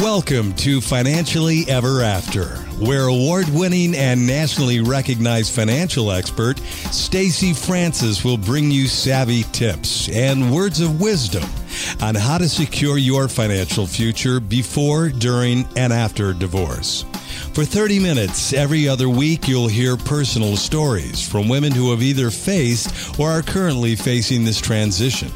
Welcome 0.00 0.54
to 0.54 0.80
Financially 0.80 1.68
Ever 1.68 2.00
After, 2.00 2.46
where 2.82 3.08
award-winning 3.08 3.94
and 3.94 4.26
nationally 4.26 4.80
recognized 4.80 5.54
financial 5.54 6.10
expert 6.10 6.58
Stacy 6.90 7.52
Francis 7.52 8.24
will 8.24 8.38
bring 8.38 8.70
you 8.70 8.88
savvy 8.88 9.42
tips 9.52 10.08
and 10.08 10.50
words 10.50 10.80
of 10.80 11.02
wisdom 11.02 11.44
on 12.00 12.14
how 12.14 12.38
to 12.38 12.48
secure 12.48 12.96
your 12.96 13.28
financial 13.28 13.86
future 13.86 14.40
before, 14.40 15.10
during, 15.10 15.68
and 15.76 15.92
after 15.92 16.32
divorce. 16.32 17.04
For 17.52 17.66
30 17.66 17.98
minutes 17.98 18.54
every 18.54 18.88
other 18.88 19.10
week, 19.10 19.48
you'll 19.48 19.68
hear 19.68 19.98
personal 19.98 20.56
stories 20.56 21.20
from 21.28 21.46
women 21.46 21.72
who 21.72 21.90
have 21.90 22.02
either 22.02 22.30
faced 22.30 23.20
or 23.20 23.28
are 23.28 23.42
currently 23.42 23.96
facing 23.96 24.44
this 24.44 24.62
transition. 24.62 25.30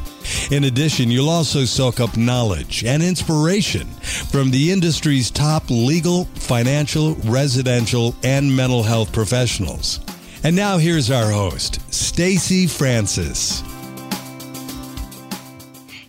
In 0.51 0.65
addition, 0.65 1.11
you'll 1.11 1.29
also 1.29 1.65
soak 1.65 2.01
up 2.01 2.17
knowledge 2.17 2.85
and 2.85 3.03
inspiration 3.03 3.87
from 4.31 4.51
the 4.51 4.73
industry's 4.73 5.31
top 5.31 5.71
legal, 5.71 6.27
financial, 6.35 7.15
residential, 7.25 8.15
and 8.23 8.55
mental 8.55 8.83
health 8.83 9.13
professionals. 9.13 10.01
And 10.43 10.55
now 10.55 10.79
here's 10.79 11.11
our 11.11 11.31
host, 11.31 11.81
Stacy 11.93 12.67
Francis. 12.67 13.63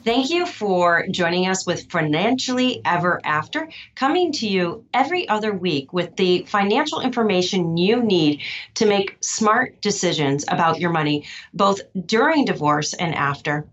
Thank 0.06 0.30
you 0.30 0.46
for 0.46 1.08
joining 1.10 1.48
us 1.48 1.66
with 1.66 1.90
Financially 1.90 2.80
Ever 2.86 3.20
After, 3.24 3.68
coming 3.96 4.32
to 4.34 4.48
you 4.48 4.86
every 4.94 5.28
other 5.28 5.52
week 5.52 5.94
with 5.94 6.16
the 6.16 6.46
financial 6.48 7.02
information 7.02 7.76
you 7.76 8.04
need 8.04 8.44
to 8.76 8.86
make 8.86 9.18
smart 9.22 9.82
decisions 9.82 10.46
about 10.48 10.80
your 10.80 10.92
money, 10.92 11.26
both 11.56 11.82
during 12.06 12.46
divorce 12.46 12.94
and 12.94 13.16
after. 13.16 13.66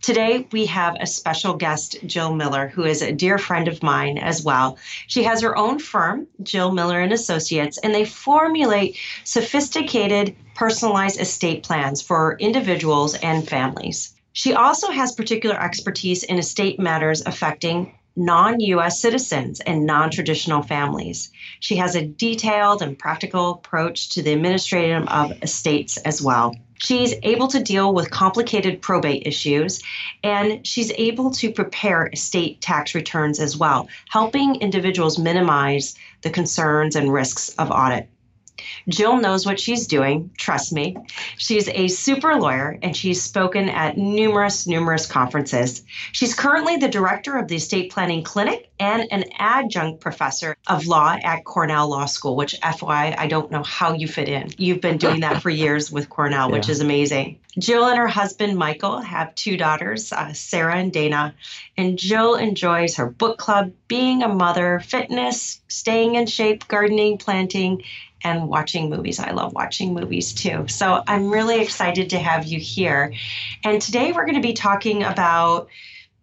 Today, 0.00 0.46
we 0.52 0.66
have 0.66 0.96
a 1.00 1.08
special 1.08 1.54
guest, 1.54 1.96
Jill 2.06 2.36
Miller, 2.36 2.68
who 2.68 2.84
is 2.84 3.02
a 3.02 3.10
dear 3.10 3.36
friend 3.36 3.66
of 3.66 3.82
mine 3.82 4.16
as 4.16 4.44
well. 4.44 4.78
She 5.08 5.24
has 5.24 5.42
her 5.42 5.58
own 5.58 5.80
firm, 5.80 6.28
Jill 6.44 6.70
Miller 6.70 7.00
and 7.00 7.12
Associates, 7.12 7.78
and 7.78 7.92
they 7.92 8.04
formulate 8.04 8.96
sophisticated, 9.24 10.36
personalized 10.54 11.20
estate 11.20 11.64
plans 11.64 12.00
for 12.00 12.36
individuals 12.38 13.16
and 13.16 13.48
families. 13.48 14.14
She 14.32 14.54
also 14.54 14.90
has 14.90 15.12
particular 15.12 15.60
expertise 15.60 16.22
in 16.22 16.38
estate 16.38 16.78
matters 16.78 17.22
affecting 17.26 17.94
non 18.16 18.60
US 18.60 19.00
citizens 19.00 19.60
and 19.60 19.86
non 19.86 20.10
traditional 20.10 20.62
families. 20.62 21.30
She 21.58 21.76
has 21.76 21.96
a 21.96 22.06
detailed 22.06 22.82
and 22.82 22.98
practical 22.98 23.52
approach 23.52 24.10
to 24.10 24.22
the 24.22 24.32
administration 24.32 25.08
of 25.08 25.32
estates 25.42 25.96
as 25.98 26.20
well. 26.20 26.54
She's 26.78 27.14
able 27.22 27.48
to 27.48 27.62
deal 27.62 27.92
with 27.92 28.10
complicated 28.10 28.80
probate 28.80 29.26
issues 29.26 29.82
and 30.22 30.66
she's 30.66 30.92
able 30.92 31.30
to 31.32 31.52
prepare 31.52 32.06
estate 32.06 32.60
tax 32.60 32.94
returns 32.94 33.38
as 33.38 33.56
well, 33.56 33.88
helping 34.08 34.56
individuals 34.56 35.18
minimize 35.18 35.94
the 36.22 36.30
concerns 36.30 36.96
and 36.96 37.12
risks 37.12 37.50
of 37.58 37.70
audit. 37.70 38.08
Jill 38.88 39.16
knows 39.16 39.46
what 39.46 39.60
she's 39.60 39.86
doing, 39.86 40.30
trust 40.36 40.72
me. 40.72 40.96
She's 41.36 41.68
a 41.68 41.88
super 41.88 42.36
lawyer 42.36 42.78
and 42.82 42.96
she's 42.96 43.22
spoken 43.22 43.68
at 43.68 43.96
numerous, 43.96 44.66
numerous 44.66 45.06
conferences. 45.06 45.82
She's 46.12 46.34
currently 46.34 46.76
the 46.76 46.88
director 46.88 47.36
of 47.36 47.48
the 47.48 47.56
Estate 47.56 47.92
Planning 47.92 48.22
Clinic 48.22 48.70
and 48.78 49.06
an 49.10 49.24
adjunct 49.38 50.00
professor 50.00 50.56
of 50.66 50.86
law 50.86 51.16
at 51.22 51.44
Cornell 51.44 51.88
Law 51.88 52.06
School, 52.06 52.34
which, 52.34 52.58
FYI, 52.60 53.14
I 53.18 53.26
don't 53.26 53.50
know 53.50 53.62
how 53.62 53.92
you 53.92 54.08
fit 54.08 54.28
in. 54.28 54.50
You've 54.56 54.80
been 54.80 54.96
doing 54.96 55.20
that 55.20 55.42
for 55.42 55.50
years 55.50 55.92
with 55.92 56.08
Cornell, 56.08 56.48
yeah. 56.48 56.56
which 56.56 56.68
is 56.68 56.80
amazing. 56.80 57.38
Jill 57.58 57.86
and 57.88 57.98
her 57.98 58.06
husband, 58.06 58.56
Michael, 58.56 59.00
have 59.00 59.34
two 59.34 59.56
daughters, 59.56 60.12
uh, 60.12 60.32
Sarah 60.32 60.76
and 60.76 60.92
Dana. 60.92 61.34
And 61.76 61.98
Jill 61.98 62.36
enjoys 62.36 62.96
her 62.96 63.06
book 63.06 63.38
club, 63.38 63.72
being 63.88 64.22
a 64.22 64.28
mother, 64.28 64.80
fitness, 64.80 65.60
staying 65.68 66.14
in 66.14 66.26
shape, 66.26 66.66
gardening, 66.68 67.18
planting, 67.18 67.82
and 68.22 68.48
watching 68.48 68.90
movies. 68.90 69.18
I 69.18 69.30
love 69.30 69.52
watching 69.52 69.94
movies 69.94 70.32
too. 70.32 70.68
So 70.68 71.02
I'm 71.06 71.30
really 71.30 71.60
excited 71.60 72.10
to 72.10 72.18
have 72.18 72.46
you 72.46 72.58
here. 72.58 73.12
And 73.64 73.80
today 73.80 74.12
we're 74.12 74.26
going 74.26 74.34
to 74.34 74.46
be 74.46 74.52
talking 74.52 75.02
about 75.02 75.68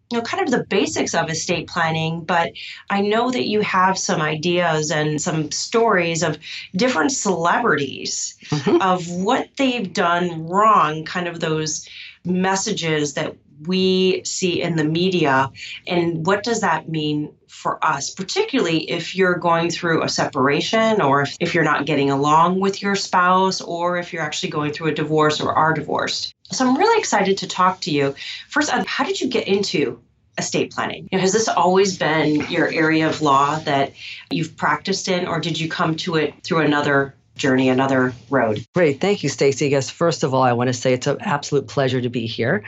you 0.09 0.17
know 0.17 0.23
kind 0.23 0.43
of 0.43 0.51
the 0.51 0.63
basics 0.63 1.13
of 1.13 1.29
estate 1.29 1.67
planning 1.67 2.23
but 2.23 2.53
i 2.89 3.01
know 3.01 3.29
that 3.29 3.47
you 3.47 3.59
have 3.59 3.97
some 3.97 4.21
ideas 4.21 4.89
and 4.89 5.21
some 5.21 5.51
stories 5.51 6.23
of 6.23 6.37
different 6.77 7.11
celebrities 7.11 8.37
mm-hmm. 8.45 8.81
of 8.81 9.09
what 9.09 9.49
they've 9.57 9.91
done 9.91 10.47
wrong 10.47 11.03
kind 11.03 11.27
of 11.27 11.41
those 11.41 11.89
messages 12.23 13.15
that 13.15 13.35
we 13.65 14.21
see 14.23 14.61
in 14.61 14.75
the 14.75 14.83
media 14.83 15.51
and 15.87 16.25
what 16.25 16.43
does 16.43 16.61
that 16.61 16.89
mean 16.89 17.33
for 17.47 17.83
us, 17.83 18.11
particularly 18.11 18.89
if 18.89 19.15
you're 19.15 19.35
going 19.35 19.69
through 19.69 20.03
a 20.03 20.09
separation 20.09 21.01
or 21.01 21.21
if, 21.21 21.35
if 21.39 21.55
you're 21.55 21.63
not 21.63 21.85
getting 21.85 22.11
along 22.11 22.59
with 22.59 22.81
your 22.81 22.95
spouse 22.95 23.61
or 23.61 23.97
if 23.97 24.13
you're 24.13 24.21
actually 24.21 24.49
going 24.49 24.71
through 24.71 24.87
a 24.87 24.93
divorce 24.93 25.41
or 25.41 25.53
are 25.53 25.73
divorced. 25.73 26.33
So 26.51 26.67
I'm 26.67 26.77
really 26.77 26.99
excited 26.99 27.37
to 27.39 27.47
talk 27.47 27.81
to 27.81 27.91
you. 27.91 28.15
First, 28.49 28.69
how 28.69 29.03
did 29.03 29.19
you 29.19 29.27
get 29.27 29.47
into 29.47 30.01
estate 30.37 30.71
planning? 30.71 31.09
You 31.11 31.17
know, 31.17 31.21
has 31.21 31.33
this 31.33 31.47
always 31.47 31.97
been 31.97 32.47
your 32.49 32.71
area 32.71 33.09
of 33.09 33.21
law 33.21 33.57
that 33.59 33.93
you've 34.29 34.55
practiced 34.55 35.07
in, 35.07 35.27
or 35.27 35.39
did 35.39 35.59
you 35.59 35.67
come 35.67 35.95
to 35.97 36.15
it 36.15 36.43
through 36.43 36.59
another 36.59 37.15
journey 37.37 37.69
another 37.69 38.13
road. 38.29 38.65
Great. 38.73 38.99
Thank 38.99 39.23
you, 39.23 39.29
Stacy. 39.29 39.69
Yes, 39.69 39.89
first 39.89 40.23
of 40.23 40.33
all, 40.33 40.43
I 40.43 40.53
want 40.53 40.67
to 40.67 40.73
say 40.73 40.93
it's 40.93 41.07
an 41.07 41.17
absolute 41.21 41.67
pleasure 41.67 42.01
to 42.01 42.09
be 42.09 42.25
here 42.25 42.63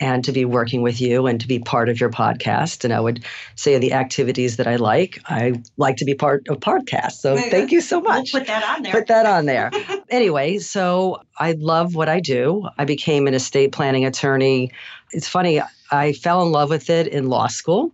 and 0.00 0.24
to 0.24 0.32
be 0.32 0.44
working 0.44 0.82
with 0.82 1.00
you 1.00 1.26
and 1.26 1.40
to 1.40 1.48
be 1.48 1.58
part 1.58 1.88
of 1.88 2.00
your 2.00 2.10
podcast. 2.10 2.84
And 2.84 2.92
I 2.92 3.00
would 3.00 3.24
say 3.54 3.78
the 3.78 3.92
activities 3.92 4.56
that 4.56 4.66
I 4.66 4.76
like, 4.76 5.20
I 5.26 5.62
like 5.76 5.96
to 5.96 6.04
be 6.04 6.14
part 6.14 6.48
of 6.48 6.60
podcasts. 6.60 7.20
So 7.20 7.36
thank 7.36 7.72
you 7.72 7.80
so 7.80 8.00
much. 8.00 8.32
We'll 8.32 8.42
put 8.42 8.48
that 8.48 8.64
on 8.64 8.82
there. 8.82 8.92
Put 8.92 9.06
that 9.08 9.26
on 9.26 9.46
there. 9.46 9.70
anyway, 10.10 10.58
so 10.58 11.22
I 11.38 11.52
love 11.52 11.94
what 11.94 12.08
I 12.08 12.20
do. 12.20 12.68
I 12.78 12.84
became 12.84 13.26
an 13.26 13.34
estate 13.34 13.72
planning 13.72 14.04
attorney. 14.04 14.72
It's 15.12 15.28
funny, 15.28 15.60
I 15.90 16.12
fell 16.12 16.42
in 16.42 16.50
love 16.50 16.70
with 16.70 16.90
it 16.90 17.06
in 17.06 17.28
law 17.28 17.46
school 17.46 17.92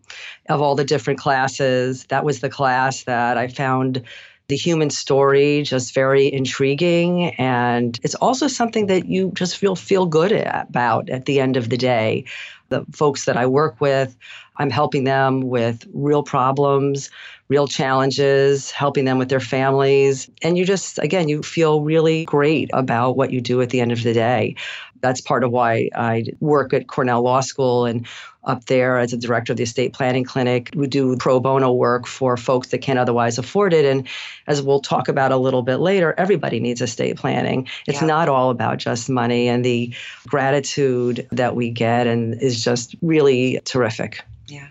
of 0.49 0.63
all 0.63 0.75
the 0.75 0.85
different 0.85 1.19
classes. 1.19 2.05
That 2.07 2.25
was 2.25 2.41
the 2.41 2.49
class 2.49 3.05
that 3.05 3.37
I 3.37 3.49
found 3.49 4.03
the 4.51 4.57
human 4.57 4.91
story 4.91 5.63
just 5.63 5.95
very 5.95 6.31
intriguing 6.31 7.31
and 7.37 8.01
it's 8.03 8.17
also 8.17 8.49
something 8.49 8.87
that 8.87 9.07
you 9.07 9.31
just 9.35 9.57
feel 9.57 9.77
feel 9.77 10.07
good 10.07 10.33
about 10.33 11.09
at 11.09 11.25
the 11.25 11.41
end 11.41 11.57
of 11.57 11.69
the 11.71 11.77
day. 11.77 12.25
The 12.69 12.85
folks 12.93 13.25
that 13.25 13.37
i 13.37 13.47
work 13.47 13.81
with 13.81 14.17
i'm 14.59 14.71
helping 14.71 15.05
them 15.05 15.41
with 15.43 15.87
real 15.93 16.23
problems 16.23 17.11
real 17.51 17.67
challenges 17.67 18.71
helping 18.71 19.05
them 19.05 19.19
with 19.19 19.29
their 19.29 19.41
families 19.41 20.31
and 20.43 20.57
you 20.57 20.65
just 20.65 20.99
again 21.01 21.29
you 21.29 21.43
feel 21.43 21.83
really 21.83 22.25
great 22.25 22.71
about 22.73 23.17
what 23.17 23.33
you 23.33 23.41
do 23.41 23.61
at 23.61 23.71
the 23.71 23.81
end 23.81 23.93
of 23.93 24.03
the 24.05 24.15
day. 24.15 24.55
That's 25.01 25.21
part 25.21 25.43
of 25.45 25.51
why 25.51 25.91
I 25.97 26.27
work 26.41 26.73
at 26.73 26.87
Cornell 26.87 27.23
Law 27.23 27.41
School 27.41 27.87
and 27.87 28.07
up 28.45 28.65
there 28.67 28.99
as 28.99 29.13
a 29.13 29.17
director 29.17 29.53
of 29.53 29.57
the 29.59 29.63
estate 29.63 29.93
planning 29.93 30.25
clinic. 30.25 30.71
We 30.75 30.87
do 30.87 31.17
pro 31.17 31.41
bono 31.41 31.73
work 31.73 32.07
for 32.07 32.37
folks 32.37 32.69
that 32.69 32.79
can't 32.79 32.99
otherwise 32.99 33.39
afford 33.39 33.73
it. 33.73 33.85
And 33.85 34.09
as 34.47 34.63
we'll 34.63 34.81
talk 34.81 35.09
about 35.09 35.33
a 35.33 35.37
little 35.37 35.63
bit 35.63 35.77
later, 35.77 36.15
everybody 36.17 36.59
needs 36.61 36.81
estate 36.81 37.17
planning. 37.17 37.69
It's 37.87 38.01
yeah. 38.01 38.07
not 38.07 38.29
all 38.29 38.51
about 38.51 38.79
just 38.79 39.11
money, 39.11 39.49
and 39.49 39.65
the 39.65 39.95
gratitude 40.27 41.29
that 41.33 41.55
we 41.55 41.71
get 41.71 42.07
and 42.07 42.41
is 42.41 42.65
just 42.65 42.95
really 43.03 43.61
terrific. 43.65 44.23
Yeah. 44.47 44.69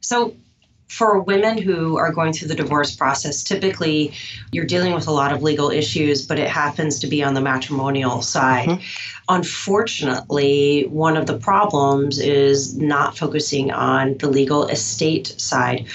So 0.00 0.36
for 0.88 1.20
women 1.20 1.58
who 1.58 1.96
are 1.98 2.12
going 2.12 2.32
through 2.32 2.48
the 2.48 2.54
divorce 2.54 2.94
process, 2.94 3.42
typically 3.42 4.12
you're 4.52 4.64
dealing 4.64 4.94
with 4.94 5.08
a 5.08 5.10
lot 5.10 5.32
of 5.32 5.42
legal 5.42 5.70
issues, 5.70 6.24
but 6.24 6.38
it 6.38 6.48
happens 6.48 7.00
to 7.00 7.06
be 7.06 7.22
on 7.22 7.34
the 7.34 7.40
matrimonial 7.40 8.22
side. 8.22 8.68
Mm-hmm. 8.68 8.82
Unfortunately, 9.28 10.86
one 10.88 11.16
of 11.16 11.26
the 11.26 11.38
problems 11.38 12.20
is 12.20 12.76
not 12.76 13.18
focusing 13.18 13.72
on 13.72 14.16
the 14.18 14.28
legal 14.28 14.68
estate 14.68 15.40
side 15.40 15.86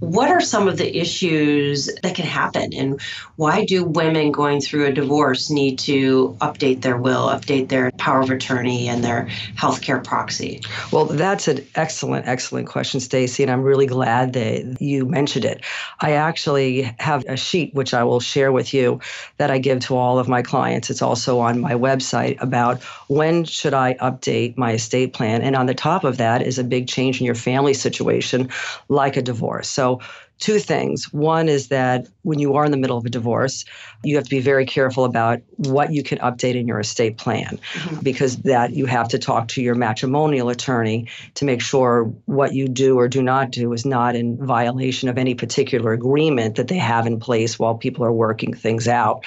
what 0.00 0.30
are 0.30 0.40
some 0.40 0.68
of 0.68 0.76
the 0.76 0.98
issues 0.98 1.88
that 2.02 2.14
can 2.14 2.26
happen? 2.26 2.72
And 2.74 3.00
why 3.36 3.64
do 3.64 3.84
women 3.84 4.32
going 4.32 4.60
through 4.60 4.86
a 4.86 4.92
divorce 4.92 5.50
need 5.50 5.78
to 5.80 6.36
update 6.40 6.82
their 6.82 6.96
will 6.96 7.28
update 7.28 7.68
their 7.68 7.90
power 7.92 8.20
of 8.20 8.30
attorney 8.30 8.88
and 8.88 9.02
their 9.02 9.28
healthcare 9.56 10.02
proxy? 10.02 10.60
Well 10.92 11.06
that's 11.06 11.48
an 11.48 11.64
excellent 11.74 12.26
excellent 12.26 12.68
question 12.68 13.00
stacy 13.00 13.42
and 13.42 13.50
i'm 13.50 13.62
really 13.62 13.86
glad 13.86 14.32
that 14.34 14.80
you 14.80 15.06
mentioned 15.06 15.44
it. 15.44 15.64
I 16.00 16.12
actually 16.12 16.82
have 16.98 17.24
a 17.26 17.36
sheet 17.36 17.74
which 17.74 17.94
i 17.94 18.04
will 18.04 18.20
share 18.20 18.52
with 18.52 18.74
you 18.74 19.00
that 19.38 19.50
i 19.50 19.58
give 19.58 19.80
to 19.80 19.96
all 19.96 20.18
of 20.18 20.28
my 20.28 20.42
clients. 20.42 20.90
It's 20.90 21.02
also 21.02 21.38
on 21.38 21.60
my 21.60 21.72
website 21.72 22.40
about 22.42 22.82
when 23.08 23.44
should 23.44 23.74
i 23.74 23.94
update 23.94 24.56
my 24.56 24.72
estate 24.72 25.12
plan 25.12 25.42
and 25.42 25.56
on 25.56 25.66
the 25.66 25.74
top 25.74 26.04
of 26.04 26.16
that 26.18 26.42
is 26.42 26.58
a 26.58 26.64
big 26.64 26.88
change 26.88 27.20
in 27.20 27.26
your 27.26 27.34
family 27.34 27.74
situation 27.74 28.48
like 28.88 29.16
a 29.16 29.22
divorce. 29.22 29.68
So 29.68 29.93
two 30.38 30.58
things. 30.58 31.12
One 31.12 31.48
is 31.48 31.68
that 31.68 32.08
when 32.22 32.38
you 32.38 32.54
are 32.54 32.64
in 32.64 32.70
the 32.70 32.76
middle 32.76 32.98
of 32.98 33.04
a 33.04 33.10
divorce, 33.10 33.64
you 34.02 34.16
have 34.16 34.24
to 34.24 34.30
be 34.30 34.40
very 34.40 34.66
careful 34.66 35.04
about 35.04 35.40
what 35.56 35.92
you 35.92 36.02
can 36.02 36.18
update 36.18 36.54
in 36.54 36.66
your 36.66 36.80
estate 36.80 37.16
plan 37.16 37.58
mm-hmm. 37.58 38.00
because 38.00 38.38
that 38.38 38.72
you 38.72 38.86
have 38.86 39.08
to 39.08 39.18
talk 39.18 39.48
to 39.48 39.62
your 39.62 39.74
matrimonial 39.74 40.48
attorney 40.48 41.08
to 41.34 41.44
make 41.44 41.60
sure 41.60 42.12
what 42.26 42.52
you 42.52 42.68
do 42.68 42.98
or 42.98 43.08
do 43.08 43.22
not 43.22 43.52
do 43.52 43.72
is 43.72 43.86
not 43.86 44.16
in 44.16 44.36
violation 44.44 45.08
of 45.08 45.18
any 45.18 45.34
particular 45.34 45.92
agreement 45.92 46.56
that 46.56 46.68
they 46.68 46.78
have 46.78 47.06
in 47.06 47.20
place 47.20 47.58
while 47.58 47.76
people 47.76 48.04
are 48.04 48.12
working 48.12 48.52
things 48.52 48.88
out. 48.88 49.24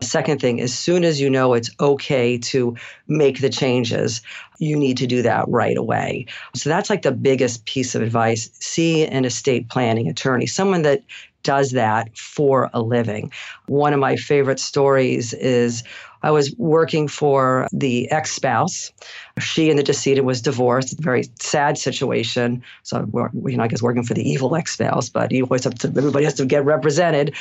Second 0.00 0.40
thing, 0.40 0.60
as 0.60 0.76
soon 0.76 1.04
as 1.04 1.20
you 1.20 1.28
know 1.28 1.54
it's 1.54 1.70
okay 1.80 2.38
to 2.38 2.76
make 3.06 3.40
the 3.40 3.50
changes, 3.50 4.22
you 4.58 4.76
need 4.76 4.96
to 4.98 5.06
do 5.06 5.22
that 5.22 5.46
right 5.48 5.76
away. 5.76 6.26
So 6.54 6.70
that's 6.70 6.90
like 6.90 7.02
the 7.02 7.12
biggest 7.12 7.64
piece 7.66 7.94
of 7.94 8.02
advice. 8.02 8.50
See 8.60 9.06
an 9.06 9.24
estate 9.24 9.68
planning 9.68 10.08
attorney, 10.08 10.46
someone 10.46 10.82
that 10.82 11.02
does 11.42 11.70
that 11.70 12.16
for 12.18 12.68
a 12.74 12.82
living. 12.82 13.30
One 13.66 13.92
of 13.92 14.00
my 14.00 14.16
favorite 14.16 14.58
stories 14.58 15.32
is 15.34 15.84
I 16.22 16.32
was 16.32 16.52
working 16.56 17.06
for 17.06 17.68
the 17.72 18.10
ex 18.10 18.32
spouse. 18.32 18.90
She 19.38 19.70
and 19.70 19.78
the 19.78 19.84
decedent 19.84 20.26
was 20.26 20.42
divorced. 20.42 20.98
Very 20.98 21.30
sad 21.38 21.78
situation. 21.78 22.64
So, 22.82 23.08
you 23.46 23.56
know, 23.56 23.62
I 23.62 23.68
guess 23.68 23.80
working 23.80 24.02
for 24.02 24.14
the 24.14 24.28
evil 24.28 24.56
ex 24.56 24.72
spouse, 24.72 25.08
but 25.08 25.30
you 25.30 25.44
always 25.44 25.62
have 25.62 25.74
to, 25.76 25.88
everybody 25.88 26.24
has 26.24 26.34
to 26.34 26.46
get 26.46 26.64
represented. 26.64 27.32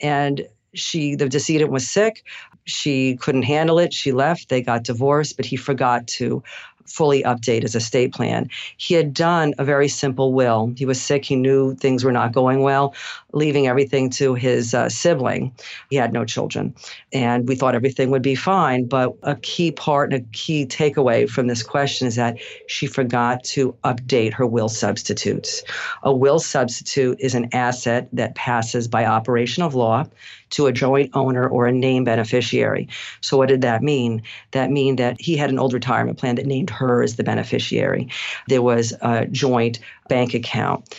And 0.00 0.48
she, 0.74 1.14
the 1.14 1.28
decedent 1.28 1.70
was 1.70 1.88
sick. 1.88 2.24
She 2.64 3.16
couldn't 3.16 3.42
handle 3.42 3.78
it. 3.78 3.92
She 3.92 4.12
left. 4.12 4.48
They 4.48 4.62
got 4.62 4.84
divorced, 4.84 5.36
but 5.36 5.46
he 5.46 5.56
forgot 5.56 6.06
to 6.08 6.42
fully 6.86 7.22
update 7.22 7.62
his 7.62 7.74
estate 7.74 8.12
plan. 8.12 8.48
He 8.76 8.94
had 8.94 9.14
done 9.14 9.54
a 9.58 9.64
very 9.64 9.88
simple 9.88 10.32
will. 10.32 10.72
He 10.76 10.84
was 10.84 11.00
sick. 11.00 11.24
He 11.24 11.36
knew 11.36 11.74
things 11.74 12.04
were 12.04 12.12
not 12.12 12.32
going 12.32 12.62
well, 12.62 12.94
leaving 13.34 13.66
everything 13.66 14.08
to 14.10 14.34
his 14.34 14.74
uh, 14.74 14.88
sibling. 14.88 15.52
He 15.90 15.96
had 15.96 16.12
no 16.12 16.24
children. 16.24 16.74
And 17.12 17.48
we 17.48 17.56
thought 17.56 17.74
everything 17.74 18.10
would 18.10 18.22
be 18.22 18.34
fine. 18.34 18.86
But 18.86 19.14
a 19.22 19.36
key 19.36 19.72
part 19.72 20.12
and 20.12 20.22
a 20.22 20.26
key 20.32 20.66
takeaway 20.66 21.28
from 21.28 21.48
this 21.48 21.62
question 21.62 22.06
is 22.06 22.16
that 22.16 22.38
she 22.68 22.86
forgot 22.86 23.44
to 23.44 23.74
update 23.84 24.32
her 24.34 24.46
will 24.46 24.68
substitutes. 24.68 25.62
A 26.02 26.14
will 26.14 26.38
substitute 26.38 27.18
is 27.20 27.34
an 27.34 27.48
asset 27.52 28.08
that 28.12 28.34
passes 28.34 28.88
by 28.88 29.04
operation 29.04 29.62
of 29.62 29.74
law 29.74 30.04
to 30.50 30.66
a 30.66 30.72
joint 30.72 31.10
owner 31.14 31.48
or 31.48 31.66
a 31.66 31.72
named 31.72 32.06
beneficiary. 32.06 32.88
So, 33.20 33.36
what 33.36 33.48
did 33.48 33.62
that 33.62 33.82
mean? 33.82 34.22
That 34.52 34.70
mean 34.70 34.96
that 34.96 35.20
he 35.20 35.36
had 35.36 35.50
an 35.50 35.58
old 35.58 35.72
retirement 35.72 36.18
plan 36.18 36.36
that 36.36 36.46
named 36.46 36.70
her 36.70 37.02
as 37.02 37.16
the 37.16 37.24
beneficiary. 37.24 38.08
There 38.46 38.62
was 38.62 38.92
a 39.02 39.26
joint 39.26 39.80
bank 40.08 40.34
account 40.34 40.96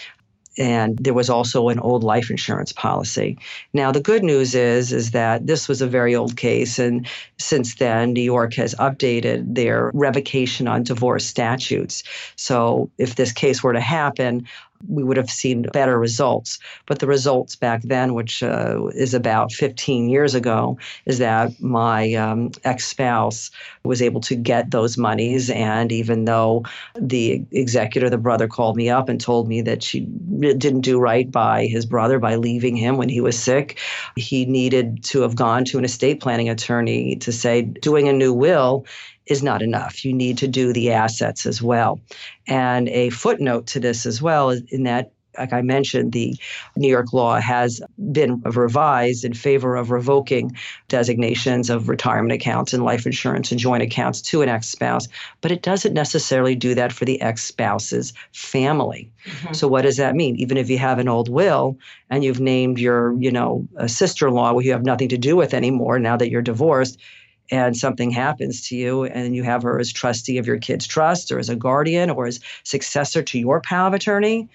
and 0.57 0.97
there 0.97 1.13
was 1.13 1.29
also 1.29 1.69
an 1.69 1.79
old 1.79 2.03
life 2.03 2.29
insurance 2.29 2.71
policy. 2.71 3.37
Now 3.73 3.91
the 3.91 4.01
good 4.01 4.23
news 4.23 4.55
is 4.55 4.91
is 4.91 5.11
that 5.11 5.47
this 5.47 5.67
was 5.67 5.81
a 5.81 5.87
very 5.87 6.15
old 6.15 6.37
case 6.37 6.79
and 6.79 7.07
since 7.37 7.75
then 7.75 8.13
New 8.13 8.21
York 8.21 8.53
has 8.55 8.75
updated 8.75 9.55
their 9.55 9.91
revocation 9.93 10.67
on 10.67 10.83
divorce 10.83 11.25
statutes. 11.25 12.03
So 12.35 12.89
if 12.97 13.15
this 13.15 13.31
case 13.31 13.63
were 13.63 13.73
to 13.73 13.81
happen, 13.81 14.47
we 14.87 15.03
would 15.03 15.17
have 15.17 15.29
seen 15.29 15.63
better 15.73 15.97
results. 15.99 16.59
But 16.85 16.99
the 16.99 17.07
results 17.07 17.55
back 17.55 17.81
then, 17.83 18.13
which 18.13 18.43
uh, 18.43 18.87
is 18.95 19.13
about 19.13 19.51
15 19.51 20.09
years 20.09 20.35
ago, 20.35 20.77
is 21.05 21.19
that 21.19 21.59
my 21.61 22.13
um, 22.13 22.51
ex 22.63 22.85
spouse 22.85 23.51
was 23.83 24.01
able 24.01 24.21
to 24.21 24.35
get 24.35 24.71
those 24.71 24.97
monies. 24.97 25.49
And 25.49 25.91
even 25.91 26.25
though 26.25 26.65
the 26.99 27.43
executor, 27.51 28.09
the 28.09 28.17
brother, 28.17 28.47
called 28.47 28.75
me 28.75 28.89
up 28.89 29.09
and 29.09 29.19
told 29.19 29.47
me 29.47 29.61
that 29.61 29.83
she 29.83 30.01
didn't 30.01 30.81
do 30.81 30.99
right 30.99 31.29
by 31.29 31.65
his 31.65 31.85
brother 31.85 32.19
by 32.19 32.35
leaving 32.35 32.75
him 32.75 32.97
when 32.97 33.09
he 33.09 33.21
was 33.21 33.37
sick, 33.37 33.79
he 34.15 34.45
needed 34.45 35.03
to 35.05 35.21
have 35.21 35.35
gone 35.35 35.65
to 35.65 35.77
an 35.77 35.85
estate 35.85 36.19
planning 36.19 36.49
attorney 36.49 37.15
to 37.17 37.31
say, 37.31 37.61
doing 37.61 38.07
a 38.07 38.13
new 38.13 38.33
will 38.33 38.85
is 39.27 39.43
not 39.43 39.61
enough. 39.61 40.05
You 40.05 40.13
need 40.13 40.37
to 40.39 40.47
do 40.47 40.73
the 40.73 40.91
assets 40.91 41.45
as 41.45 41.61
well. 41.61 41.99
And 42.47 42.89
a 42.89 43.09
footnote 43.09 43.67
to 43.67 43.79
this 43.79 44.05
as 44.05 44.21
well 44.21 44.51
is 44.51 44.61
in 44.69 44.83
that 44.83 45.11
like 45.37 45.53
I 45.53 45.61
mentioned, 45.61 46.11
the 46.11 46.35
New 46.75 46.87
York 46.87 47.13
law 47.13 47.39
has 47.39 47.81
been 48.11 48.41
revised 48.41 49.25
in 49.25 49.33
favor 49.33 49.75
of 49.75 49.91
revoking 49.91 50.55
designations 50.87 51.69
of 51.69 51.89
retirement 51.89 52.33
accounts 52.33 52.73
and 52.73 52.83
life 52.83 53.05
insurance 53.05 53.51
and 53.51 53.59
joint 53.59 53.83
accounts 53.83 54.21
to 54.21 54.41
an 54.41 54.49
ex 54.49 54.67
spouse, 54.67 55.07
but 55.41 55.51
it 55.51 55.61
doesn't 55.61 55.93
necessarily 55.93 56.55
do 56.55 56.75
that 56.75 56.91
for 56.91 57.05
the 57.05 57.21
ex 57.21 57.43
spouse's 57.43 58.13
family. 58.33 59.11
Mm-hmm. 59.25 59.53
So, 59.53 59.67
what 59.67 59.83
does 59.83 59.97
that 59.97 60.15
mean? 60.15 60.35
Even 60.37 60.57
if 60.57 60.69
you 60.69 60.77
have 60.77 60.99
an 60.99 61.09
old 61.09 61.29
will 61.29 61.77
and 62.09 62.23
you've 62.23 62.39
named 62.39 62.79
your, 62.79 63.13
you 63.19 63.31
know, 63.31 63.67
sister 63.87 64.27
in 64.27 64.33
law 64.33 64.53
who 64.53 64.61
you 64.61 64.71
have 64.71 64.85
nothing 64.85 65.09
to 65.09 65.17
do 65.17 65.35
with 65.35 65.53
anymore 65.53 65.99
now 65.99 66.17
that 66.17 66.29
you're 66.29 66.41
divorced, 66.41 66.99
and 67.51 67.77
something 67.77 68.11
happens 68.11 68.67
to 68.67 68.75
you 68.75 69.05
and 69.05 69.35
you 69.35 69.43
have 69.43 69.63
her 69.63 69.79
as 69.79 69.91
trustee 69.91 70.37
of 70.37 70.47
your 70.47 70.57
kid's 70.57 70.87
trust 70.87 71.31
or 71.31 71.39
as 71.39 71.49
a 71.49 71.55
guardian 71.55 72.09
or 72.09 72.25
as 72.25 72.39
successor 72.63 73.21
to 73.23 73.39
your 73.39 73.61
power 73.61 73.87
of 73.87 73.93
attorney, 73.93 74.49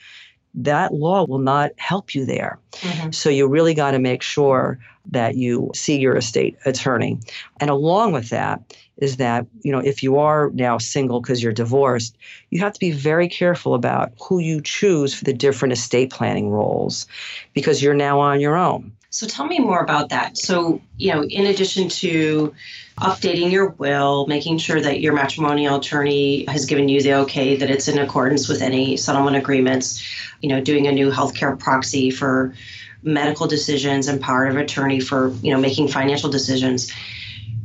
that 0.55 0.93
law 0.93 1.25
will 1.27 1.39
not 1.39 1.71
help 1.77 2.15
you 2.15 2.25
there. 2.25 2.59
Mm-hmm. 2.73 3.11
So 3.13 3.31
you 3.31 3.47
really 3.47 3.75
got 3.75 3.93
to 3.93 3.99
make 3.99 4.23
sure 4.23 4.79
that 5.13 5.37
you 5.37 5.71
see 5.75 5.99
your 5.99 6.17
estate 6.17 6.57
attorney. 6.65 7.19
And 7.61 7.71
along 7.71 8.13
with 8.13 8.31
that 8.31 8.77
is 8.99 9.17
that, 9.17 9.47
you 9.63 9.73
know, 9.73 9.79
if 9.79 10.03
you 10.03 10.19
are 10.19 10.51
now 10.53 10.79
single 10.79 11.21
because 11.21 11.43
you're 11.43 11.53
divorced, 11.53 12.17
you 12.51 12.61
have 12.61 12.73
to 12.73 12.81
be 12.81 12.91
very 12.91 13.29
careful 13.29 13.75
about 13.75 14.13
who 14.21 14.41
you 14.41 14.61
choose 14.61 15.15
for 15.15 15.25
the 15.25 15.33
different 15.33 15.73
estate 15.73 16.11
planning 16.11 16.51
roles 16.51 17.07
because 17.55 17.83
you're 17.83 17.95
now 17.95 18.21
on 18.21 18.41
your 18.41 18.57
own. 18.57 18.93
So 19.11 19.27
tell 19.27 19.47
me 19.47 19.59
more 19.59 19.81
about 19.81 20.11
that. 20.11 20.39
So, 20.39 20.81
you 20.97 21.13
know, 21.13 21.25
in 21.25 21.47
addition 21.47 21.89
to 21.89 22.55
updating 23.01 23.51
your 23.51 23.71
will, 23.71 24.27
making 24.29 24.59
sure 24.59 24.81
that 24.81 25.01
your 25.01 25.13
matrimonial 25.13 25.77
attorney 25.77 26.45
has 26.47 26.65
given 26.67 26.89
you 26.89 27.03
the 27.03 27.15
okay 27.15 27.57
that 27.57 27.71
it's 27.71 27.89
in 27.89 27.99
accordance 27.99 28.49
with 28.49 28.63
any 28.63 28.97
settlement 28.97 29.37
agreements, 29.37 30.01
you 30.41 30.49
know, 30.49 30.61
doing 30.61 30.87
a 30.87 30.93
new 30.93 31.11
healthcare 31.11 31.59
proxy 31.59 32.11
for 32.11 32.55
medical 33.03 33.49
decisions 33.49 34.07
and 34.07 34.21
power 34.21 34.47
of 34.47 34.57
attorney 34.57 35.01
for, 35.01 35.31
you 35.43 35.53
know, 35.53 35.61
making 35.61 35.89
financial 35.89 36.31
decisions. 36.31 36.93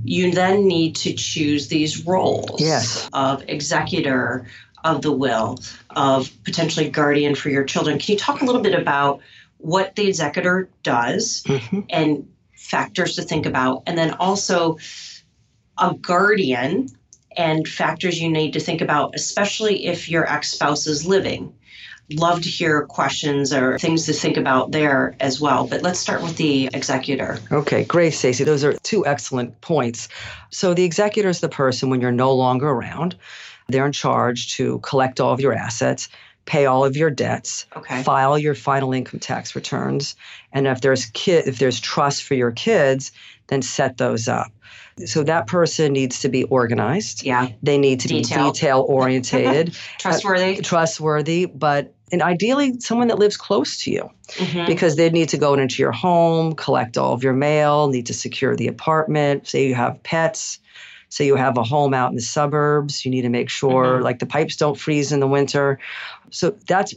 You 0.03 0.31
then 0.31 0.67
need 0.67 0.95
to 0.97 1.13
choose 1.13 1.67
these 1.67 2.07
roles 2.07 2.59
yes. 2.59 3.07
of 3.13 3.43
executor 3.47 4.47
of 4.83 5.01
the 5.01 5.11
will, 5.11 5.59
of 5.89 6.31
potentially 6.43 6.89
guardian 6.89 7.35
for 7.35 7.49
your 7.49 7.63
children. 7.63 7.99
Can 7.99 8.13
you 8.13 8.19
talk 8.19 8.41
a 8.41 8.45
little 8.45 8.61
bit 8.61 8.79
about 8.79 9.21
what 9.65 9.95
the 9.95 10.07
executor 10.07 10.69
does 10.83 11.41
mm-hmm. 11.47 11.79
and 11.89 12.31
factors 12.55 13.15
to 13.15 13.23
think 13.23 13.47
about, 13.47 13.81
and 13.87 13.97
then 13.97 14.13
also 14.13 14.77
a 15.79 15.95
guardian 15.95 16.87
and 17.35 17.67
factors 17.67 18.21
you 18.21 18.29
need 18.29 18.53
to 18.53 18.59
think 18.59 18.81
about, 18.81 19.15
especially 19.15 19.87
if 19.87 20.07
your 20.07 20.31
ex 20.31 20.51
spouse 20.51 20.85
is 20.85 21.07
living. 21.07 21.51
Love 22.11 22.43
to 22.43 22.49
hear 22.49 22.85
questions 22.85 23.51
or 23.51 23.79
things 23.79 24.05
to 24.05 24.13
think 24.13 24.37
about 24.37 24.71
there 24.71 25.15
as 25.19 25.41
well. 25.41 25.65
But 25.65 25.81
let's 25.81 25.99
start 25.99 26.21
with 26.21 26.37
the 26.37 26.69
executor. 26.71 27.39
Okay, 27.51 27.85
great, 27.85 28.11
Stacy. 28.11 28.43
Those 28.43 28.63
are 28.63 28.73
two 28.83 29.03
excellent 29.07 29.59
points. 29.61 30.07
So, 30.51 30.75
the 30.75 30.83
executor 30.83 31.29
is 31.29 31.39
the 31.39 31.49
person 31.49 31.89
when 31.89 32.01
you're 32.01 32.11
no 32.11 32.31
longer 32.31 32.69
around. 32.69 33.15
They're 33.67 33.87
in 33.87 33.91
charge 33.91 34.55
to 34.57 34.77
collect 34.79 35.19
all 35.19 35.33
of 35.33 35.39
your 35.39 35.53
assets 35.53 36.07
pay 36.45 36.65
all 36.65 36.85
of 36.85 36.95
your 36.95 37.09
debts, 37.09 37.65
okay. 37.75 38.03
file 38.03 38.37
your 38.37 38.55
final 38.55 38.93
income 38.93 39.19
tax 39.19 39.55
returns, 39.55 40.15
and 40.53 40.67
if 40.67 40.81
there's 40.81 41.05
kid 41.07 41.47
if 41.47 41.59
there's 41.59 41.79
trust 41.79 42.23
for 42.23 42.35
your 42.35 42.51
kids, 42.51 43.11
then 43.47 43.61
set 43.61 43.97
those 43.97 44.27
up. 44.27 44.51
So 45.05 45.23
that 45.23 45.47
person 45.47 45.91
needs 45.91 46.21
to 46.21 46.29
be 46.29 46.45
organized. 46.45 47.25
Yeah. 47.25 47.49
They 47.61 47.77
need 47.77 47.99
to 48.01 48.07
detail. 48.07 48.45
be 48.45 48.51
detail 48.51 48.85
oriented, 48.87 49.73
trustworthy. 49.99 50.59
Uh, 50.59 50.61
trustworthy, 50.61 51.45
but 51.47 51.93
and 52.11 52.21
ideally 52.21 52.79
someone 52.79 53.07
that 53.07 53.19
lives 53.19 53.35
close 53.35 53.81
to 53.83 53.91
you 53.91 54.09
mm-hmm. 54.29 54.65
because 54.67 54.95
they 54.95 55.09
need 55.09 55.27
to 55.29 55.37
go 55.37 55.53
into 55.55 55.81
your 55.81 55.91
home, 55.91 56.53
collect 56.53 56.97
all 56.97 57.13
of 57.13 57.23
your 57.23 57.33
mail, 57.33 57.89
need 57.89 58.05
to 58.05 58.13
secure 58.13 58.55
the 58.55 58.67
apartment, 58.67 59.47
say 59.47 59.67
you 59.67 59.75
have 59.75 60.01
pets, 60.03 60.59
so 61.15 61.23
you 61.23 61.37
have 61.37 61.57
a 61.57 61.63
home 61.63 61.93
out 61.93 62.09
in 62.09 62.15
the 62.15 62.21
suburbs. 62.21 63.05
You 63.05 63.09
need 63.09 63.21
to 63.21 63.29
make 63.29 63.49
sure 63.49 63.85
mm-hmm. 63.85 64.03
like 64.03 64.19
the 64.19 64.25
pipes 64.25 64.57
don't 64.57 64.77
freeze 64.77 65.13
in 65.13 65.21
the 65.21 65.27
winter. 65.27 65.79
So 66.29 66.49
that's 66.67 66.93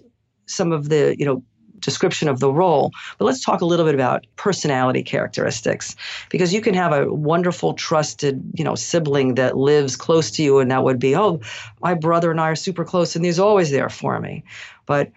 some 0.47 0.73
of 0.73 0.89
the, 0.89 1.15
you 1.17 1.25
know, 1.25 1.41
description 1.79 2.27
of 2.29 2.41
the 2.41 2.53
role. 2.53 2.91
But 3.17 3.27
let's 3.27 3.45
talk 3.45 3.61
a 3.61 3.65
little 3.65 3.87
bit 3.87 3.95
about 3.95 4.27
personality 4.35 5.05
characteristics 5.05 5.95
because 6.31 6.53
you 6.53 6.61
can 6.61 6.75
have 6.75 6.93
a 6.93 7.15
wonderful 7.15 7.75
trusted, 7.75 8.43
you 8.55 8.65
know, 8.65 8.75
sibling 8.75 9.37
that 9.37 9.57
lives 9.57 9.95
close 9.95 10.33
to 10.33 10.43
you 10.43 10.59
and 10.59 10.69
that 10.73 10.83
would 10.83 10.99
be, 10.99 11.15
"Oh, 11.15 11.41
my 11.81 11.95
brother 11.95 12.33
and 12.33 12.41
I 12.41 12.49
are 12.49 12.57
super 12.57 12.85
close 12.85 13.15
and 13.15 13.25
he's 13.25 13.39
always 13.39 13.71
there 13.71 13.89
for 13.89 14.19
me." 14.19 14.43
But 14.87 15.13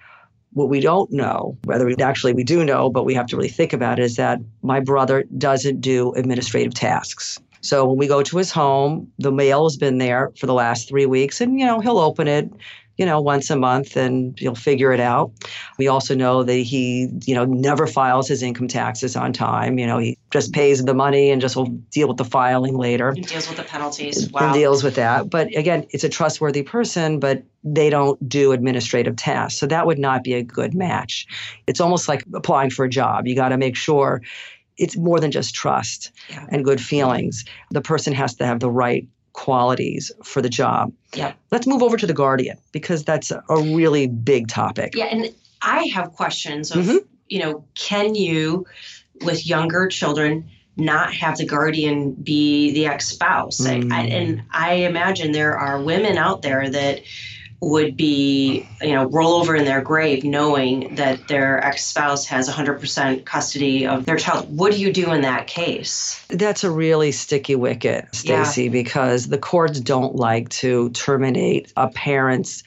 what 0.53 0.69
we 0.69 0.79
don't 0.79 1.11
know, 1.11 1.57
whether 1.63 1.87
we 1.87 1.95
actually 1.95 2.33
we 2.33 2.43
do 2.43 2.63
know, 2.63 2.87
but 2.87 3.05
we 3.05 3.15
have 3.15 3.25
to 3.29 3.35
really 3.35 3.49
think 3.49 3.73
about 3.73 3.97
it, 3.97 4.05
is 4.05 4.17
that 4.17 4.39
my 4.61 4.79
brother 4.79 5.23
doesn't 5.39 5.81
do 5.81 6.13
administrative 6.13 6.75
tasks. 6.75 7.39
So 7.61 7.85
when 7.85 7.97
we 7.97 8.07
go 8.07 8.21
to 8.23 8.37
his 8.37 8.51
home, 8.51 9.11
the 9.19 9.31
mail 9.31 9.63
has 9.63 9.77
been 9.77 9.97
there 9.97 10.31
for 10.37 10.45
the 10.45 10.53
last 10.53 10.89
three 10.89 11.05
weeks, 11.05 11.41
and 11.41 11.59
you 11.59 11.65
know 11.65 11.79
he'll 11.79 11.99
open 11.99 12.27
it, 12.27 12.51
you 12.97 13.05
know, 13.05 13.19
once 13.19 13.49
a 13.49 13.55
month 13.55 13.95
and 13.95 14.37
he'll 14.37 14.53
figure 14.53 14.91
it 14.93 14.99
out. 14.99 15.31
We 15.79 15.87
also 15.87 16.13
know 16.13 16.43
that 16.43 16.53
he, 16.53 17.09
you 17.25 17.33
know, 17.33 17.45
never 17.45 17.87
files 17.87 18.27
his 18.27 18.43
income 18.43 18.67
taxes 18.67 19.15
on 19.15 19.33
time. 19.33 19.79
You 19.79 19.87
know, 19.87 19.97
he 19.97 20.19
just 20.29 20.53
pays 20.53 20.83
the 20.83 20.93
money 20.93 21.31
and 21.31 21.41
just 21.41 21.55
will 21.55 21.69
deal 21.89 22.07
with 22.07 22.17
the 22.17 22.25
filing 22.25 22.77
later. 22.77 23.13
He 23.13 23.21
deals 23.21 23.47
with 23.47 23.57
the 23.57 23.63
penalties. 23.63 24.29
Wow. 24.31 24.41
And 24.41 24.53
deals 24.53 24.83
with 24.83 24.93
that. 24.95 25.31
But 25.31 25.47
again, 25.55 25.87
it's 25.89 26.03
a 26.03 26.09
trustworthy 26.09 26.61
person, 26.61 27.19
but 27.19 27.41
they 27.63 27.89
don't 27.89 28.29
do 28.29 28.51
administrative 28.51 29.15
tasks. 29.15 29.59
So 29.59 29.65
that 29.67 29.87
would 29.87 29.99
not 29.99 30.23
be 30.23 30.33
a 30.33 30.43
good 30.43 30.75
match. 30.75 31.25
It's 31.65 31.81
almost 31.81 32.07
like 32.07 32.23
applying 32.35 32.69
for 32.69 32.85
a 32.85 32.89
job. 32.89 33.25
You 33.25 33.35
got 33.35 33.49
to 33.49 33.57
make 33.57 33.75
sure 33.75 34.21
it's 34.81 34.97
more 34.97 35.19
than 35.19 35.31
just 35.31 35.53
trust 35.53 36.11
yeah. 36.29 36.45
and 36.49 36.65
good 36.65 36.81
feelings. 36.81 37.45
The 37.69 37.81
person 37.81 38.13
has 38.13 38.35
to 38.35 38.45
have 38.45 38.59
the 38.59 38.69
right 38.69 39.07
qualities 39.33 40.11
for 40.23 40.41
the 40.41 40.49
job. 40.49 40.91
Yeah. 41.15 41.33
Let's 41.51 41.67
move 41.67 41.83
over 41.83 41.97
to 41.97 42.07
the 42.07 42.13
guardian 42.13 42.57
because 42.71 43.05
that's 43.05 43.31
a 43.31 43.41
really 43.57 44.07
big 44.07 44.47
topic. 44.47 44.95
Yeah, 44.95 45.05
and 45.05 45.33
I 45.61 45.85
have 45.93 46.11
questions 46.13 46.71
of, 46.71 46.85
mm-hmm. 46.85 46.97
you 47.29 47.39
know, 47.39 47.63
can 47.75 48.15
you 48.15 48.65
with 49.23 49.45
younger 49.45 49.87
children 49.87 50.49
not 50.77 51.13
have 51.13 51.37
the 51.37 51.45
guardian 51.45 52.13
be 52.13 52.73
the 52.73 52.87
ex-spouse? 52.87 53.61
Mm. 53.61 53.91
I, 53.91 54.01
and 54.01 54.43
I 54.51 54.73
imagine 54.73 55.31
there 55.31 55.57
are 55.57 55.81
women 55.81 56.17
out 56.17 56.41
there 56.41 56.69
that 56.69 57.01
would 57.61 57.95
be, 57.95 58.67
you 58.81 58.93
know, 58.93 59.05
roll 59.05 59.33
over 59.33 59.55
in 59.55 59.65
their 59.65 59.81
grave 59.81 60.23
knowing 60.23 60.95
that 60.95 61.27
their 61.27 61.63
ex 61.63 61.85
spouse 61.85 62.25
has 62.25 62.49
100% 62.49 63.23
custody 63.25 63.85
of 63.85 64.05
their 64.05 64.17
child. 64.17 64.55
What 64.57 64.73
do 64.73 64.79
you 64.79 64.91
do 64.91 65.11
in 65.11 65.21
that 65.21 65.45
case? 65.45 66.25
That's 66.29 66.63
a 66.63 66.71
really 66.71 67.11
sticky 67.11 67.55
wicket, 67.55 68.07
Stacy, 68.13 68.63
yeah. 68.63 68.71
because 68.71 69.27
the 69.27 69.37
courts 69.37 69.79
don't 69.79 70.15
like 70.15 70.49
to 70.49 70.89
terminate 70.89 71.71
a 71.77 71.87
parent's 71.87 72.63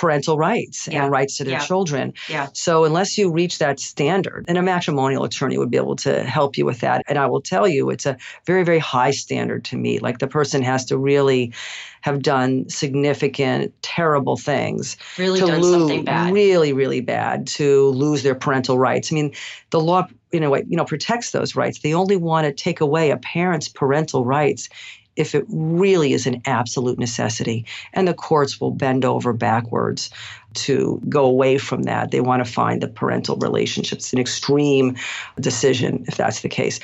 parental 0.00 0.38
rights 0.38 0.88
yeah. 0.90 1.02
and 1.02 1.12
rights 1.12 1.36
to 1.36 1.44
their 1.44 1.60
yeah. 1.60 1.66
children. 1.66 2.14
Yeah. 2.26 2.48
So 2.54 2.86
unless 2.86 3.18
you 3.18 3.30
reach 3.30 3.58
that 3.58 3.78
standard, 3.78 4.46
and 4.48 4.56
a 4.56 4.62
matrimonial 4.62 5.24
attorney 5.24 5.58
would 5.58 5.70
be 5.70 5.76
able 5.76 5.96
to 5.96 6.24
help 6.24 6.56
you 6.56 6.64
with 6.64 6.80
that. 6.80 7.02
And 7.06 7.18
I 7.18 7.26
will 7.26 7.42
tell 7.42 7.68
you, 7.68 7.90
it's 7.90 8.06
a 8.06 8.16
very, 8.46 8.64
very 8.64 8.78
high 8.78 9.10
standard 9.10 9.62
to 9.66 9.76
me. 9.76 9.98
Like 9.98 10.18
the 10.18 10.26
person 10.26 10.62
has 10.62 10.86
to 10.86 10.96
really 10.96 11.52
have 12.00 12.22
done 12.22 12.66
significant, 12.70 13.74
terrible 13.82 14.38
things. 14.38 14.96
Really 15.18 15.40
to 15.40 15.46
done 15.46 15.60
lose, 15.60 15.74
something 15.74 16.04
bad. 16.06 16.32
Really, 16.32 16.72
really 16.72 17.02
bad 17.02 17.46
to 17.48 17.88
lose 17.90 18.22
their 18.22 18.34
parental 18.34 18.78
rights. 18.78 19.12
I 19.12 19.16
mean, 19.16 19.34
the 19.68 19.80
law 19.80 20.06
you 20.32 20.40
know, 20.40 20.54
you 20.54 20.76
know, 20.76 20.84
protects 20.84 21.32
those 21.32 21.56
rights. 21.56 21.80
They 21.80 21.92
only 21.92 22.16
want 22.16 22.46
to 22.46 22.52
take 22.52 22.80
away 22.80 23.10
a 23.10 23.16
parent's 23.16 23.68
parental 23.68 24.24
rights 24.24 24.68
if 25.16 25.34
it 25.34 25.44
really 25.48 26.12
is 26.12 26.26
an 26.26 26.40
absolute 26.46 26.98
necessity. 26.98 27.66
And 27.92 28.06
the 28.06 28.14
courts 28.14 28.60
will 28.60 28.70
bend 28.70 29.04
over 29.04 29.32
backwards 29.32 30.10
to 30.54 31.00
go 31.08 31.24
away 31.24 31.58
from 31.58 31.84
that. 31.84 32.10
They 32.10 32.20
want 32.20 32.44
to 32.44 32.50
find 32.50 32.80
the 32.80 32.88
parental 32.88 33.36
relationship. 33.36 33.98
It's 33.98 34.12
an 34.12 34.18
extreme 34.18 34.96
decision 35.38 36.04
if 36.08 36.16
that's 36.16 36.40
the 36.40 36.48
case. 36.48 36.80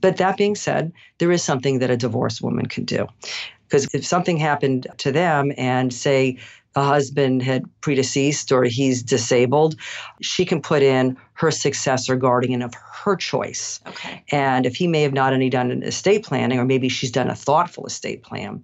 But 0.00 0.16
that 0.18 0.36
being 0.36 0.54
said, 0.54 0.92
there 1.18 1.32
is 1.32 1.42
something 1.42 1.78
that 1.80 1.90
a 1.90 1.96
divorced 1.96 2.42
woman 2.42 2.66
can 2.66 2.84
do. 2.84 3.06
Because 3.68 3.92
if 3.94 4.04
something 4.04 4.36
happened 4.36 4.86
to 4.98 5.12
them 5.12 5.52
and 5.56 5.92
say 5.92 6.38
a 6.76 6.82
husband 6.82 7.42
had 7.42 7.64
predeceased 7.80 8.52
or 8.52 8.64
he's 8.64 9.02
disabled, 9.02 9.74
she 10.20 10.44
can 10.44 10.62
put 10.62 10.82
in 10.82 11.16
her 11.34 11.50
successor 11.50 12.16
guardian 12.16 12.62
of 12.62 12.74
her 12.74 13.16
choice. 13.16 13.80
Okay. 13.86 14.22
And 14.30 14.66
if 14.66 14.76
he 14.76 14.86
may 14.86 15.02
have 15.02 15.12
not 15.12 15.32
only 15.32 15.50
done 15.50 15.70
an 15.70 15.82
estate 15.82 16.24
planning, 16.24 16.58
or 16.58 16.64
maybe 16.64 16.88
she's 16.88 17.10
done 17.10 17.28
a 17.28 17.34
thoughtful 17.34 17.86
estate 17.86 18.22
plan, 18.22 18.62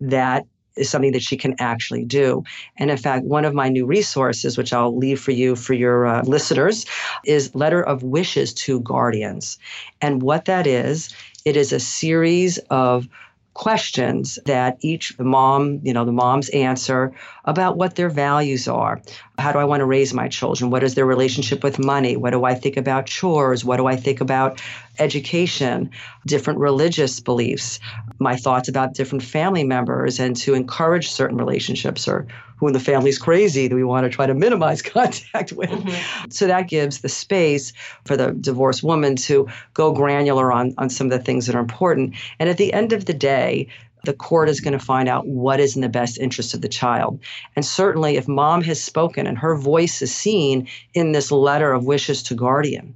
that 0.00 0.46
is 0.76 0.90
something 0.90 1.12
that 1.12 1.22
she 1.22 1.36
can 1.36 1.54
actually 1.58 2.04
do. 2.04 2.42
And 2.78 2.90
in 2.90 2.96
fact, 2.96 3.24
one 3.24 3.44
of 3.44 3.54
my 3.54 3.68
new 3.68 3.86
resources, 3.86 4.58
which 4.58 4.72
I'll 4.72 4.96
leave 4.96 5.20
for 5.20 5.30
you 5.30 5.54
for 5.54 5.74
your 5.74 6.06
uh, 6.06 6.22
listeners, 6.24 6.86
is 7.24 7.54
Letter 7.54 7.82
of 7.82 8.02
Wishes 8.02 8.52
to 8.54 8.80
Guardians. 8.80 9.58
And 10.00 10.22
what 10.22 10.46
that 10.46 10.66
is, 10.66 11.14
it 11.44 11.56
is 11.56 11.72
a 11.72 11.80
series 11.80 12.58
of 12.70 13.06
questions 13.54 14.38
that 14.46 14.76
each 14.80 15.16
the 15.16 15.24
mom, 15.24 15.80
you 15.84 15.92
know, 15.92 16.04
the 16.04 16.12
moms 16.12 16.48
answer 16.50 17.12
about 17.44 17.76
what 17.76 17.94
their 17.94 18.10
values 18.10 18.66
are. 18.68 19.00
How 19.38 19.52
do 19.52 19.58
I 19.58 19.64
want 19.64 19.80
to 19.80 19.86
raise 19.86 20.12
my 20.12 20.28
children? 20.28 20.70
What 20.70 20.82
is 20.82 20.94
their 20.94 21.06
relationship 21.06 21.62
with 21.62 21.78
money? 21.78 22.16
What 22.16 22.30
do 22.30 22.44
I 22.44 22.54
think 22.54 22.76
about 22.76 23.06
chores? 23.06 23.64
What 23.64 23.76
do 23.76 23.86
I 23.86 23.96
think 23.96 24.20
about 24.20 24.60
education, 24.98 25.90
different 26.26 26.58
religious 26.58 27.20
beliefs, 27.20 27.80
my 28.18 28.36
thoughts 28.36 28.68
about 28.68 28.94
different 28.94 29.22
family 29.22 29.64
members, 29.64 30.20
and 30.20 30.36
to 30.36 30.54
encourage 30.54 31.10
certain 31.10 31.36
relationships 31.36 32.06
or 32.06 32.26
who 32.56 32.68
in 32.68 32.72
the 32.72 32.80
family's 32.80 33.18
crazy 33.18 33.68
that 33.68 33.74
we 33.74 33.84
want 33.84 34.04
to 34.04 34.10
try 34.10 34.26
to 34.26 34.34
minimize 34.34 34.82
contact 34.96 35.52
with. 35.52 35.70
Mm-hmm. 35.70 36.30
So 36.30 36.46
that 36.46 36.68
gives 36.68 37.00
the 37.00 37.08
space 37.08 37.72
for 38.04 38.16
the 38.16 38.32
divorced 38.32 38.82
woman 38.82 39.16
to 39.16 39.48
go 39.74 39.92
granular 39.92 40.52
on, 40.52 40.74
on 40.78 40.90
some 40.90 41.08
of 41.08 41.10
the 41.10 41.24
things 41.24 41.46
that 41.46 41.54
are 41.54 41.60
important. 41.60 42.14
And 42.38 42.48
at 42.48 42.56
the 42.56 42.72
end 42.72 42.92
of 42.92 43.06
the 43.06 43.14
day, 43.14 43.68
the 44.04 44.12
court 44.12 44.48
is 44.48 44.60
going 44.60 44.78
to 44.78 44.84
find 44.84 45.08
out 45.08 45.26
what 45.26 45.60
is 45.60 45.76
in 45.76 45.82
the 45.82 45.88
best 45.88 46.18
interest 46.18 46.54
of 46.54 46.60
the 46.60 46.68
child. 46.68 47.20
And 47.56 47.64
certainly, 47.64 48.16
if 48.16 48.28
mom 48.28 48.62
has 48.62 48.82
spoken 48.82 49.26
and 49.26 49.38
her 49.38 49.56
voice 49.56 50.02
is 50.02 50.14
seen 50.14 50.68
in 50.94 51.12
this 51.12 51.30
letter 51.30 51.72
of 51.72 51.84
wishes 51.84 52.22
to 52.24 52.34
guardian, 52.34 52.94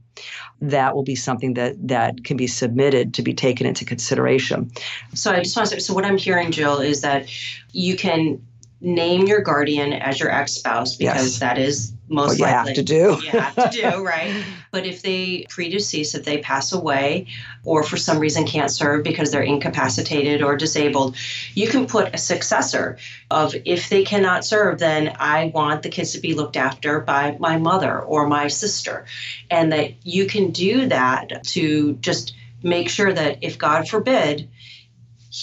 that 0.60 0.94
will 0.94 1.04
be 1.04 1.14
something 1.14 1.54
that 1.54 1.76
that 1.88 2.24
can 2.24 2.36
be 2.36 2.46
submitted 2.46 3.14
to 3.14 3.22
be 3.22 3.34
taken 3.34 3.66
into 3.66 3.84
consideration. 3.84 4.70
So 5.14 5.30
I 5.32 5.40
just 5.42 5.56
want 5.56 5.68
to 5.68 5.74
say, 5.76 5.80
so 5.80 5.94
what 5.94 6.04
I'm 6.04 6.18
hearing, 6.18 6.50
Jill, 6.50 6.78
is 6.78 7.02
that 7.02 7.28
you 7.72 7.96
can 7.96 8.40
name 8.80 9.26
your 9.26 9.40
guardian 9.40 9.92
as 9.92 10.20
your 10.20 10.30
ex-spouse 10.30 10.94
because 10.94 11.32
yes. 11.32 11.38
that 11.40 11.58
is 11.58 11.92
most 12.08 12.28
what 12.28 12.38
you 12.38 12.44
likely 12.44 12.68
have 12.68 12.74
to 12.76 12.82
do. 12.82 13.18
you 13.22 13.30
have 13.30 13.54
to 13.54 13.70
do 13.70 14.04
right. 14.04 14.44
But 14.70 14.86
if 14.86 15.02
they 15.02 15.46
predecease, 15.48 16.14
if 16.14 16.24
they 16.24 16.38
pass 16.38 16.72
away, 16.72 17.26
or 17.64 17.82
for 17.82 17.96
some 17.96 18.18
reason 18.18 18.46
can't 18.46 18.70
serve 18.70 19.02
because 19.02 19.30
they're 19.30 19.42
incapacitated 19.42 20.42
or 20.42 20.56
disabled, 20.56 21.16
you 21.54 21.68
can 21.68 21.86
put 21.86 22.14
a 22.14 22.18
successor 22.18 22.98
of 23.30 23.54
if 23.64 23.88
they 23.88 24.04
cannot 24.04 24.44
serve, 24.44 24.78
then 24.78 25.16
I 25.18 25.50
want 25.54 25.82
the 25.82 25.88
kids 25.88 26.12
to 26.12 26.20
be 26.20 26.34
looked 26.34 26.56
after 26.56 27.00
by 27.00 27.36
my 27.40 27.58
mother 27.58 27.98
or 27.98 28.26
my 28.26 28.48
sister, 28.48 29.06
and 29.50 29.72
that 29.72 30.06
you 30.06 30.26
can 30.26 30.50
do 30.50 30.86
that 30.86 31.44
to 31.44 31.94
just 31.94 32.34
make 32.62 32.88
sure 32.88 33.12
that 33.12 33.38
if 33.42 33.58
God 33.58 33.88
forbid 33.88 34.48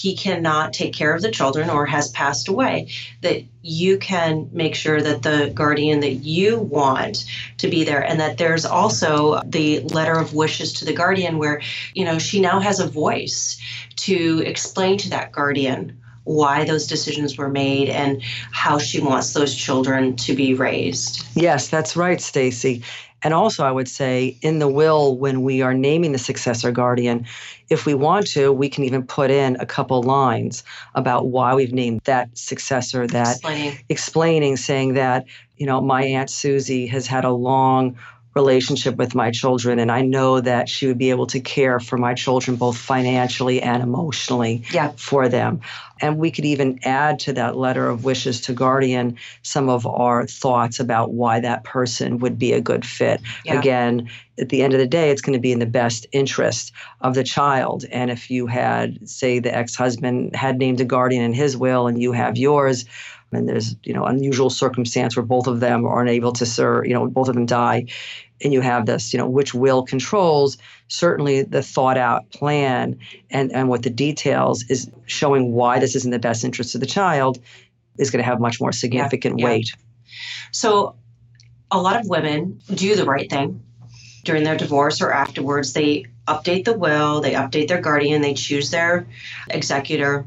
he 0.00 0.14
cannot 0.14 0.72
take 0.72 0.92
care 0.92 1.14
of 1.14 1.22
the 1.22 1.30
children 1.30 1.70
or 1.70 1.86
has 1.86 2.10
passed 2.10 2.48
away, 2.48 2.88
that 3.22 3.42
you 3.62 3.96
can 3.98 4.48
make 4.52 4.74
sure 4.74 5.00
that 5.00 5.22
the 5.22 5.50
guardian 5.54 6.00
that 6.00 6.14
you 6.14 6.58
want 6.58 7.24
to 7.58 7.68
be 7.68 7.84
there 7.84 8.02
and 8.02 8.20
that 8.20 8.36
there's 8.36 8.66
also 8.66 9.40
the 9.46 9.80
letter 9.80 10.12
of 10.18 10.34
wishes 10.34 10.74
to 10.74 10.84
the 10.84 10.92
guardian 10.92 11.38
where, 11.38 11.62
you 11.94 12.04
know, 12.04 12.18
she 12.18 12.40
now 12.40 12.60
has 12.60 12.78
a 12.78 12.86
voice 12.86 13.58
to 13.96 14.42
explain 14.46 14.98
to 14.98 15.10
that 15.10 15.32
guardian 15.32 15.98
why 16.24 16.64
those 16.64 16.86
decisions 16.86 17.38
were 17.38 17.48
made 17.48 17.88
and 17.88 18.20
how 18.50 18.78
she 18.78 19.00
wants 19.00 19.32
those 19.32 19.54
children 19.54 20.16
to 20.16 20.34
be 20.34 20.54
raised. 20.54 21.24
Yes, 21.34 21.68
that's 21.68 21.96
right, 21.96 22.20
Stacy. 22.20 22.82
And 23.26 23.34
also, 23.34 23.64
I 23.64 23.72
would 23.72 23.88
say 23.88 24.36
in 24.40 24.60
the 24.60 24.68
will, 24.68 25.18
when 25.18 25.42
we 25.42 25.60
are 25.60 25.74
naming 25.74 26.12
the 26.12 26.18
successor 26.18 26.70
guardian, 26.70 27.26
if 27.68 27.84
we 27.84 27.92
want 27.92 28.28
to, 28.28 28.52
we 28.52 28.68
can 28.68 28.84
even 28.84 29.02
put 29.04 29.32
in 29.32 29.56
a 29.58 29.66
couple 29.66 30.00
lines 30.04 30.62
about 30.94 31.26
why 31.26 31.52
we've 31.52 31.72
named 31.72 32.02
that 32.04 32.28
successor, 32.38 33.04
that 33.08 33.32
explaining, 33.32 33.78
explaining 33.88 34.56
saying 34.56 34.94
that, 34.94 35.26
you 35.56 35.66
know, 35.66 35.80
my 35.80 36.04
Aunt 36.04 36.30
Susie 36.30 36.86
has 36.86 37.08
had 37.08 37.24
a 37.24 37.32
long 37.32 37.96
relationship 38.36 38.96
with 38.96 39.14
my 39.14 39.30
children 39.30 39.78
and 39.78 39.90
i 39.90 40.02
know 40.02 40.40
that 40.42 40.68
she 40.68 40.86
would 40.86 40.98
be 40.98 41.08
able 41.08 41.26
to 41.26 41.40
care 41.40 41.80
for 41.80 41.96
my 41.96 42.12
children 42.12 42.54
both 42.54 42.76
financially 42.76 43.62
and 43.62 43.82
emotionally 43.82 44.62
yeah. 44.70 44.92
for 44.96 45.26
them 45.26 45.58
and 46.02 46.18
we 46.18 46.30
could 46.30 46.44
even 46.44 46.78
add 46.84 47.18
to 47.18 47.32
that 47.32 47.56
letter 47.56 47.88
of 47.88 48.04
wishes 48.04 48.42
to 48.42 48.52
guardian 48.52 49.16
some 49.40 49.70
of 49.70 49.86
our 49.86 50.26
thoughts 50.26 50.78
about 50.78 51.12
why 51.12 51.40
that 51.40 51.64
person 51.64 52.18
would 52.18 52.38
be 52.38 52.52
a 52.52 52.60
good 52.60 52.84
fit 52.84 53.22
yeah. 53.46 53.58
again 53.58 54.06
at 54.38 54.50
the 54.50 54.62
end 54.62 54.74
of 54.74 54.80
the 54.80 54.86
day 54.86 55.08
it's 55.08 55.22
going 55.22 55.32
to 55.32 55.40
be 55.40 55.52
in 55.52 55.58
the 55.58 55.64
best 55.64 56.04
interest 56.12 56.72
of 57.00 57.14
the 57.14 57.24
child 57.24 57.86
and 57.90 58.10
if 58.10 58.30
you 58.30 58.46
had 58.46 59.08
say 59.08 59.38
the 59.38 59.56
ex-husband 59.56 60.36
had 60.36 60.58
named 60.58 60.78
a 60.78 60.84
guardian 60.84 61.24
in 61.24 61.32
his 61.32 61.56
will 61.56 61.86
and 61.86 62.02
you 62.02 62.12
have 62.12 62.36
yours 62.36 62.84
and 63.32 63.48
there's 63.48 63.76
you 63.82 63.92
know 63.92 64.04
unusual 64.04 64.50
circumstance 64.50 65.16
where 65.16 65.24
both 65.24 65.46
of 65.46 65.60
them 65.60 65.84
are 65.84 66.02
unable 66.02 66.32
to 66.32 66.46
serve 66.46 66.86
you 66.86 66.94
know 66.94 67.06
both 67.06 67.28
of 67.28 67.34
them 67.34 67.46
die 67.46 67.86
and 68.42 68.52
you 68.52 68.60
have 68.60 68.86
this, 68.86 69.12
you 69.12 69.18
know, 69.18 69.28
which 69.28 69.54
will 69.54 69.82
controls, 69.82 70.58
certainly 70.88 71.42
the 71.42 71.62
thought 71.62 71.96
out 71.96 72.30
plan 72.30 72.98
and, 73.30 73.52
and 73.52 73.68
what 73.68 73.82
the 73.82 73.90
details 73.90 74.64
is 74.68 74.90
showing 75.06 75.52
why 75.52 75.78
this 75.78 75.94
is 75.94 76.04
in 76.04 76.10
the 76.10 76.18
best 76.18 76.44
interest 76.44 76.74
of 76.74 76.80
the 76.80 76.86
child 76.86 77.38
is 77.98 78.10
going 78.10 78.22
to 78.22 78.28
have 78.28 78.40
much 78.40 78.60
more 78.60 78.72
significant 78.72 79.38
yeah, 79.38 79.46
yeah. 79.46 79.52
weight. 79.52 79.70
So 80.52 80.96
a 81.70 81.80
lot 81.80 81.98
of 81.98 82.08
women 82.08 82.60
do 82.74 82.94
the 82.94 83.04
right 83.04 83.28
thing 83.28 83.62
during 84.24 84.44
their 84.44 84.56
divorce 84.56 85.00
or 85.00 85.12
afterwards. 85.12 85.72
They 85.72 86.06
update 86.28 86.64
the 86.64 86.76
will, 86.76 87.20
they 87.20 87.32
update 87.32 87.68
their 87.68 87.80
guardian, 87.80 88.22
they 88.22 88.34
choose 88.34 88.70
their 88.70 89.06
executor. 89.48 90.26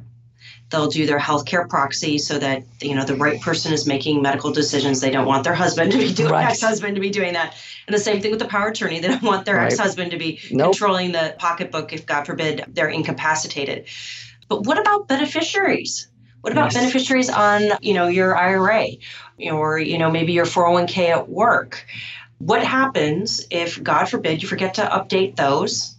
They'll 0.69 0.87
do 0.89 1.07
their 1.07 1.17
healthcare 1.17 1.67
proxy 1.67 2.19
so 2.19 2.37
that 2.37 2.63
you 2.79 2.93
know 2.93 3.03
the 3.03 3.15
right 3.15 3.41
person 3.41 3.73
is 3.73 3.87
making 3.87 4.21
medical 4.21 4.51
decisions. 4.51 5.01
They 5.01 5.09
don't 5.09 5.25
want 5.25 5.43
their 5.43 5.55
husband 5.55 5.91
to 5.93 5.97
be 5.97 6.13
doing 6.13 6.31
Right. 6.31 6.47
ex-husband 6.47 6.93
to 6.93 7.01
be 7.01 7.09
doing 7.09 7.33
that. 7.33 7.55
And 7.87 7.95
the 7.95 7.99
same 7.99 8.21
thing 8.21 8.29
with 8.29 8.39
the 8.39 8.47
power 8.47 8.67
attorney. 8.67 8.99
They 8.99 9.07
don't 9.07 9.23
want 9.23 9.45
their 9.45 9.55
Right. 9.55 9.71
ex-husband 9.71 10.11
to 10.11 10.17
be 10.17 10.39
Nope. 10.51 10.73
controlling 10.73 11.11
the 11.11 11.35
pocketbook 11.39 11.91
if 11.91 12.05
God 12.05 12.27
forbid 12.27 12.65
they're 12.67 12.87
incapacitated. 12.89 13.85
But 14.47 14.65
what 14.65 14.77
about 14.79 15.07
beneficiaries? 15.07 16.07
What 16.41 16.53
about 16.53 16.71
Yes. 16.73 16.75
beneficiaries 16.75 17.29
on, 17.29 17.71
you 17.81 17.95
know, 17.95 18.07
your 18.07 18.37
IRA 18.37 18.97
or, 19.51 19.79
you 19.79 19.97
know, 19.97 20.11
maybe 20.11 20.33
your 20.33 20.45
401k 20.45 21.09
at 21.09 21.27
work? 21.27 21.85
What 22.37 22.63
happens 22.63 23.45
if, 23.49 23.81
God 23.81 24.05
forbid, 24.05 24.41
you 24.41 24.47
forget 24.47 24.75
to 24.75 24.83
update 24.83 25.35
those, 25.35 25.95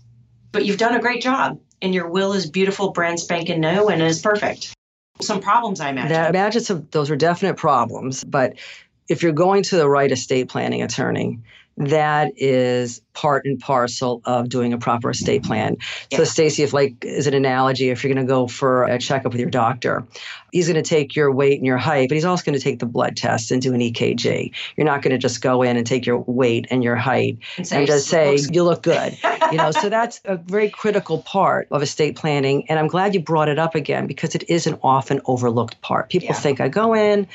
but 0.52 0.64
you've 0.64 0.78
done 0.78 0.94
a 0.94 1.00
great 1.00 1.22
job 1.22 1.58
and 1.82 1.94
your 1.94 2.08
will 2.08 2.32
is 2.32 2.48
beautiful, 2.48 2.92
brand 2.92 3.20
spanking 3.20 3.60
new, 3.60 3.88
and 3.88 4.02
is 4.02 4.20
perfect? 4.20 4.74
Some 5.20 5.40
problems, 5.40 5.80
I 5.80 5.90
imagine. 5.90 6.16
Imagine 6.26 6.62
some, 6.62 6.88
those 6.90 7.10
are 7.10 7.16
definite 7.16 7.56
problems, 7.56 8.24
but 8.24 8.58
if 9.08 9.22
you're 9.22 9.32
going 9.32 9.62
to 9.64 9.76
the 9.76 9.88
right 9.88 10.10
estate 10.10 10.48
planning 10.48 10.82
attorney, 10.82 11.40
that 11.76 12.32
is 12.36 13.00
part 13.14 13.46
and 13.46 13.58
parcel 13.58 14.20
of 14.24 14.48
doing 14.48 14.72
a 14.72 14.78
proper 14.78 15.10
estate 15.10 15.42
plan. 15.42 15.76
Yeah. 16.10 16.18
So, 16.18 16.24
Stacy, 16.24 16.62
if 16.62 16.72
like 16.72 17.04
is 17.04 17.26
an 17.26 17.34
analogy, 17.34 17.88
if 17.90 18.04
you're 18.04 18.12
going 18.12 18.24
to 18.26 18.30
go 18.30 18.46
for 18.46 18.84
a 18.84 18.98
checkup 18.98 19.32
with 19.32 19.40
your 19.40 19.50
doctor, 19.50 20.04
he's 20.52 20.68
going 20.68 20.82
to 20.82 20.88
take 20.88 21.16
your 21.16 21.32
weight 21.32 21.58
and 21.58 21.66
your 21.66 21.78
height, 21.78 22.08
but 22.08 22.16
he's 22.16 22.24
also 22.24 22.44
going 22.44 22.58
to 22.58 22.62
take 22.62 22.80
the 22.80 22.86
blood 22.86 23.16
test 23.16 23.50
and 23.50 23.62
do 23.62 23.72
an 23.72 23.80
EKG. 23.80 24.52
You're 24.76 24.86
not 24.86 25.00
going 25.02 25.12
to 25.12 25.18
just 25.18 25.40
go 25.40 25.62
in 25.62 25.76
and 25.76 25.86
take 25.86 26.04
your 26.06 26.18
weight 26.18 26.66
and 26.70 26.84
your 26.84 26.96
height 26.96 27.38
and 27.56 27.72
and 27.72 27.86
just 27.86 28.08
say 28.08 28.36
you 28.36 28.62
look 28.62 28.82
good. 28.82 29.16
you 29.50 29.56
know, 29.58 29.70
so 29.70 29.88
that's 29.88 30.20
a 30.24 30.36
very 30.36 30.68
critical 30.70 31.22
part 31.22 31.68
of 31.70 31.82
estate 31.82 32.16
planning. 32.16 32.68
And 32.68 32.78
I'm 32.78 32.88
glad 32.88 33.14
you 33.14 33.20
brought 33.20 33.48
it 33.48 33.58
up 33.58 33.74
again 33.74 34.06
because 34.06 34.34
it 34.34 34.44
is 34.50 34.66
an 34.66 34.78
often 34.82 35.20
overlooked 35.24 35.80
part. 35.80 36.10
People 36.10 36.26
Yeah. 36.26 36.34
think 36.34 36.60
I 36.60 36.68
go 36.68 36.94
in, 36.94 37.26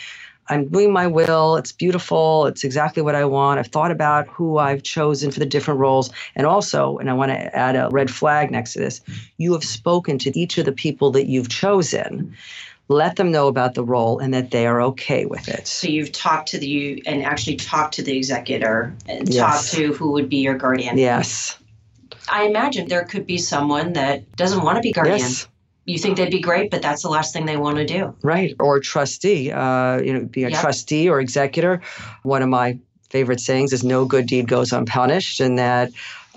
I'm 0.48 0.68
doing 0.68 0.94
my 0.94 1.08
will, 1.08 1.56
it's 1.56 1.72
beautiful, 1.72 2.46
it's 2.46 2.64
exactly 2.64 3.02
what 3.02 3.16
I 3.16 3.26
want. 3.26 3.60
I've 3.60 3.68
thought 3.68 3.92
about 3.92 4.28
who 4.28 4.58
I've 4.58 4.84
chosen 4.84 5.32
for 5.32 5.40
the 5.40 5.46
different 5.46 5.80
roles. 5.80 6.12
And 6.36 6.46
also, 6.46 6.98
and 6.98 7.10
I 7.10 7.14
want 7.14 7.32
to 7.32 7.56
add 7.56 7.76
a 7.76 7.90
red 7.90 8.12
flag 8.12 8.52
next 8.52 8.74
to 8.74 8.80
this, 8.80 9.02
you 9.38 9.54
have 9.54 9.64
spoken 9.64 10.20
to 10.20 10.38
each 10.40 10.58
of 10.58 10.66
the 10.66 10.72
people 10.72 11.12
that 11.12 11.26
you've 11.26 11.50
chosen. 11.50 12.36
Let 12.88 13.16
them 13.16 13.32
know 13.32 13.48
about 13.48 13.74
the 13.74 13.84
role 13.84 14.20
and 14.20 14.32
that 14.36 14.52
they 14.52 14.68
are 14.68 14.80
okay 14.82 15.26
with 15.26 15.48
it. 15.48 15.66
So 15.68 15.88
you've 15.88 16.12
talked 16.12 16.50
to 16.50 16.60
the 16.60 16.68
you 16.68 17.02
and 17.08 17.24
actually 17.24 17.56
talked 17.56 17.96
to 17.96 18.04
the 18.04 18.16
executor 18.16 18.94
and 19.10 19.28
Yes. 19.28 19.72
talked 19.72 19.74
to 19.74 19.94
who 19.94 20.12
would 20.12 20.30
be 20.30 20.38
your 20.38 20.56
guardian. 20.56 20.96
Yes. 20.98 21.58
I 22.30 22.44
imagine 22.44 22.88
there 22.88 23.06
could 23.06 23.26
be 23.26 23.40
someone 23.40 23.94
that 23.94 24.36
doesn't 24.36 24.62
want 24.62 24.76
to 24.76 24.82
be 24.82 24.92
guardian. 24.92 25.18
Yes. 25.18 25.48
You 25.86 26.00
think 26.00 26.18
they'd 26.18 26.32
be 26.32 26.40
great, 26.42 26.72
but 26.72 26.82
that's 26.82 27.04
the 27.04 27.10
last 27.10 27.32
thing 27.34 27.46
they 27.46 27.58
want 27.58 27.78
to 27.78 27.86
do. 27.86 28.16
Right. 28.24 28.56
Or 28.60 28.80
trustee, 28.80 29.52
uh, 29.52 30.00
you 30.02 30.14
know, 30.14 30.26
be 30.26 30.44
a 30.44 30.50
Yep. 30.50 30.60
trustee 30.60 31.08
or 31.10 31.20
executor. 31.20 31.82
One 32.24 32.42
of 32.42 32.50
my 32.50 32.80
favorite 33.12 33.40
sayings 33.40 33.72
is 33.72 33.84
no 33.84 34.06
good 34.06 34.26
deed 34.26 34.48
goes 34.48 34.72
unpunished. 34.74 35.40
And 35.40 35.60
that 35.60 35.92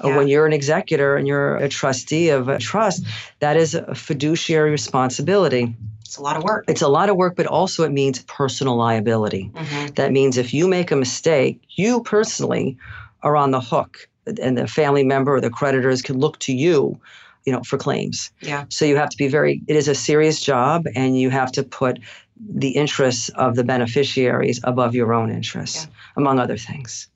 uh, 0.04 0.08
Yeah. 0.08 0.16
when 0.16 0.28
you're 0.28 0.46
an 0.46 0.52
executor 0.52 1.16
and 1.16 1.26
you're 1.26 1.56
a 1.56 1.68
trustee 1.68 2.28
of 2.28 2.48
a 2.48 2.58
trust, 2.58 3.02
that 3.40 3.56
is 3.56 3.74
a 3.74 3.94
fiduciary 3.96 4.70
responsibility. 4.70 5.74
It's 6.02 6.16
a 6.18 6.22
lot 6.22 6.36
of 6.36 6.44
work. 6.44 6.64
It's 6.68 6.82
a 6.82 6.88
lot 6.88 7.08
of 7.10 7.16
work, 7.16 7.34
but 7.34 7.46
also 7.46 7.82
it 7.84 7.90
means 7.90 8.20
personal 8.24 8.76
liability. 8.76 9.50
Mhm. 9.54 9.96
That 9.96 10.12
means 10.12 10.36
if 10.36 10.54
you 10.54 10.68
make 10.68 10.92
a 10.92 10.96
mistake, 10.96 11.60
you 11.74 12.02
personally 12.02 12.76
are 13.22 13.34
on 13.36 13.50
the 13.50 13.60
hook. 13.60 14.08
And 14.40 14.56
the 14.58 14.68
family 14.68 15.04
member 15.04 15.34
or 15.34 15.40
the 15.40 15.50
creditors 15.50 16.02
can 16.02 16.18
look 16.18 16.38
to 16.40 16.52
you, 16.52 17.00
you 17.44 17.52
know, 17.52 17.62
for 17.62 17.78
claims. 17.78 18.30
Yeah. 18.40 18.64
So 18.68 18.84
you 18.84 18.96
have 18.96 19.08
to 19.10 19.16
be 19.16 19.28
very, 19.28 19.62
it 19.66 19.76
is 19.76 19.88
a 19.88 19.94
serious 19.94 20.40
job 20.40 20.86
and 20.94 21.18
you 21.18 21.30
have 21.30 21.52
to 21.52 21.62
put 21.62 21.98
the 22.38 22.70
interests 22.70 23.28
of 23.30 23.56
the 23.56 23.64
beneficiaries 23.64 24.60
above 24.64 24.94
your 24.94 25.12
own 25.12 25.30
interests, 25.30 25.86
Yeah. 25.86 25.94
among 26.16 26.38
other 26.38 26.56
things. 26.56 27.08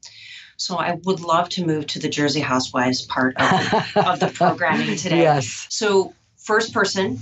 So 0.56 0.76
I 0.78 0.98
would 1.04 1.20
love 1.20 1.48
to 1.50 1.66
move 1.66 1.86
to 1.88 1.98
the 1.98 2.08
Jersey 2.08 2.40
Housewives 2.40 3.02
part 3.02 3.36
of, 3.36 3.96
of 3.96 4.20
the 4.20 4.30
programming 4.32 4.96
today. 5.04 5.22
Yes. 5.22 5.66
So 5.70 6.14
first 6.36 6.72
person, 6.72 7.18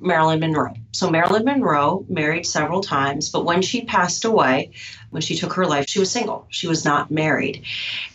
Marilyn 0.00 0.40
Monroe. 0.40 0.74
So 0.92 1.10
Marilyn 1.10 1.44
Monroe 1.44 2.04
married 2.08 2.46
several 2.46 2.80
times, 2.80 3.28
but 3.28 3.44
when 3.44 3.62
she 3.62 3.84
passed 3.84 4.24
away, 4.24 4.70
when 5.10 5.22
she 5.22 5.36
took 5.36 5.52
her 5.52 5.66
life, 5.66 5.86
she 5.88 5.98
was 5.98 6.10
single. 6.10 6.46
She 6.50 6.66
was 6.66 6.84
not 6.84 7.10
married. 7.10 7.62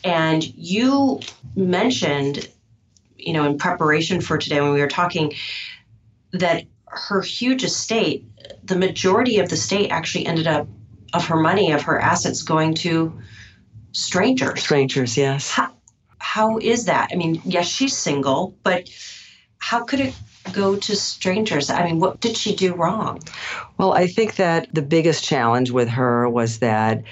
And 0.03 0.43
you 0.57 1.19
mentioned, 1.55 2.49
you 3.17 3.33
know, 3.33 3.45
in 3.45 3.57
preparation 3.57 4.21
for 4.21 4.37
today 4.37 4.61
when 4.61 4.73
we 4.73 4.81
were 4.81 4.87
talking, 4.87 5.33
that 6.33 6.63
her 6.87 7.21
huge 7.21 7.63
estate, 7.63 8.25
the 8.63 8.75
majority 8.75 9.39
of 9.39 9.49
the 9.49 9.57
state 9.57 9.89
actually 9.89 10.25
ended 10.25 10.47
up 10.47 10.67
of 11.13 11.25
her 11.27 11.37
money, 11.37 11.71
of 11.71 11.83
her 11.83 11.99
assets 11.99 12.41
going 12.41 12.73
to 12.75 13.21
strangers. 13.91 14.61
Strangers, 14.61 15.17
yes. 15.17 15.49
How, 15.51 15.71
how 16.17 16.57
is 16.57 16.85
that? 16.85 17.09
I 17.11 17.15
mean, 17.15 17.41
yes, 17.45 17.67
she's 17.67 17.95
single, 17.95 18.57
but 18.63 18.89
how 19.57 19.83
could 19.83 19.99
it 19.99 20.13
go 20.51 20.75
to 20.75 20.95
strangers? 20.95 21.69
I 21.69 21.85
mean, 21.85 21.99
what 21.99 22.19
did 22.19 22.37
she 22.37 22.55
do 22.55 22.75
wrong? 22.75 23.19
Well, 23.77 23.93
I 23.93 24.07
think 24.07 24.35
that 24.35 24.73
the 24.73 24.81
biggest 24.81 25.23
challenge 25.23 25.71
with 25.71 25.89
her 25.89 26.29
was 26.29 26.59
that 26.59 27.03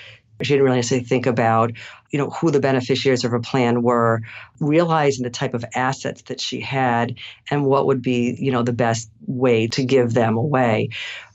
she 0.46 0.54
didn't 0.54 0.66
really 0.66 0.78
necessarily 0.78 1.06
think 1.06 1.26
about, 1.26 1.72
you 2.12 2.20
know, 2.20 2.30
who 2.30 2.52
the 2.52 2.60
beneficiaries 2.60 3.24
of 3.24 3.32
her 3.32 3.40
plan 3.40 3.82
were, 3.82 4.22
realizing 4.60 5.24
the 5.24 5.30
type 5.30 5.54
of 5.54 5.66
assets 5.76 6.24
that 6.24 6.40
she 6.40 6.60
had 6.60 7.16
and 7.50 7.66
what 7.66 7.88
would 7.88 8.02
be, 8.02 8.36
you 8.40 8.52
know, 8.52 8.64
the 8.64 8.74
best 8.74 9.10
way 9.28 9.68
to 9.68 9.84
give 9.84 10.14
them 10.14 10.38
away. 10.38 10.90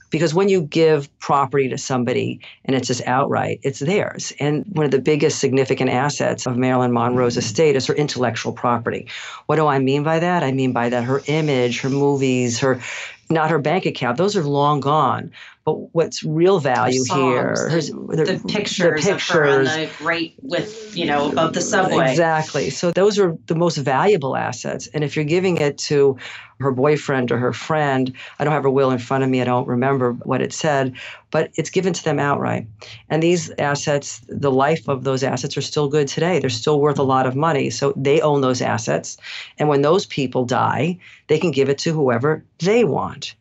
Because 0.09 0.33
when 0.33 0.49
you 0.49 0.61
give 0.61 1.07
property 1.19 1.69
to 1.69 1.77
somebody 1.77 2.39
and 2.65 2.75
it's 2.75 2.87
just 2.87 3.05
outright, 3.05 3.59
it's 3.61 3.79
theirs. 3.79 4.33
And 4.39 4.65
one 4.69 4.85
of 4.85 4.91
the 4.91 4.99
biggest 4.99 5.39
significant 5.39 5.91
assets 5.91 6.47
of 6.47 6.57
Marilyn 6.57 6.91
Monroe's 6.91 7.37
estate 7.37 7.75
is 7.75 7.85
her 7.87 7.93
intellectual 7.93 8.51
property. 8.51 9.07
What 9.45 9.57
do 9.57 9.67
I 9.67 9.79
mean 9.79 10.03
by 10.03 10.19
that? 10.19 10.41
I 10.43 10.51
mean 10.51 10.73
by 10.73 10.89
that 10.89 11.03
her 11.03 11.21
image, 11.27 11.81
her 11.81 11.89
movies, 11.89 12.59
her 12.59 12.81
not 13.29 13.51
her 13.51 13.59
bank 13.59 13.85
account, 13.85 14.17
those 14.17 14.35
are 14.35 14.43
long 14.43 14.79
gone. 14.79 15.31
But 15.69 15.89
what's 15.93 16.23
real 16.23 16.59
value 16.59 17.03
Her 17.09 17.15
here? 17.15 17.43
her- 17.69 17.81
The, 17.81 18.15
the- 18.25 18.37
the 18.37 18.47
pictures, 18.47 19.05
the 19.05 19.13
of 19.15 19.21
her 19.23 19.45
on 19.47 19.63
the 19.65 19.89
right 20.01 20.33
with, 20.41 20.97
you 20.97 21.05
know, 21.05 21.29
above 21.31 21.53
the 21.53 21.61
subway. 21.61 22.09
Exactly. 22.09 22.69
So 22.71 22.91
those 22.91 23.19
are 23.19 23.37
the 23.47 23.55
most 23.55 23.77
valuable 23.77 24.35
assets. 24.35 24.87
And 24.93 25.03
if 25.03 25.15
you're 25.15 25.25
giving 25.25 25.57
it 25.57 25.77
to 25.89 26.17
her 26.59 26.71
boyfriend 26.71 27.31
or 27.31 27.37
her 27.37 27.53
friend, 27.53 28.11
I 28.39 28.43
don't 28.43 28.51
have 28.53 28.63
her 28.63 28.69
will 28.69 28.91
in 28.91 28.99
front 28.99 29.23
of 29.23 29.29
me. 29.29 29.41
I 29.41 29.45
don't 29.45 29.67
remember 29.67 30.13
what 30.13 30.41
it 30.41 30.51
said, 30.51 30.93
but 31.31 31.51
it's 31.55 31.69
given 31.69 31.93
to 31.93 32.03
them 32.03 32.19
outright. 32.19 32.67
And 33.09 33.23
these 33.23 33.49
assets, 33.59 34.21
the 34.27 34.51
life 34.51 34.89
of 34.89 35.03
those 35.05 35.23
assets 35.23 35.55
are 35.55 35.61
still 35.61 35.87
good 35.87 36.07
today. 36.07 36.39
They're 36.39 36.49
still 36.49 36.81
worth 36.81 36.99
a 36.99 37.03
lot 37.03 37.25
of 37.27 37.35
money. 37.35 37.69
So 37.69 37.93
they 37.95 38.19
own 38.21 38.41
those 38.41 38.61
assets. 38.61 39.15
And 39.57 39.69
when 39.69 39.83
those 39.83 40.05
people 40.05 40.43
die, 40.45 40.97
they 41.27 41.37
can 41.37 41.51
give 41.51 41.69
it 41.69 41.77
to 41.79 41.93
whoever 41.93 42.43
they 42.59 42.83
want. 42.83 43.35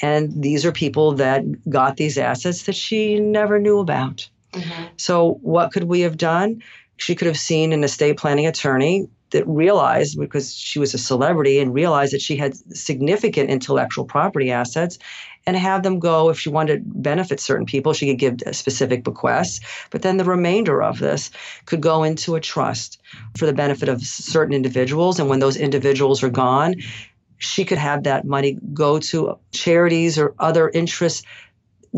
And 0.00 0.42
these 0.42 0.64
are 0.64 0.72
people 0.72 1.12
that 1.12 1.44
got 1.70 1.96
these 1.96 2.18
assets 2.18 2.64
that 2.64 2.74
she 2.74 3.20
never 3.20 3.58
knew 3.58 3.78
about. 3.78 4.28
Mhm. 4.52 4.88
So, 4.96 5.38
what 5.42 5.72
could 5.72 5.84
we 5.84 6.00
have 6.00 6.16
done? 6.16 6.62
She 6.96 7.14
could 7.14 7.26
have 7.26 7.38
seen 7.38 7.72
an 7.72 7.82
estate 7.84 8.16
planning 8.16 8.46
attorney 8.46 9.08
that 9.30 9.46
realized, 9.48 10.18
because 10.18 10.54
she 10.54 10.78
was 10.78 10.94
a 10.94 10.98
celebrity, 10.98 11.58
and 11.58 11.74
realized 11.74 12.12
that 12.12 12.22
she 12.22 12.36
had 12.36 12.54
significant 12.76 13.50
intellectual 13.50 14.04
property 14.04 14.52
assets 14.52 14.98
and 15.46 15.56
have 15.56 15.82
them 15.82 15.98
go, 15.98 16.30
if 16.30 16.38
she 16.38 16.48
wanted 16.48 16.76
to 16.76 16.98
benefit 17.00 17.40
certain 17.40 17.66
people, 17.66 17.92
she 17.92 18.06
could 18.06 18.18
give 18.18 18.56
specific 18.56 19.02
bequests. 19.02 19.60
But 19.90 20.02
then 20.02 20.16
the 20.18 20.24
remainder 20.24 20.82
of 20.82 21.00
this 21.00 21.30
could 21.66 21.80
go 21.80 22.04
into 22.04 22.36
a 22.36 22.40
trust 22.40 22.98
for 23.36 23.46
the 23.46 23.52
benefit 23.52 23.88
of 23.88 24.00
certain 24.02 24.54
individuals. 24.54 25.18
And 25.18 25.28
when 25.28 25.40
those 25.40 25.56
individuals 25.56 26.22
are 26.22 26.30
gone, 26.30 26.76
she 27.38 27.64
could 27.64 27.78
have 27.78 28.04
that 28.04 28.24
money 28.24 28.58
go 28.72 28.98
to 28.98 29.38
charities 29.52 30.18
or 30.18 30.34
other 30.38 30.68
interests 30.68 31.22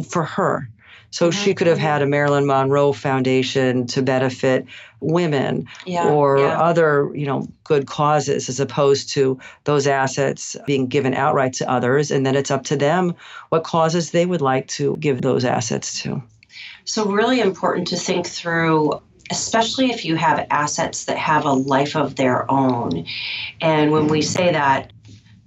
for 0.08 0.24
her. 0.24 0.68
So 1.10 1.30
mm-hmm. 1.30 1.44
she 1.44 1.54
could 1.54 1.66
have 1.66 1.78
had 1.78 2.02
a 2.02 2.06
Marilyn 2.06 2.46
Monroe 2.46 2.92
Foundation 2.92 3.86
to 3.88 4.02
benefit 4.02 4.66
women 5.00 5.66
Yeah. 5.84 6.08
or 6.08 6.38
yeah. 6.38 6.60
other, 6.60 7.10
you 7.14 7.26
know, 7.26 7.48
good 7.64 7.86
causes 7.86 8.48
as 8.48 8.60
opposed 8.60 9.10
to 9.10 9.38
those 9.64 9.86
assets 9.86 10.56
being 10.66 10.88
given 10.88 11.14
outright 11.14 11.52
to 11.54 11.70
others 11.70 12.10
and 12.10 12.26
then 12.26 12.34
it's 12.34 12.50
up 12.50 12.64
to 12.64 12.76
them 12.76 13.14
what 13.50 13.64
causes 13.64 14.10
they 14.10 14.26
would 14.26 14.40
like 14.40 14.66
to 14.68 14.96
give 14.96 15.22
those 15.22 15.44
assets 15.44 16.02
to. 16.02 16.22
So, 16.84 17.06
really 17.06 17.40
important 17.40 17.88
to 17.88 17.96
think 17.96 18.26
through, 18.26 19.00
especially 19.30 19.90
if 19.90 20.04
you 20.04 20.16
have 20.16 20.46
assets 20.50 21.04
that 21.06 21.18
have 21.18 21.44
a 21.44 21.52
life 21.52 21.96
of 21.96 22.16
their 22.16 22.50
own. 22.50 23.06
And 23.60 23.90
when 23.90 24.06
we 24.06 24.22
say 24.22 24.52
that, 24.52 24.92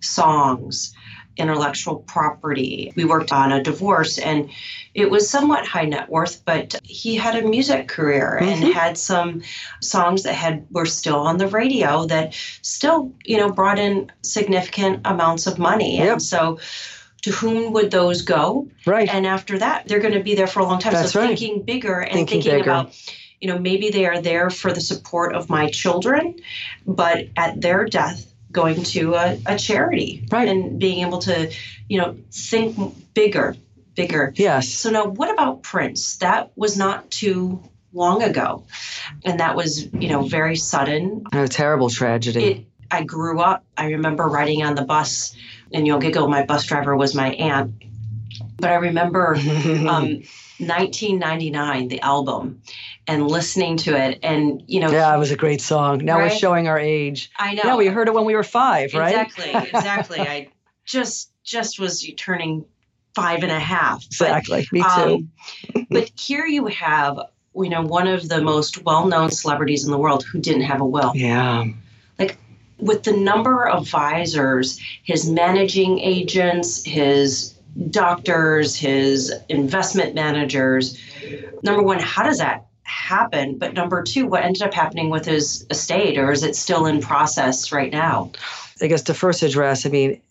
songs, 0.02 0.94
intellectual 1.38 1.98
property, 1.98 2.92
we 2.96 3.06
worked 3.06 3.32
on 3.32 3.52
a 3.52 3.64
divorce 3.64 4.18
and 4.18 4.50
it 4.94 5.10
was 5.10 5.30
somewhat 5.30 5.66
high 5.66 5.86
net 5.86 6.10
worth, 6.10 6.44
but 6.44 6.76
he 6.84 7.16
had 7.16 7.36
a 7.42 7.48
music 7.48 7.88
career 7.88 8.38
and 8.42 8.64
Mhm. 8.64 8.74
had 8.74 8.98
some 8.98 9.42
songs 9.82 10.24
that 10.24 10.34
had 10.34 10.66
were 10.72 10.86
still 10.86 11.16
on 11.20 11.38
the 11.38 11.48
radio 11.48 12.06
that 12.08 12.34
still, 12.62 13.14
you 13.24 13.38
know, 13.38 13.52
brought 13.52 13.80
in 13.80 14.12
significant 14.22 15.02
amounts 15.06 15.48
of 15.48 15.58
money. 15.60 15.98
Yep. 16.00 16.12
And 16.14 16.22
so 16.22 16.60
to 17.22 17.32
whom 17.32 17.72
would 17.74 17.92
those 17.92 18.22
go? 18.22 18.68
Right. 18.86 19.08
And 19.14 19.26
after 19.26 19.60
that, 19.60 19.88
they're 19.88 20.00
going 20.00 20.14
to 20.16 20.24
be 20.24 20.36
there 20.36 20.48
for 20.48 20.60
a 20.62 20.64
long 20.66 20.80
time. 20.80 20.94
That's 20.94 21.12
so 21.14 21.20
right. 21.22 21.28
thinking 21.28 21.62
bigger 21.64 22.00
and 22.00 22.14
Thinking 22.14 22.42
thinking 22.42 22.60
bigger. 22.60 22.72
about, 22.72 22.96
you 23.40 23.48
know, 23.48 23.60
maybe 23.60 23.90
they 23.90 24.06
are 24.06 24.20
there 24.22 24.50
for 24.50 24.74
the 24.74 24.82
support 24.82 25.36
of 25.36 25.50
my 25.50 25.70
children, 25.70 26.36
but 26.86 27.28
at 27.38 27.62
their 27.62 27.86
death, 27.86 28.26
going 28.52 28.84
to 28.84 29.16
a, 29.16 29.38
a 29.46 29.58
charity 29.58 30.28
Right. 30.32 30.48
and 30.48 30.80
being 30.80 31.06
able 31.06 31.20
to, 31.20 31.52
you 31.88 32.00
know, 32.00 32.18
think 32.32 33.14
bigger, 33.14 33.56
bigger. 33.96 34.34
yes. 34.36 34.70
So 34.70 34.90
now, 34.90 35.06
what 35.06 35.32
about 35.32 35.62
Prince? 35.64 36.18
That 36.18 36.52
was 36.56 36.78
not 36.78 37.12
too 37.12 37.62
long 37.94 38.24
ago, 38.24 38.66
and 39.24 39.40
that 39.40 39.56
was, 39.56 39.92
you 39.94 40.10
know, 40.10 40.24
very 40.24 40.56
sudden. 40.56 41.24
A 41.34 41.48
terrible 41.48 41.90
tragedy. 41.90 42.44
It. 42.44 42.66
I 42.92 43.04
grew 43.04 43.40
up. 43.40 43.64
I 43.78 43.92
remember 43.92 44.26
riding 44.28 44.64
on 44.64 44.74
the 44.76 44.84
bus, 44.84 45.36
and 45.72 45.86
you'll 45.86 46.00
giggle. 46.00 46.28
My 46.28 46.44
bus 46.46 46.66
driver 46.66 46.96
was 46.96 47.14
my 47.14 47.30
aunt, 47.34 47.74
but 48.58 48.72
I 48.72 48.76
remember 48.76 49.36
um, 49.88 50.24
1999, 50.60 51.88
the 51.88 52.02
album, 52.02 52.62
and 53.10 53.28
listening 53.28 53.78
to 53.78 53.96
it, 53.96 54.20
and 54.24 54.64
you 54.68 54.80
know, 54.80 54.92
yeah, 54.92 55.14
it 55.14 55.18
was 55.18 55.32
a 55.32 55.36
great 55.36 55.62
song. 55.62 56.06
Now 56.06 56.18
we're 56.18 56.30
showing 56.30 56.68
our 56.68 56.80
age. 56.80 57.32
I 57.38 57.56
know. 57.56 57.62
Yeah, 57.64 57.76
we 57.76 57.88
heard 57.88 58.08
it 58.08 58.14
when 58.14 58.26
we 58.26 58.36
were 58.36 58.44
five, 58.44 58.94
right? 58.94 59.28
Exactly, 59.28 59.50
exactly. 59.74 60.20
I 60.20 60.50
just 60.86 61.32
just 61.44 61.80
was 61.80 62.08
turning 62.18 62.66
five 63.16 63.44
and 63.44 63.52
a 63.52 63.60
half. 63.60 64.06
But, 64.20 64.38
Exactly. 64.38 64.68
Me 64.72 64.82
too. 64.82 65.28
um, 65.76 65.88
but 65.90 66.12
here 66.18 66.46
you 66.46 66.68
have, 66.68 67.20
you 67.56 67.70
know, 67.70 67.82
one 67.82 68.08
of 68.08 68.30
the 68.30 68.42
most 68.42 68.84
well-known 68.84 69.32
celebrities 69.32 69.84
in 69.84 69.92
the 69.92 69.98
world 69.98 70.24
who 70.24 70.40
didn't 70.40 70.62
have 70.62 70.80
a 70.80 70.86
will. 70.86 71.12
yeah. 71.16 71.66
Like 72.20 72.38
with 72.78 73.04
the 73.04 73.14
number 73.14 73.68
of 73.68 73.84
advisors, 73.84 74.80
his 75.04 75.30
managing 75.30 76.00
agents, 76.00 76.84
his 76.86 77.56
doctors, 77.90 78.76
his 78.76 79.34
investment 79.50 80.16
managers. 80.16 80.98
Number 81.64 81.82
one, 81.82 82.00
how 82.00 82.24
does 82.24 82.38
that 82.38 82.69
happen? 82.90 83.58
But 83.58 83.74
number 83.74 84.04
two, 84.04 84.28
what 84.28 84.44
ended 84.44 84.62
up 84.64 84.74
happening 84.74 85.10
with 85.10 85.26
his 85.26 85.66
estate, 85.70 86.18
or 86.18 86.32
is 86.32 86.44
it 86.44 86.56
still 86.56 86.86
in 86.86 87.00
process 87.02 87.72
right 87.72 87.92
now? 87.92 88.32
I 88.82 88.88
guess 88.88 89.02
to 89.04 89.14
first 89.14 89.44
address, 89.44 89.86
I 89.86 89.90
mean, 89.90 90.22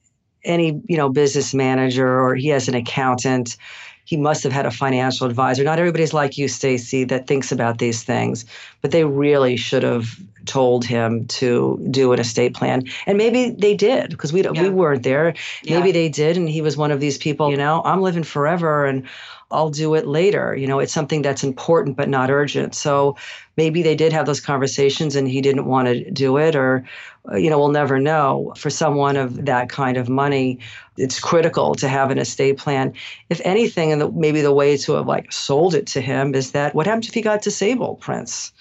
any 0.44 0.80
you 0.86 0.96
know 0.96 1.08
business 1.08 1.54
manager 1.54 2.20
or 2.20 2.34
he 2.34 2.48
has 2.48 2.68
an 2.68 2.74
accountant, 2.74 3.56
he 4.04 4.16
must 4.16 4.42
have 4.42 4.52
had 4.52 4.66
a 4.66 4.70
financial 4.70 5.26
advisor. 5.26 5.64
Not 5.64 5.78
everybody's 5.78 6.14
like 6.14 6.38
you, 6.38 6.48
Stacy, 6.48 7.04
that 7.04 7.26
thinks 7.26 7.52
about 7.52 7.78
these 7.78 8.02
things, 8.02 8.44
but 8.80 8.90
they 8.90 9.04
really 9.04 9.56
should 9.56 9.82
have 9.82 10.18
told 10.46 10.84
him 10.84 11.26
to 11.26 11.78
do 11.90 12.12
an 12.14 12.18
estate 12.20 12.54
plan, 12.54 12.84
and 13.06 13.18
maybe 13.18 13.50
they 13.50 13.74
did 13.74 14.10
because 14.10 14.32
we 14.32 14.40
don't 14.42 14.54
Yeah. 14.54 14.62
we 14.62 14.70
weren't 14.70 15.02
there. 15.02 15.34
Yeah. 15.62 15.78
Maybe 15.78 15.92
they 15.92 16.08
did, 16.08 16.36
and 16.36 16.48
he 16.48 16.62
was 16.62 16.76
one 16.76 16.90
of 16.90 17.00
these 17.00 17.18
people. 17.18 17.50
You 17.50 17.58
know, 17.58 17.82
I'm 17.84 18.00
living 18.00 18.24
forever, 18.24 18.86
and 18.86 19.02
I'll 19.50 19.70
do 19.70 19.94
it 19.94 20.06
later. 20.06 20.54
You 20.54 20.66
know, 20.66 20.78
it's 20.78 20.92
something 20.92 21.22
that's 21.22 21.42
important 21.42 21.96
but 21.96 22.08
not 22.08 22.30
urgent. 22.30 22.74
So 22.74 23.16
maybe 23.56 23.82
they 23.82 23.94
did 23.94 24.12
have 24.12 24.26
those 24.26 24.40
conversations, 24.40 25.16
and 25.16 25.26
he 25.26 25.40
didn't 25.40 25.64
want 25.64 25.88
to 25.88 26.10
do 26.10 26.36
it, 26.36 26.54
or 26.54 26.84
uh, 27.30 27.36
you 27.36 27.48
know, 27.48 27.58
we'll 27.58 27.70
never 27.70 27.98
know. 27.98 28.52
For 28.56 28.68
someone 28.68 29.16
of 29.16 29.46
that 29.46 29.70
kind 29.70 29.96
of 29.96 30.08
money, 30.08 30.58
it's 30.96 31.18
critical 31.18 31.74
to 31.76 31.88
have 31.88 32.10
an 32.10 32.18
estate 32.18 32.58
plan. 32.58 32.92
If 33.30 33.40
anything, 33.44 33.90
and 33.92 34.14
maybe 34.16 34.42
the 34.42 34.52
way 34.52 34.76
to 34.76 34.92
have 34.92 35.06
like 35.06 35.32
sold 35.32 35.74
it 35.74 35.86
to 35.88 36.00
him 36.00 36.34
is 36.34 36.52
that 36.52 36.74
what 36.74 36.86
happens 36.86 37.08
if 37.08 37.14
he 37.14 37.22
got 37.22 37.42
disabled, 37.42 38.00
Prince? 38.00 38.52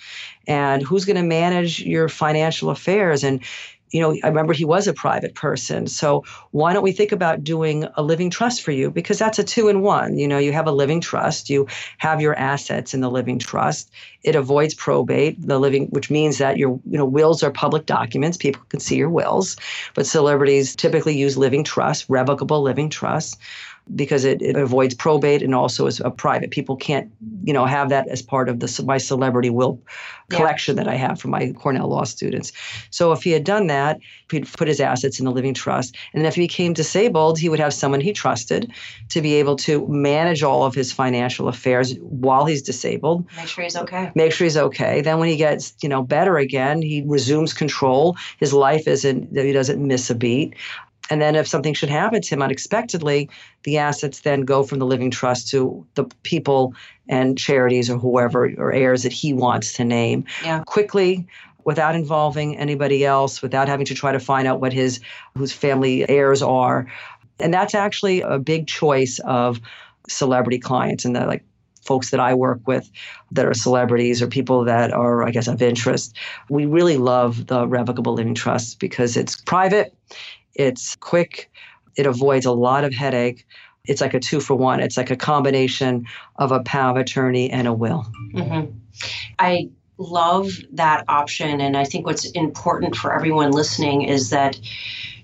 And 0.48 0.82
who's 0.82 1.04
going 1.04 1.18
to 1.18 1.24
manage 1.24 1.82
your 1.82 2.08
financial 2.08 2.70
affairs? 2.70 3.26
And 3.26 3.44
you 3.92 4.02
know, 4.02 4.16
I 4.24 4.28
remember 4.28 4.54
he 4.54 4.66
was 4.66 4.88
a 4.88 4.94
private 4.94 5.36
person. 5.36 5.88
So 5.88 6.24
why 6.52 6.74
don't 6.74 6.84
we 6.84 6.92
think 6.92 7.12
about 7.12 7.44
doing 7.44 7.88
a 7.96 8.04
living 8.04 8.30
trust 8.30 8.62
for 8.62 8.72
you? 8.72 8.92
Because 8.92 9.20
that's 9.20 9.40
a 9.40 9.44
two 9.44 9.70
in 9.70 9.82
one. 9.82 10.18
You 10.18 10.28
know, 10.28 10.38
you 10.38 10.52
have 10.52 10.68
a 10.68 10.72
living 10.72 11.02
trust, 11.02 11.50
you 11.50 11.68
have 11.98 12.22
your 12.22 12.38
assets 12.38 12.94
in 12.94 13.02
the 13.02 13.10
living 13.10 13.40
trust. 13.40 13.92
It 14.24 14.36
avoids 14.36 14.74
probate, 14.74 15.42
the 15.46 15.60
living, 15.60 15.88
which 15.88 16.10
means 16.10 16.38
that 16.40 16.58
your, 16.58 16.80
you 16.86 16.98
know, 16.98 17.06
wills 17.06 17.44
are 17.44 17.52
public 17.52 17.86
documents. 17.86 18.38
People 18.38 18.62
can 18.70 18.80
see 18.80 18.98
your 18.98 19.10
wills. 19.10 19.56
But 19.94 20.06
celebrities 20.06 20.76
typically 20.76 21.18
use 21.18 21.38
living 21.38 21.64
trusts, 21.64 22.10
revocable 22.10 22.62
living 22.62 22.90
trust. 22.90 23.40
Because 23.96 24.26
it, 24.26 24.42
it 24.42 24.56
avoids 24.56 24.94
probate 24.94 25.42
and 25.42 25.56
also 25.56 25.88
is 25.88 26.00
a 26.00 26.10
private. 26.12 26.52
People 26.52 26.76
can't, 26.76 27.12
you 27.44 27.54
know, 27.54 27.66
have 27.66 27.90
that 27.90 28.08
as 28.08 28.22
part 28.22 28.50
of 28.50 28.60
the 28.60 28.84
my 28.86 28.98
celebrity 28.98 29.50
will 29.50 29.80
Yeah. 30.30 30.38
collection 30.40 30.76
that 30.76 30.90
I 30.90 30.96
have 30.96 31.22
for 31.22 31.30
my 31.30 31.54
Cornell 31.54 31.88
law 31.88 32.04
students. 32.04 32.52
So 32.90 33.14
if 33.14 33.24
he 33.24 33.32
had 33.32 33.46
done 33.46 33.68
that, 33.68 34.00
he'd 34.30 34.46
put 34.52 34.68
his 34.68 34.82
assets 34.82 35.20
in 35.20 35.26
the 35.26 35.32
living 35.32 35.54
trust. 35.54 35.96
And 36.12 36.22
then 36.22 36.28
if 36.28 36.36
he 36.36 36.42
became 36.42 36.74
disabled, 36.74 37.40
he 37.40 37.48
would 37.48 37.60
have 37.62 37.74
someone 37.74 38.02
he 38.02 38.12
trusted 38.12 38.70
to 39.10 39.22
be 39.22 39.36
able 39.36 39.56
to 39.56 39.88
manage 39.88 40.44
all 40.44 40.66
of 40.66 40.76
his 40.76 40.92
financial 40.92 41.48
affairs 41.48 41.96
while 42.02 42.46
he's 42.46 42.62
disabled. 42.62 43.26
Make 43.38 43.48
sure 43.48 43.64
he's 43.64 43.78
okay. 43.78 44.12
Make 44.16 44.34
sure 44.34 44.46
he's 44.46 44.58
okay. 44.58 45.02
Then 45.02 45.18
when 45.20 45.30
he 45.30 45.38
gets, 45.38 45.74
you 45.82 45.88
know, 45.88 46.04
better 46.04 46.38
again, 46.38 46.82
he 46.82 47.04
resumes 47.08 47.54
control. 47.54 48.18
His 48.38 48.52
life 48.52 48.86
isn't 48.86 49.34
he 49.34 49.54
doesn't 49.54 49.80
miss 49.86 50.10
a 50.10 50.16
beat. 50.16 50.56
And 51.10 51.22
then 51.22 51.36
if 51.36 51.48
something 51.48 51.74
should 51.74 51.90
happen 51.90 52.22
to 52.22 52.30
him 52.30 52.42
unexpectedly, 52.42 53.30
the 53.64 53.78
assets 53.78 54.22
then 54.22 54.42
go 54.42 54.64
from 54.64 54.80
the 54.80 54.86
living 54.86 55.12
trust 55.12 55.50
to 55.50 55.86
the 55.96 56.06
people 56.24 56.74
and 57.08 57.38
charities 57.38 57.90
or 57.90 57.98
whoever 57.98 58.52
or 58.58 58.74
heirs 58.74 59.04
that 59.04 59.14
he 59.14 59.34
wants 59.34 59.74
to 59.74 59.86
name 59.86 60.26
Yeah. 60.44 60.64
quickly 60.66 61.26
without 61.64 61.96
involving 61.96 62.58
anybody 62.58 63.06
else, 63.06 63.42
without 63.42 63.68
having 63.68 63.86
to 63.86 63.94
try 63.94 64.12
to 64.12 64.20
find 64.20 64.48
out 64.48 64.62
what 64.62 64.72
his 64.74 65.00
whose 65.36 65.52
family 65.52 66.08
heirs 66.10 66.42
are. 66.42 66.88
And 67.40 67.54
that's 67.54 67.76
actually 67.76 68.22
a 68.22 68.40
big 68.40 68.68
choice 68.68 69.20
of 69.20 69.60
celebrity 70.08 70.60
clients 70.60 71.06
and 71.06 71.16
the 71.16 71.26
like 71.26 71.44
folks 71.84 72.12
that 72.12 72.20
I 72.20 72.34
work 72.34 72.60
with 72.68 72.90
that 73.32 73.46
are 73.46 73.54
celebrities 73.54 74.22
or 74.22 74.28
people 74.28 74.66
that 74.66 74.92
are, 74.92 75.24
I 75.24 75.32
guess, 75.32 75.48
of 75.48 75.62
interest. 75.62 76.16
We 76.50 76.66
really 76.66 76.98
love 76.98 77.48
the 77.48 77.68
revocable 77.68 78.14
living 78.14 78.36
trusts 78.36 78.76
because 78.76 79.16
it's 79.16 79.40
private, 79.42 79.96
it's 80.58 80.96
quick, 80.98 81.50
it 81.96 82.06
avoids 82.06 82.46
a 82.46 82.52
lot 82.52 82.84
of 82.84 82.94
headache. 82.94 83.46
It's 83.86 84.02
like 84.02 84.14
a 84.14 84.20
two 84.20 84.42
for 84.42 84.56
one. 84.56 84.82
It's 84.82 84.98
like 84.98 85.12
a 85.12 85.16
combination 85.16 86.06
of 86.36 86.52
a 86.52 86.62
power 86.64 86.92
of 86.92 86.98
attorney 86.98 87.50
and 87.50 87.68
a 87.68 87.74
will. 87.74 88.04
hmm 88.34 88.66
I 89.40 89.70
love 89.98 90.52
that 90.74 91.06
option. 91.08 91.62
And 91.62 91.78
I 91.78 91.84
think 91.84 92.06
what's 92.06 92.30
important 92.32 92.96
for 92.96 93.14
everyone 93.14 93.52
listening 93.52 94.04
is 94.04 94.30
that 94.32 94.60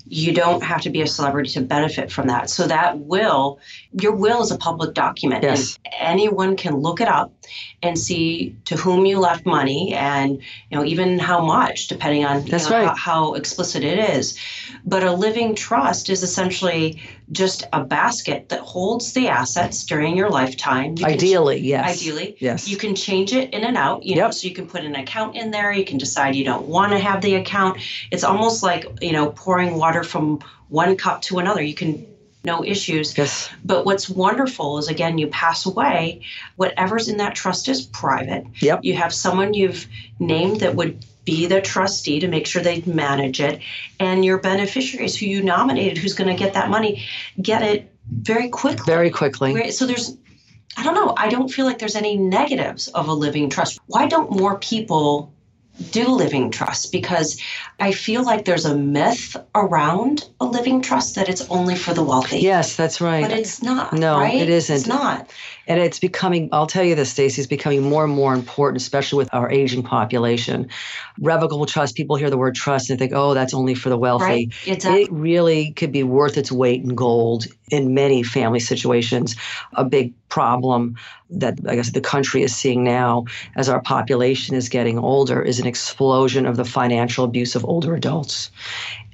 you 0.05 0.33
don't 0.33 0.63
have 0.63 0.81
to 0.81 0.89
be 0.89 1.01
a 1.01 1.07
celebrity 1.07 1.49
to 1.51 1.61
benefit 1.61 2.11
from 2.11 2.27
that. 2.27 2.49
So 2.49 2.67
that 2.67 2.99
will, 2.99 3.59
your 3.99 4.13
will 4.13 4.41
is 4.41 4.51
a 4.51 4.57
public 4.57 4.93
document. 4.93 5.43
Yes. 5.43 5.77
And 5.85 6.13
anyone 6.13 6.55
can 6.55 6.75
look 6.75 7.01
it 7.01 7.07
up 7.07 7.33
and 7.81 7.97
see 7.97 8.55
to 8.65 8.75
whom 8.77 9.05
you 9.05 9.19
left 9.19 9.45
money 9.45 9.93
and 9.93 10.41
you 10.69 10.77
know 10.77 10.85
even 10.85 11.19
how 11.19 11.43
much 11.43 11.87
depending 11.87 12.23
on 12.25 12.45
you 12.45 12.51
know, 12.51 12.57
right. 12.69 12.87
how, 12.87 12.95
how 12.95 13.33
explicit 13.33 13.83
it 13.83 13.99
is 13.99 14.37
but 14.85 15.03
a 15.03 15.11
living 15.11 15.53
trust 15.55 16.09
is 16.09 16.23
essentially 16.23 17.01
just 17.31 17.65
a 17.73 17.83
basket 17.83 18.49
that 18.49 18.59
holds 18.61 19.13
the 19.13 19.27
assets 19.27 19.85
during 19.85 20.15
your 20.15 20.29
lifetime 20.29 20.91
You 20.97 21.05
can- 21.05 21.13
Ideally, 21.13 21.59
yes. 21.59 22.01
ideally 22.01 22.37
Yes. 22.39 22.67
you 22.67 22.77
can 22.77 22.95
change 22.95 23.33
it 23.33 23.53
in 23.53 23.63
and 23.63 23.75
out 23.77 24.03
you 24.03 24.15
know 24.15 24.23
Yep. 24.25 24.33
so 24.33 24.47
you 24.47 24.53
can 24.53 24.67
put 24.67 24.83
an 24.85 24.95
account 24.95 25.35
in 25.35 25.51
there 25.51 25.71
you 25.73 25.85
can 25.85 25.97
decide 25.97 26.35
you 26.35 26.45
don't 26.45 26.67
want 26.67 26.91
to 26.93 26.99
have 26.99 27.21
the 27.21 27.35
account 27.35 27.79
it's 28.11 28.23
almost 28.23 28.63
like 28.63 28.85
you 29.01 29.11
know 29.11 29.31
pouring 29.31 29.77
water 29.77 30.03
from 30.03 30.39
one 30.69 30.95
cup 30.95 31.21
to 31.23 31.39
another 31.39 31.61
you 31.61 31.73
can 31.75 32.05
no 32.43 32.63
issues 32.63 33.17
yes. 33.17 33.49
but 33.63 33.85
what's 33.85 34.09
wonderful 34.09 34.77
is 34.77 34.87
again 34.87 35.17
you 35.17 35.27
pass 35.27 35.65
away 35.65 36.21
whatever's 36.55 37.07
in 37.07 37.17
that 37.17 37.35
trust 37.35 37.67
is 37.67 37.83
private 37.87 38.45
Yep. 38.59 38.83
you 38.83 38.93
have 38.95 39.13
someone 39.13 39.53
you've 39.53 39.87
named 40.19 40.59
that 40.59 40.75
would 40.75 41.05
be 41.25 41.45
the 41.45 41.61
trustee 41.61 42.19
to 42.19 42.27
make 42.27 42.45
sure 42.45 42.61
they 42.61 42.81
manage 42.81 43.39
it 43.39 43.61
and 43.99 44.25
your 44.25 44.39
beneficiaries 44.39 45.15
who 45.17 45.25
you 45.25 45.41
nominated 45.41 45.97
who's 45.97 46.13
going 46.13 46.29
to 46.29 46.35
get 46.35 46.53
that 46.53 46.69
money 46.69 47.05
get 47.41 47.61
it 47.61 47.89
very 48.09 48.49
quickly 48.49 48.83
Very 48.85 49.09
quickly. 49.09 49.71
So 49.71 49.85
there's 49.85 50.17
i 50.75 50.83
don't 50.83 50.95
know 50.95 51.13
i 51.17 51.29
don't 51.29 51.49
feel 51.49 51.65
like 51.65 51.79
there's 51.79 51.95
any 51.95 52.17
negatives 52.17 52.87
of 52.89 53.07
a 53.07 53.13
living 53.13 53.49
trust 53.49 53.79
why 53.87 54.07
don't 54.07 54.31
more 54.31 54.57
people 54.57 55.32
do 55.91 56.07
living 56.09 56.51
trusts 56.51 56.85
because 56.85 57.41
i 57.79 57.91
feel 57.91 58.23
like 58.23 58.45
there's 58.45 58.65
a 58.65 58.75
myth 58.75 59.35
around 59.55 60.29
a 60.39 60.45
living 60.45 60.81
trust 60.81 61.15
that 61.15 61.29
it's 61.29 61.49
only 61.49 61.75
for 61.75 61.93
the 61.93 62.03
wealthy 62.03 62.39
Yes, 62.39 62.75
that's 62.75 63.01
right. 63.01 63.21
but 63.27 63.31
it's 63.31 63.63
not 63.63 63.91
No, 63.93 64.17
right? 64.19 64.39
it 64.41 64.49
isn't. 64.49 64.75
it's 64.75 64.87
not 64.87 65.29
And 65.67 65.79
it's 65.79 65.99
becoming, 65.99 66.49
I'll 66.51 66.67
tell 66.67 66.83
you 66.83 66.95
this, 66.95 67.11
Stacy, 67.11 67.41
it's 67.41 67.47
becoming 67.47 67.83
more 67.83 68.03
and 68.03 68.13
more 68.13 68.33
important, 68.33 68.81
especially 68.81 69.17
with 69.17 69.33
our 69.33 69.49
aging 69.49 69.83
population. 69.83 70.69
Revocable 71.19 71.65
trust, 71.65 71.95
people 71.95 72.15
hear 72.15 72.29
the 72.29 72.37
word 72.37 72.55
trust 72.55 72.89
and 72.89 72.99
think, 72.99 73.13
oh, 73.15 73.33
that's 73.33 73.53
only 73.53 73.75
for 73.75 73.89
the 73.89 73.97
wealthy. 73.97 74.25
right 74.25 74.53
exactly 74.65 75.03
It 75.03 75.11
really 75.11 75.71
could 75.71 75.91
be 75.91 76.03
worth 76.03 76.37
its 76.37 76.51
weight 76.51 76.83
in 76.83 76.95
gold 76.95 77.47
in 77.71 77.93
many 77.93 78.23
family 78.23 78.59
situations. 78.59 79.35
A 79.73 79.85
big 79.85 80.13
problem 80.29 80.97
that 81.29 81.59
I 81.67 81.75
guess 81.75 81.91
the 81.91 82.01
country 82.01 82.43
is 82.43 82.55
seeing 82.55 82.83
now 82.83 83.25
as 83.55 83.69
our 83.69 83.81
population 83.81 84.55
is 84.55 84.69
getting 84.69 84.99
older 84.99 85.41
is 85.41 85.59
an 85.59 85.67
explosion 85.67 86.45
of 86.45 86.57
the 86.57 86.65
financial 86.65 87.23
abuse 87.25 87.55
of 87.55 87.65
older 87.65 87.95
adults. 87.95 88.51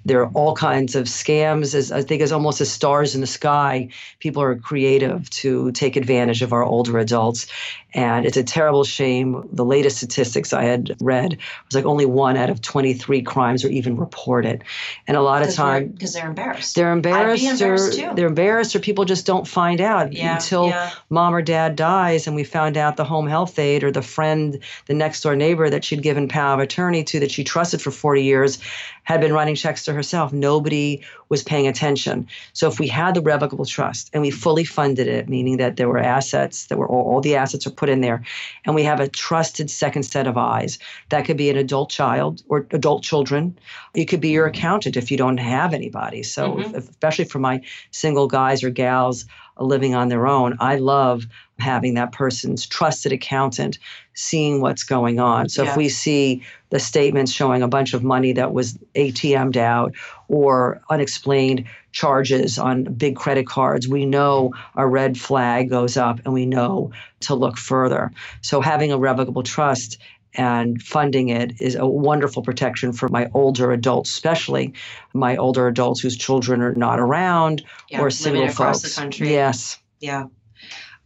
There 0.05 0.21
are 0.21 0.31
all 0.33 0.55
kinds 0.55 0.95
of 0.95 1.05
scams. 1.05 1.75
As 1.75 1.91
I 1.91 2.01
think, 2.01 2.21
as 2.21 2.31
almost 2.31 2.61
as 2.61 2.71
stars 2.71 3.15
in 3.15 3.21
the 3.21 3.27
sky, 3.27 3.89
people 4.19 4.41
are 4.41 4.55
creative 4.55 5.29
to 5.31 5.71
take 5.71 5.95
advantage 5.95 6.41
of 6.41 6.53
our 6.53 6.63
older 6.63 6.97
adults, 6.97 7.47
and 7.93 8.25
it's 8.25 8.37
a 8.37 8.43
terrible 8.43 8.83
shame. 8.83 9.47
The 9.51 9.65
latest 9.65 9.97
statistics 9.97 10.53
I 10.53 10.63
had 10.63 10.95
read 11.01 11.37
was 11.65 11.75
like 11.75 11.85
only 11.85 12.05
one 12.05 12.37
out 12.37 12.49
of 12.49 12.61
23 12.61 13.21
crimes 13.23 13.65
are 13.65 13.69
even 13.69 13.97
reported, 13.97 14.63
and 15.07 15.17
a 15.17 15.21
lot 15.21 15.41
of 15.41 15.53
time 15.53 15.89
because 15.89 16.13
they're 16.13 16.27
embarrassed. 16.27 16.75
They're 16.75 16.91
embarrassed. 16.91 17.43
embarrassed 17.43 17.99
or, 17.99 18.15
They're 18.15 18.27
embarrassed, 18.27 18.75
or 18.75 18.79
people 18.79 19.05
just 19.05 19.25
don't 19.25 19.47
find 19.47 19.81
out 19.81 20.13
yeah, 20.13 20.35
until 20.35 20.67
yeah. 20.67 20.91
mom 21.09 21.33
or 21.33 21.41
dad 21.41 21.75
dies, 21.75 22.27
and 22.27 22.35
we 22.35 22.43
found 22.43 22.77
out 22.77 22.97
the 22.97 23.05
home 23.05 23.27
health 23.27 23.57
aide 23.57 23.83
or 23.83 23.91
the 23.91 24.01
friend, 24.01 24.59
the 24.85 24.93
next 24.93 25.21
door 25.21 25.35
neighbor 25.35 25.69
that 25.69 25.83
she'd 25.83 26.01
given 26.03 26.27
power 26.27 26.53
of 26.53 26.59
attorney 26.59 27.03
to 27.05 27.19
that 27.19 27.31
she 27.31 27.43
trusted 27.43 27.81
for 27.81 27.91
40 27.91 28.23
years 28.23 28.59
had 29.03 29.21
been 29.21 29.33
writing 29.33 29.55
checks 29.55 29.85
to 29.85 29.93
herself. 29.93 30.31
Nobody 30.31 31.03
was 31.29 31.41
paying 31.41 31.67
attention. 31.67 32.27
So 32.53 32.67
if 32.67 32.79
we 32.79 32.87
had 32.87 33.15
the 33.15 33.21
revocable 33.21 33.65
trust 33.65 34.09
and 34.13 34.21
we 34.21 34.29
fully 34.29 34.63
funded 34.63 35.07
it, 35.07 35.27
meaning 35.27 35.57
that 35.57 35.77
there 35.77 35.87
were 35.87 35.97
assets, 35.97 36.67
that 36.67 36.77
were 36.77 36.87
all, 36.87 37.13
all 37.13 37.21
the 37.21 37.35
assets 37.35 37.65
are 37.65 37.71
put 37.79 37.89
in 37.89 38.01
there, 38.01 38.23
and 38.65 38.75
we 38.75 38.83
have 38.83 38.99
a 38.99 39.07
trusted 39.07 39.71
second 39.71 40.03
set 40.03 40.27
of 40.27 40.37
eyes, 40.37 40.77
that 41.09 41.25
could 41.25 41.37
be 41.37 41.49
an 41.49 41.57
adult 41.57 41.89
child 41.89 42.43
or 42.49 42.67
adult 42.71 43.03
children. 43.03 43.57
It 43.95 44.05
could 44.05 44.21
be 44.21 44.29
your 44.29 44.45
accountant 44.45 44.97
if 44.97 45.09
you 45.09 45.17
don't 45.17 45.37
have 45.37 45.73
anybody. 45.73 46.23
So 46.23 46.51
mm-hmm. 46.51 46.75
if, 46.75 46.89
especially 46.89 47.25
for 47.25 47.39
my 47.39 47.61
single 47.91 48.27
guys 48.27 48.63
or 48.63 48.69
gals 48.69 49.25
living 49.57 49.95
on 49.95 50.09
their 50.09 50.27
own, 50.27 50.57
I 50.59 50.75
love 50.75 51.25
having 51.59 51.93
that 51.95 52.11
person's 52.11 52.65
trusted 52.65 53.11
accountant 53.11 53.77
seeing 54.13 54.61
what's 54.61 54.83
going 54.83 55.19
on. 55.19 55.49
So 55.49 55.63
yeah. 55.63 55.71
if 55.71 55.77
we 55.77 55.89
see 55.89 56.43
the 56.69 56.79
statements 56.79 57.31
showing 57.31 57.61
a 57.61 57.67
bunch 57.67 57.93
of 57.93 58.03
money 58.03 58.33
that 58.33 58.53
was 58.53 58.77
ATM'd 58.95 59.57
out 59.57 59.93
or 60.27 60.81
unexplained 60.89 61.65
charges 61.99 62.57
on 62.57 62.85
big 62.85 63.17
credit 63.17 63.45
cards, 63.45 63.85
we 63.85 64.05
know 64.05 64.53
a 64.73 64.87
red 64.87 65.19
flag 65.19 65.69
goes 65.69 65.97
up 65.97 66.21
and 66.23 66.33
we 66.33 66.45
know 66.45 66.91
to 67.19 67.35
look 67.35 67.57
further. 67.57 68.09
So 68.39 68.61
having 68.61 68.93
a 68.93 68.97
revocable 68.97 69.43
trust 69.43 69.97
and 70.33 70.81
funding 70.81 71.27
it 71.27 71.59
is 71.59 71.75
a 71.75 71.85
wonderful 71.85 72.41
protection 72.41 72.93
for 72.93 73.09
my 73.09 73.29
older 73.33 73.73
adults, 73.73 74.11
especially 74.11 74.75
my 75.13 75.35
older 75.35 75.67
adults 75.67 75.99
whose 75.99 76.15
children 76.15 76.61
are 76.61 76.73
not 76.73 77.01
around 77.01 77.65
yeah, 77.89 77.99
or 77.99 78.09
single 78.09 78.45
across 78.45 78.81
folks. 78.81 78.95
the 78.95 79.01
country. 79.01 79.31
Yes. 79.31 79.77
Yeah. 79.99 80.27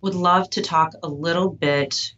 Would 0.01 0.13
love 0.13 0.47
to 0.51 0.61
talk 0.61 0.93
a 1.01 1.07
little 1.07 1.49
bit 1.49 2.13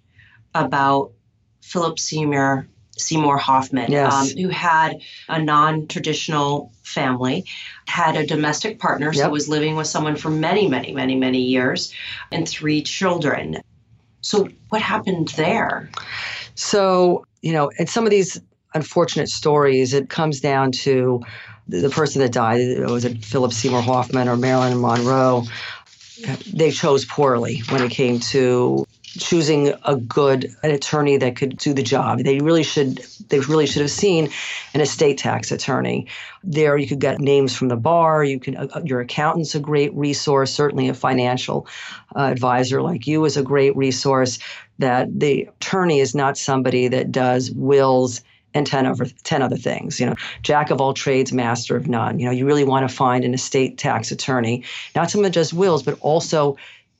about 0.53 1.13
Philip 1.61 1.97
Seymour 1.97 2.67
Seymour 2.97 3.37
Hoffman, 3.37 3.91
yes. 3.91 4.13
um, 4.13 4.37
who 4.37 4.49
had 4.49 5.01
a 5.27 5.41
non-traditional 5.41 6.71
family, 6.83 7.45
had 7.87 8.15
a 8.15 8.25
domestic 8.25 8.79
partner, 8.79 9.07
yep. 9.07 9.15
so 9.15 9.29
was 9.29 9.49
living 9.49 9.75
with 9.75 9.87
someone 9.87 10.15
for 10.15 10.29
many, 10.29 10.67
many, 10.67 10.93
many, 10.93 11.15
many 11.15 11.41
years, 11.41 11.93
and 12.31 12.47
three 12.47 12.81
children. 12.81 13.57
So, 14.21 14.49
what 14.69 14.81
happened 14.81 15.29
there? 15.29 15.89
So, 16.55 17.25
you 17.41 17.53
know, 17.53 17.69
in 17.77 17.87
some 17.87 18.05
of 18.05 18.11
these 18.11 18.41
unfortunate 18.73 19.29
stories, 19.29 19.93
it 19.93 20.09
comes 20.09 20.39
down 20.39 20.71
to 20.71 21.21
the 21.67 21.89
person 21.89 22.21
that 22.21 22.31
died. 22.31 22.79
Was 22.89 23.05
it 23.05 23.23
Philip 23.23 23.53
Seymour 23.53 23.81
Hoffman 23.81 24.27
or 24.27 24.37
Marilyn 24.37 24.79
Monroe? 24.79 25.43
They 26.53 26.71
chose 26.71 27.05
poorly 27.05 27.61
when 27.69 27.83
it 27.83 27.91
came 27.91 28.19
to 28.19 28.85
choosing 29.19 29.73
a 29.83 29.95
good 29.95 30.53
an 30.63 30.71
attorney 30.71 31.17
that 31.17 31.35
could 31.35 31.57
do 31.57 31.73
the 31.73 31.83
job. 31.83 32.19
They 32.19 32.39
really 32.39 32.63
should 32.63 32.97
they 33.29 33.39
really 33.39 33.65
should 33.65 33.81
have 33.81 33.91
seen 33.91 34.29
an 34.73 34.81
estate 34.81 35.17
tax 35.17 35.51
attorney. 35.51 36.07
There 36.43 36.77
you 36.77 36.87
could 36.87 36.99
get 36.99 37.19
names 37.19 37.55
from 37.55 37.69
the 37.69 37.75
bar. 37.75 38.23
You 38.23 38.39
can 38.39 38.57
uh, 38.57 38.81
your 38.83 39.01
accountant's 39.01 39.55
a 39.55 39.59
great 39.59 39.93
resource. 39.93 40.53
Certainly 40.53 40.89
a 40.89 40.93
financial 40.93 41.67
uh, 42.15 42.21
advisor 42.21 42.81
like 42.81 43.07
you 43.07 43.25
is 43.25 43.37
a 43.37 43.43
great 43.43 43.75
resource. 43.75 44.39
That 44.79 45.19
the 45.19 45.43
attorney 45.43 45.99
is 45.99 46.13
not 46.13 46.37
somebody 46.37 46.89
that 46.89 47.11
does 47.11 47.51
wills 47.51 48.21
and 48.53 48.65
10 48.65 48.85
over 48.85 49.05
10 49.05 49.41
other 49.41 49.57
things 49.57 49.99
you 49.99 50.05
know 50.05 50.15
jack 50.41 50.69
of 50.71 50.79
all 50.79 50.93
trades 50.93 51.33
master 51.33 51.75
of 51.75 51.87
none 51.89 52.19
you 52.19 52.25
know 52.25 52.31
you 52.31 52.45
really 52.45 52.63
want 52.63 52.87
to 52.89 52.95
find 52.95 53.25
an 53.25 53.33
estate 53.33 53.77
tax 53.77 54.11
attorney 54.11 54.63
not 54.95 55.11
someone 55.11 55.23
that 55.23 55.33
does 55.33 55.53
wills 55.53 55.83
but 55.83 55.97
also 55.99 56.55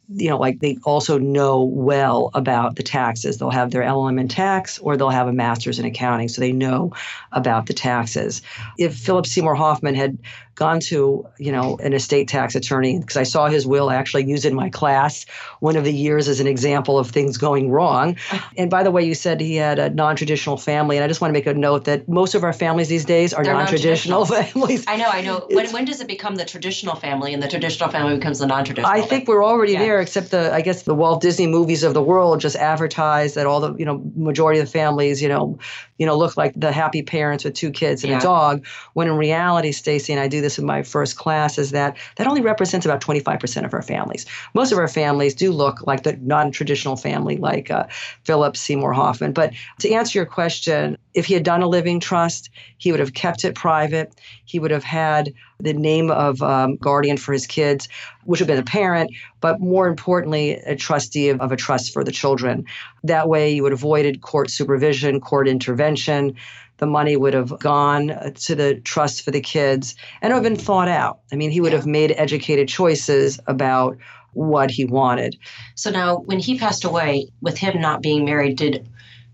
you 0.09 0.29
know, 0.29 0.37
like 0.37 0.59
they 0.59 0.77
also 0.83 1.17
know 1.17 1.63
well 1.63 2.29
about 2.33 2.75
the 2.75 2.83
taxes. 2.83 3.37
They'll 3.37 3.49
have 3.49 3.71
their 3.71 3.81
LLM 3.81 4.19
in 4.19 4.27
tax 4.27 4.77
or 4.79 4.97
they'll 4.97 5.09
have 5.09 5.27
a 5.27 5.33
master's 5.33 5.79
in 5.79 5.85
accounting, 5.85 6.27
so 6.27 6.41
they 6.41 6.51
know 6.51 6.93
about 7.31 7.65
the 7.65 7.73
taxes. 7.73 8.41
If 8.77 8.95
Philip 8.95 9.25
Seymour 9.25 9.55
Hoffman 9.55 9.95
had 9.95 10.17
gone 10.55 10.79
to, 10.79 11.27
you 11.37 11.51
know, 11.51 11.77
an 11.77 11.93
estate 11.93 12.27
tax 12.27 12.55
attorney 12.55 12.99
because 12.99 13.17
I 13.17 13.23
saw 13.23 13.47
his 13.47 13.67
will 13.67 13.91
actually 13.91 14.25
used 14.25 14.45
in 14.45 14.55
my 14.55 14.69
class 14.69 15.25
one 15.59 15.75
of 15.75 15.83
the 15.83 15.93
years 15.93 16.27
as 16.27 16.39
an 16.39 16.47
example 16.47 16.97
of 16.97 17.09
things 17.09 17.37
going 17.37 17.69
wrong. 17.69 18.17
And 18.57 18.69
by 18.69 18.83
the 18.83 18.91
way, 18.91 19.03
you 19.03 19.15
said 19.15 19.41
he 19.41 19.55
had 19.55 19.79
a 19.79 19.89
non-traditional 19.89 20.55
family, 20.55 20.95
and 20.95 21.03
I 21.03 21.07
just 21.07 21.19
want 21.19 21.29
to 21.29 21.33
make 21.33 21.45
a 21.45 21.53
note 21.53 21.85
that 21.85 22.07
most 22.07 22.35
of 22.35 22.43
our 22.43 22.53
families 22.53 22.87
these 22.87 23.03
days 23.03 23.33
are 23.33 23.43
non-traditional, 23.43 24.19
non-traditional, 24.19 24.53
families. 24.67 24.85
I 24.87 24.95
know, 24.95 25.09
I 25.09 25.21
know. 25.21 25.45
When, 25.49 25.69
when 25.71 25.83
does 25.83 25.99
it 25.99 26.07
become 26.07 26.35
the 26.35 26.45
traditional 26.45 26.95
family 26.95 27.33
and 27.33 27.43
the 27.43 27.49
traditional 27.49 27.89
family 27.89 28.15
becomes 28.15 28.39
the 28.39 28.47
non-traditional? 28.47 28.89
I 28.89 29.01
think 29.01 29.27
we're 29.27 29.43
already 29.43 29.73
yeah. 29.73 29.79
there, 29.79 29.99
except 29.99 30.31
the 30.31 30.53
I 30.53 30.61
guess 30.61 30.83
the 30.83 30.95
Walt 30.95 31.21
Disney 31.21 31.47
movies 31.47 31.83
of 31.83 31.93
the 31.93 32.01
world 32.01 32.39
just 32.39 32.55
advertise 32.55 33.33
that 33.33 33.45
all 33.45 33.59
the 33.59 33.73
you 33.75 33.85
know 33.85 34.01
majority 34.15 34.59
of 34.59 34.65
the 34.65 34.71
families 34.71 35.21
you 35.21 35.27
know 35.29 35.59
you 35.97 36.05
know 36.05 36.17
look 36.17 36.37
like 36.37 36.53
the 36.55 36.71
happy 36.71 37.01
parents 37.01 37.43
with 37.43 37.53
two 37.53 37.71
kids 37.71 38.03
and 38.03 38.11
yeah. 38.11 38.17
a 38.17 38.21
dog. 38.21 38.65
When 38.93 39.07
in 39.07 39.15
reality, 39.15 39.71
Stacy 39.71 40.13
and 40.13 40.19
I 40.19 40.27
do 40.27 40.41
this 40.41 40.57
in 40.57 40.65
my 40.65 40.83
first 40.83 41.17
class 41.17 41.57
is 41.57 41.71
that 41.71 41.97
that 42.17 42.27
only 42.27 42.41
represents 42.41 42.85
about 42.85 43.01
25% 43.01 43.65
of 43.65 43.73
our 43.73 43.81
families. 43.81 44.25
Most 44.53 44.71
of 44.71 44.77
our 44.77 44.87
families 44.87 45.35
do 45.35 45.51
look 45.51 45.85
like 45.87 46.03
the 46.03 46.17
non-traditional 46.21 46.97
family, 46.97 47.37
like 47.37 47.71
uh, 47.71 47.85
Philip 48.23 48.57
Seymour 48.57 48.93
Hoffman. 48.93 49.33
But 49.33 49.53
to 49.79 49.91
answer 49.91 50.19
your 50.19 50.25
question, 50.25 50.97
if 51.13 51.25
he 51.25 51.33
had 51.33 51.43
done 51.43 51.61
a 51.61 51.67
living 51.67 51.99
trust, 51.99 52.49
he 52.77 52.91
would 52.91 52.99
have 52.99 53.13
kept 53.13 53.45
it 53.45 53.55
private. 53.55 54.13
He 54.43 54.59
would 54.59 54.71
have 54.71 54.83
had 54.83 55.33
the 55.59 55.73
name 55.73 56.11
of 56.11 56.41
um, 56.41 56.75
guardian 56.77 57.17
for 57.17 57.33
his 57.33 57.47
kids, 57.47 57.87
which 58.25 58.39
would 58.39 58.49
have 58.49 58.55
been 58.55 58.63
a 58.63 58.65
parent, 58.65 59.11
but 59.41 59.59
more 59.59 59.87
importantly, 59.87 60.51
a 60.51 60.75
trustee 60.75 61.29
of, 61.29 61.39
of 61.41 61.51
a 61.51 61.55
trust 61.55 61.93
for 61.93 62.03
the 62.03 62.11
children. 62.11 62.65
That 63.03 63.29
way, 63.29 63.53
you 63.53 63.63
would 63.63 63.71
have 63.71 63.79
avoided 63.79 64.21
court 64.21 64.49
supervision, 64.49 65.21
court 65.21 65.47
intervention 65.47 66.35
the 66.77 66.85
money 66.85 67.15
would 67.15 67.33
have 67.33 67.57
gone 67.59 68.07
to 68.33 68.55
the 68.55 68.75
trust 68.75 69.21
for 69.21 69.31
the 69.31 69.41
kids 69.41 69.95
and 70.21 70.31
it 70.31 70.35
would 70.35 70.43
have 70.43 70.53
been 70.55 70.61
thought 70.61 70.87
out. 70.87 71.19
I 71.31 71.35
mean, 71.35 71.51
he 71.51 71.61
would 71.61 71.71
yeah. 71.71 71.77
have 71.77 71.87
made 71.87 72.13
educated 72.17 72.67
choices 72.67 73.39
about 73.47 73.97
what 74.33 74.69
he 74.69 74.85
wanted. 74.85 75.37
So 75.75 75.89
now, 75.89 76.17
when 76.17 76.39
he 76.39 76.59
passed 76.59 76.83
away, 76.83 77.29
with 77.41 77.57
him 77.57 77.79
not 77.79 78.01
being 78.01 78.25
married, 78.25 78.57
did 78.57 78.87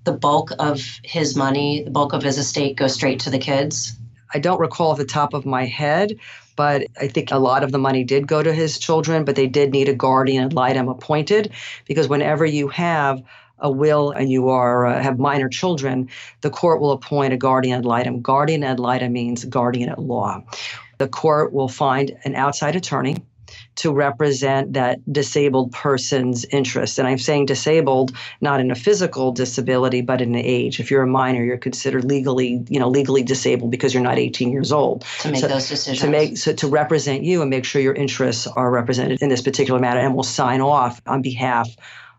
the 0.04 0.12
bulk 0.12 0.52
of 0.60 1.00
his 1.04 1.36
money, 1.36 1.84
the 1.84 1.92
bulk 1.92 2.14
of 2.14 2.22
his 2.22 2.38
estate, 2.38 2.78
go 2.78 2.88
straight 2.88 3.20
to 3.22 3.30
the 3.30 3.40
kids? 3.40 3.94
I 4.34 4.40
don't 4.40 4.60
recall 4.60 4.92
off 4.92 4.98
the 4.98 5.06
top 5.06 5.34
of 5.34 5.46
my 5.46 5.66
head, 5.66 6.18
but 6.56 6.88
I 7.00 7.08
think 7.08 7.32
a 7.32 7.38
lot 7.38 7.64
of 7.64 7.72
the 7.72 7.78
money 7.78 8.04
did 8.04 8.28
go 8.28 8.42
to 8.42 8.54
his 8.54 8.78
children, 8.80 9.26
but 9.26 9.36
they 9.36 9.48
did 9.48 9.72
need 9.72 9.90
a 9.90 9.94
guardian 9.94 10.46
ad 10.46 10.54
litem 10.54 10.88
appointed 10.90 11.52
because 11.88 12.08
whenever 12.08 12.46
you 12.46 12.68
have 12.70 13.24
a 13.60 13.70
will 13.70 14.12
and 14.12 14.32
you 14.32 14.50
are 14.50 14.88
uh, 14.88 15.02
have 15.02 15.20
minor 15.20 15.48
children, 15.48 16.10
the 16.42 16.50
court 16.50 16.82
will 16.82 16.92
appoint 16.92 17.34
a 17.34 17.38
guardian 17.38 17.80
ad 17.80 17.86
litem. 17.86 18.22
Guardian 18.22 18.64
ad 18.64 18.80
litem 18.80 19.14
means 19.14 19.46
guardian 19.46 19.90
at 19.90 20.00
law. 20.00 20.42
The 20.98 21.08
court 21.08 21.54
will 21.54 21.68
find 21.68 22.18
an 22.24 22.36
outside 22.36 22.76
attorney 22.76 23.18
to 23.76 23.92
represent 23.92 24.74
that 24.74 25.00
disabled 25.12 25.72
person's 25.72 26.46
interest. 26.46 27.00
And 27.00 27.08
I'm 27.08 27.18
saying 27.18 27.46
disabled 27.46 28.12
not 28.42 28.60
in 28.60 28.70
a 28.72 28.76
physical 28.76 29.32
disability, 29.32 30.02
but 30.02 30.22
in 30.22 30.36
age. 30.36 30.80
If 30.80 30.92
you're 30.92 31.04
a 31.04 31.08
minor, 31.08 31.44
you're 31.44 31.58
considered 31.58 32.06
legally, 32.06 32.64
you 32.70 32.80
know, 32.80 32.90
legally 32.90 33.24
disabled 33.24 33.72
because 33.72 33.94
you're 33.94 34.04
not 34.04 34.18
18 34.18 34.52
years 34.52 34.72
old. 34.72 35.06
To 35.22 35.32
make 35.32 35.42
so, 35.42 35.48
those 35.48 35.70
decisions. 35.70 36.00
To 36.02 36.10
make 36.10 36.38
so 36.38 36.54
to 36.54 36.68
represent 36.68 37.24
you 37.24 37.42
and 37.42 37.50
make 37.50 37.66
sure 37.66 37.82
your 37.82 37.94
interests 37.94 38.48
are 38.48 38.70
represented 38.70 39.22
in 39.22 39.30
this 39.30 39.42
particular 39.42 39.80
matter 39.80 40.00
and 40.00 40.16
will 40.16 40.24
sign 40.24 40.62
off 40.62 41.02
on 41.08 41.22
behalf 41.22 41.70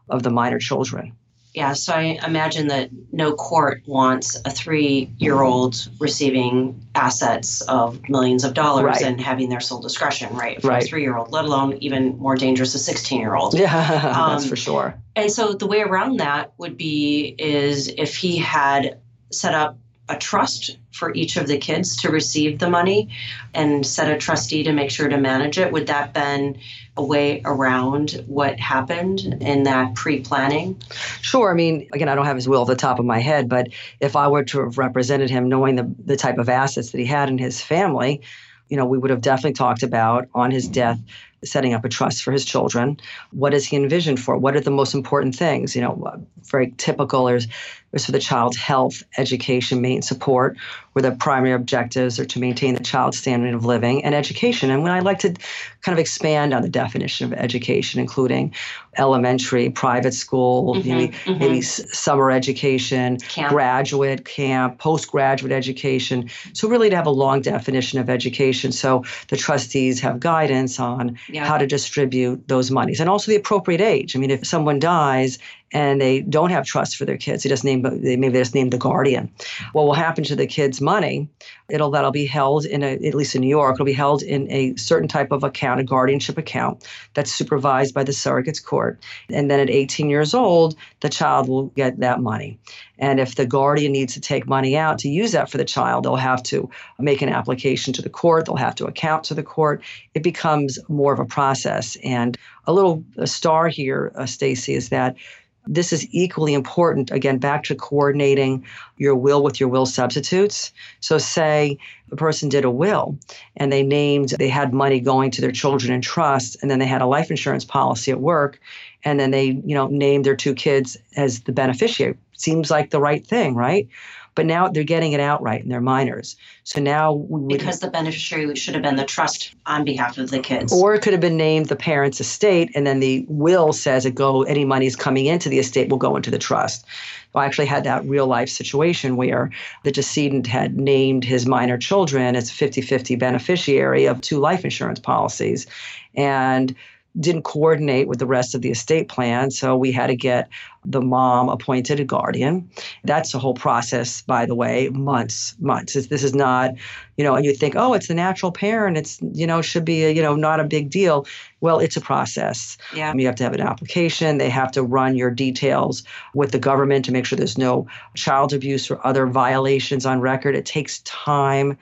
of 0.09 0.23
the 0.23 0.31
minor 0.31 0.59
children. 0.59 1.17
Yeah, 1.55 1.75
so 1.75 1.93
I 1.93 2.19
imagine 2.27 2.69
that 2.69 2.89
no 3.13 3.35
court 3.35 3.83
wants 3.87 4.41
a 4.45 4.51
three 4.51 5.13
year 5.19 5.43
old 5.43 5.87
receiving 6.01 6.87
assets 6.95 7.61
of 7.63 8.09
millions 8.09 8.45
of 8.45 8.55
dollars 8.55 8.85
right. 8.85 9.03
and 9.03 9.21
having 9.21 9.51
their 9.51 9.61
sole 9.61 9.81
discretion, 9.81 10.35
right? 10.35 10.61
For 10.63 10.69
right. 10.69 10.83
a 10.83 10.87
three 10.87 11.03
year 11.03 11.17
old, 11.17 11.31
let 11.31 11.45
alone 11.45 11.77
even 11.81 12.19
more 12.19 12.37
dangerous, 12.37 12.75
a 12.75 12.79
16 12.79 13.21
year 13.21 13.35
old. 13.35 13.53
Yeah, 13.55 14.15
um, 14.17 14.31
that's 14.31 14.49
for 14.49 14.57
sure. 14.57 14.95
And 15.15 15.31
so 15.31 15.53
the 15.53 15.67
way 15.67 15.83
around 15.83 16.21
that 16.21 16.55
would 16.57 16.79
be 16.79 17.35
is 17.39 17.89
if 17.89 18.17
he 18.17 18.39
had 18.39 18.99
set 19.31 19.55
up 19.55 19.79
a 20.13 20.19
trust 20.19 20.77
for 20.93 21.15
each 21.15 21.37
of 21.37 21.47
the 21.47 21.59
kids 21.59 21.97
to 22.03 22.11
receive 22.11 22.59
the 22.59 22.69
money 22.69 23.09
and 23.55 23.85
set 23.85 24.11
a 24.11 24.19
trustee 24.19 24.63
to 24.65 24.73
make 24.73 24.91
sure 24.91 25.09
to 25.09 25.19
manage 25.19 25.59
it? 25.59 25.73
Would 25.73 25.87
that 25.87 26.13
been 26.13 26.59
a 26.97 27.03
way 27.03 27.41
around 27.45 28.23
what 28.27 28.61
happened 28.61 29.21
in 29.41 29.63
that 29.63 29.95
pre-planning? 29.95 30.81
Sure. 31.23 31.51
I 31.51 31.55
mean, 31.55 31.89
again, 31.93 32.09
I 32.09 32.15
don't 32.15 32.27
have 32.27 32.37
his 32.37 32.49
will 32.49 32.63
at 32.63 32.69
the 32.69 32.77
top 32.77 32.99
of 32.99 33.07
my 33.07 33.19
head, 33.19 33.49
but 33.49 33.69
if 34.01 34.15
I 34.15 34.29
were 34.29 34.45
to 34.45 34.61
have 34.65 34.79
represented 34.79 35.31
him, 35.31 35.49
knowing 35.49 35.77
the 35.77 35.93
the 36.05 36.17
type 36.17 36.39
of 36.39 36.49
assets 36.49 36.91
that 36.91 36.99
he 36.99 37.07
had 37.07 37.29
in 37.29 37.39
his 37.39 37.61
family, 37.61 38.21
you 38.69 38.77
know, 38.77 38.85
we 38.85 38.99
would 38.99 39.11
have 39.11 39.21
definitely 39.21 39.53
talked 39.55 39.83
about 39.83 40.29
on 40.35 40.51
his 40.51 40.69
death 40.69 40.99
setting 41.45 41.75
up 41.75 41.85
a 41.85 41.89
trust 41.89 42.23
for 42.23 42.33
his 42.33 42.45
children. 42.45 42.99
What 43.31 43.51
does 43.51 43.67
he 43.67 43.77
envision 43.77 44.17
for? 44.17 44.37
What 44.37 44.57
are 44.57 44.61
the 44.61 44.71
most 44.71 44.95
important 44.95 45.35
things? 45.35 45.75
You 45.75 45.83
know, 45.83 46.25
very 46.43 46.73
typical 46.77 47.29
is, 47.29 47.49
is 47.93 48.07
for 48.07 48.13
the 48.13 48.19
child's 48.19 48.57
health, 48.57 49.03
education, 49.19 49.81
maintenance 49.81 50.09
support, 50.09 50.57
where 50.93 51.03
the 51.03 51.13
primary 51.13 51.53
objectives 51.53 52.19
are 52.19 52.25
to 52.25 52.39
maintain 52.39 52.75
the 52.75 52.83
child's 52.83 53.19
standard 53.19 53.55
of 53.55 53.65
living 53.65 54.05
and 54.05 54.15
education. 54.15 54.71
And 54.71 54.83
when 54.83 54.93
I 54.93 55.01
like 55.01 55.19
to 55.21 55.35
kind 55.81 55.93
of 55.93 55.99
expand 55.99 56.53
on 56.53 56.63
the 56.63 56.69
definition 56.69 57.33
of 57.33 57.39
education, 57.39 58.01
including 58.01 58.55
elementary, 58.99 59.71
private 59.71 60.13
school, 60.13 60.75
mm-hmm, 60.75 60.89
maybe, 60.89 61.13
mm-hmm. 61.25 61.39
maybe 61.39 61.61
summer 61.63 62.31
education, 62.31 63.19
camp. 63.19 63.51
graduate 63.51 64.25
camp, 64.25 64.79
postgraduate 64.79 65.53
education. 65.53 66.29
So 66.53 66.69
really 66.69 66.91
to 66.91 66.97
have 66.97 67.07
a 67.07 67.11
long 67.11 67.41
definition 67.41 67.99
of 67.99 68.11
education 68.11 68.73
so 68.73 69.05
the 69.29 69.37
trustees 69.37 70.01
have 70.01 70.21
guidance 70.21 70.79
on 70.79 71.19
yeah. 71.29 71.47
how 71.47 71.57
to 71.57 71.67
distribute 71.67 72.47
those 72.49 72.71
monies 72.71 73.01
and 73.01 73.09
also 73.09 73.31
the 73.31 73.37
appropriate 73.37 73.81
age. 73.81 74.15
I 74.15 74.19
mean, 74.19 74.31
if 74.31 74.47
someone 74.47 74.79
dies 74.79 75.39
and 75.73 76.01
they 76.01 76.21
don't 76.21 76.51
have 76.51 76.65
trust 76.65 76.97
for 76.97 77.05
their 77.05 77.17
kids, 77.17 77.43
they 77.43 77.49
just 77.49 77.65
name 77.65 77.83
they 77.83 78.17
maybe 78.17 78.33
they 78.33 78.41
just 78.41 78.55
name 78.55 78.71
the 78.71 78.79
guardian. 78.79 79.31
What 79.73 79.85
will 79.85 79.95
happen 79.95 80.25
to 80.25 80.37
the 80.37 80.47
kids' 80.47 80.81
money? 80.81 81.29
It'll 81.69 81.91
that'll 81.91 82.11
be 82.11 82.27
held 82.27 82.65
in 82.65 82.83
a 82.83 82.93
at 82.95 83.15
least 83.15 83.35
in 83.35 83.41
New 83.41 83.49
York, 83.49 83.75
it'll 83.75 83.87
be 83.87 83.93
held 83.93 84.23
in 84.23 84.51
a 84.51 84.77
certain 84.77 85.09
type 85.09 85.33
of 85.33 85.45
account, 85.45 85.81
a 85.81 85.85
guardianship 85.85 86.39
account 86.39 86.87
that's 87.15 87.33
supervised 87.33 87.95
by 87.95 88.05
the 88.05 88.13
surrogates 88.13 88.63
court. 88.63 89.01
And 89.31 89.51
then 89.51 89.61
at 89.61 89.71
18 89.71 90.11
years 90.11 90.35
old, 90.35 90.77
the 91.01 91.09
child 91.09 91.49
will 91.49 91.67
get 91.69 91.99
that 92.01 92.21
money. 92.21 92.59
And 92.99 93.19
if 93.19 93.35
the 93.35 93.47
guardian 93.47 93.93
needs 93.93 94.15
to 94.15 94.21
take 94.21 94.47
money 94.47 94.77
out 94.77 94.99
to 95.01 95.09
use 95.09 95.33
that 95.33 95.51
for 95.51 95.59
the 95.59 95.65
child, 95.65 96.05
they'll 96.05 96.15
have 96.15 96.43
to 96.45 96.71
make 97.01 97.21
an 97.21 97.29
application 97.29 97.93
to 97.95 98.03
the 98.03 98.09
court. 98.09 98.47
They'll 98.47 98.57
have 98.57 98.77
to 98.77 98.87
account 98.87 99.25
to 99.25 99.35
the 99.35 99.43
court. 99.43 99.83
It 100.15 100.23
becomes 100.23 100.79
more 100.89 101.13
of 101.13 101.19
a 101.19 101.25
process. 101.25 101.97
And 102.05 102.39
a 102.67 102.73
little 102.73 103.03
a 103.17 103.27
star 103.27 103.67
here, 103.67 104.13
uh, 104.15 104.27
Stacy, 104.27 104.75
is 104.75 104.91
that 104.91 105.17
this 105.67 105.93
is 105.93 106.07
equally 106.11 106.55
important, 106.55 107.11
again, 107.11 107.39
back 107.39 107.63
to 107.65 107.75
coordinating 107.75 108.65
your 108.97 109.15
will 109.15 109.43
with 109.43 109.61
your 109.61 109.69
will 109.69 109.87
substitutes. 109.87 110.73
So, 111.01 111.19
say 111.19 111.79
a 112.11 112.17
person 112.17 112.49
did 112.49 112.65
a 112.65 112.71
will 112.71 113.17
and 113.57 113.73
they 113.73 113.83
named, 113.83 114.31
they 114.31 114.49
had 114.49 114.73
money 114.73 115.01
going 115.01 115.31
to 115.33 115.41
their 115.41 115.53
children 115.53 115.93
in 115.93 116.01
trust, 116.01 116.57
and 116.61 116.71
then 116.71 116.79
they 116.79 116.87
had 116.87 117.03
a 117.03 117.07
life 117.07 117.31
insurance 117.31 117.65
policy 117.65 118.11
at 118.11 118.21
work, 118.21 118.61
and 119.05 119.21
then 119.21 119.31
they, 119.31 119.47
you 119.65 119.75
know, 119.75 119.87
named 119.87 120.25
their 120.25 120.37
two 120.37 120.55
kids 120.55 120.97
as 121.17 121.41
the 121.43 121.53
beneficiary 121.53 122.17
seems 122.43 122.71
like 122.71 122.91
the 122.91 123.01
right 123.01 123.25
thing, 123.27 123.55
right? 123.55 123.89
But 124.35 124.47
now 124.47 124.69
they're 124.69 124.85
getting 124.85 125.13
it 125.13 125.21
outright 125.21 125.63
and 125.63 125.71
they're 125.71 125.81
minors. 125.81 126.37
So 126.65 126.81
now 126.81 127.13
would, 127.13 127.49
because 127.49 127.81
the 127.81 127.91
beneficiary 127.91 128.55
should 128.57 128.75
have 128.75 128.83
been 128.83 128.97
the 128.97 129.05
trust 129.05 129.55
on 129.67 129.85
behalf 129.85 130.17
of 130.19 130.31
the 130.31 130.39
kids, 130.39 130.73
or 130.73 130.95
it 130.95 131.03
could 131.03 131.13
have 131.13 131.21
been 131.21 131.37
named 131.37 131.67
the 131.67 131.77
parent's 131.77 132.21
estate, 132.21 132.71
and 132.75 132.87
then 132.87 133.01
the 133.01 133.27
will 133.29 133.73
says 133.73 134.07
it 134.07 134.15
go 134.15 134.43
any 134.45 134.65
money's 134.65 134.97
coming 134.97 135.27
into 135.27 135.49
the 135.49 135.59
estate 135.59 135.89
will 135.89 135.99
go 135.99 136.17
into 136.17 136.31
the 136.31 136.39
trust. 136.39 136.87
I 137.35 137.47
actually 137.47 137.67
had 137.67 137.85
that 137.85 138.05
real 138.05 138.27
life 138.27 138.49
situation 138.49 139.17
where 139.17 139.51
the 139.85 139.93
decedent 139.93 140.47
had 140.47 140.79
named 140.79 141.25
his 141.25 141.47
minor 141.47 141.79
children 141.79 142.37
as 142.37 142.51
a 142.51 142.53
50 142.53 142.83
50 142.83 143.17
beneficiary 143.17 144.07
of 144.07 144.21
two 144.21 144.39
life 144.39 144.65
insurance 144.65 144.99
policies. 144.99 145.67
And 146.15 146.75
didn't 147.19 147.43
coordinate 147.43 148.09
with 148.09 148.19
the 148.19 148.27
rest 148.27 148.55
of 148.55 148.63
the 148.63 148.71
estate 148.71 149.09
plan. 149.09 149.51
So 149.51 149.77
we 149.77 149.93
had 149.93 150.07
to 150.07 150.17
get 150.17 150.49
the 150.85 151.01
mom 151.01 151.49
appointed 151.49 152.01
a 152.01 152.05
guardian. 152.05 152.69
That's 153.05 153.35
a 153.35 153.39
whole 153.39 153.55
process, 153.55 154.23
by 154.23 154.47
the 154.47 154.55
way, 154.55 154.89
months, 154.89 155.55
months. 155.61 155.95
This 155.95 156.25
is 156.25 156.35
not, 156.35 156.73
you 157.17 157.25
know, 157.25 157.35
and 157.37 157.45
you 157.45 157.55
think, 157.55 157.75
oh, 157.77 157.95
it's 157.95 158.09
the 158.09 158.15
natural 158.15 158.51
parent. 158.51 158.97
It's, 158.97 159.21
you 159.33 159.47
know, 159.47 159.63
should 159.63 159.85
be, 159.85 160.05
a, 160.05 160.11
you 160.11 160.23
know, 160.23 160.35
not 160.35 160.59
a 160.59 160.65
big 160.65 160.91
deal. 160.91 161.27
Well, 161.61 161.79
it's 161.79 161.97
a 161.97 162.01
process. 162.01 162.77
Yeah. 162.95 163.15
You 163.15 163.27
have 163.27 163.37
to 163.37 163.45
have 163.45 163.53
an 163.53 163.61
application. 163.61 164.39
They 164.39 164.51
have 164.51 164.73
to 164.73 164.83
run 164.83 165.15
your 165.15 165.31
details 165.31 166.03
with 166.35 166.51
the 166.51 166.59
government 166.59 167.05
to 167.05 167.13
make 167.13 167.27
sure 167.27 167.37
there's 167.37 167.59
no 167.59 167.87
child 168.15 168.53
abuse 168.53 168.91
or 168.91 169.05
other 169.07 169.27
violations 169.27 170.05
on 170.05 170.21
record. 170.21 170.57
It 170.57 170.67
takes 170.67 170.99
time. 171.01 171.79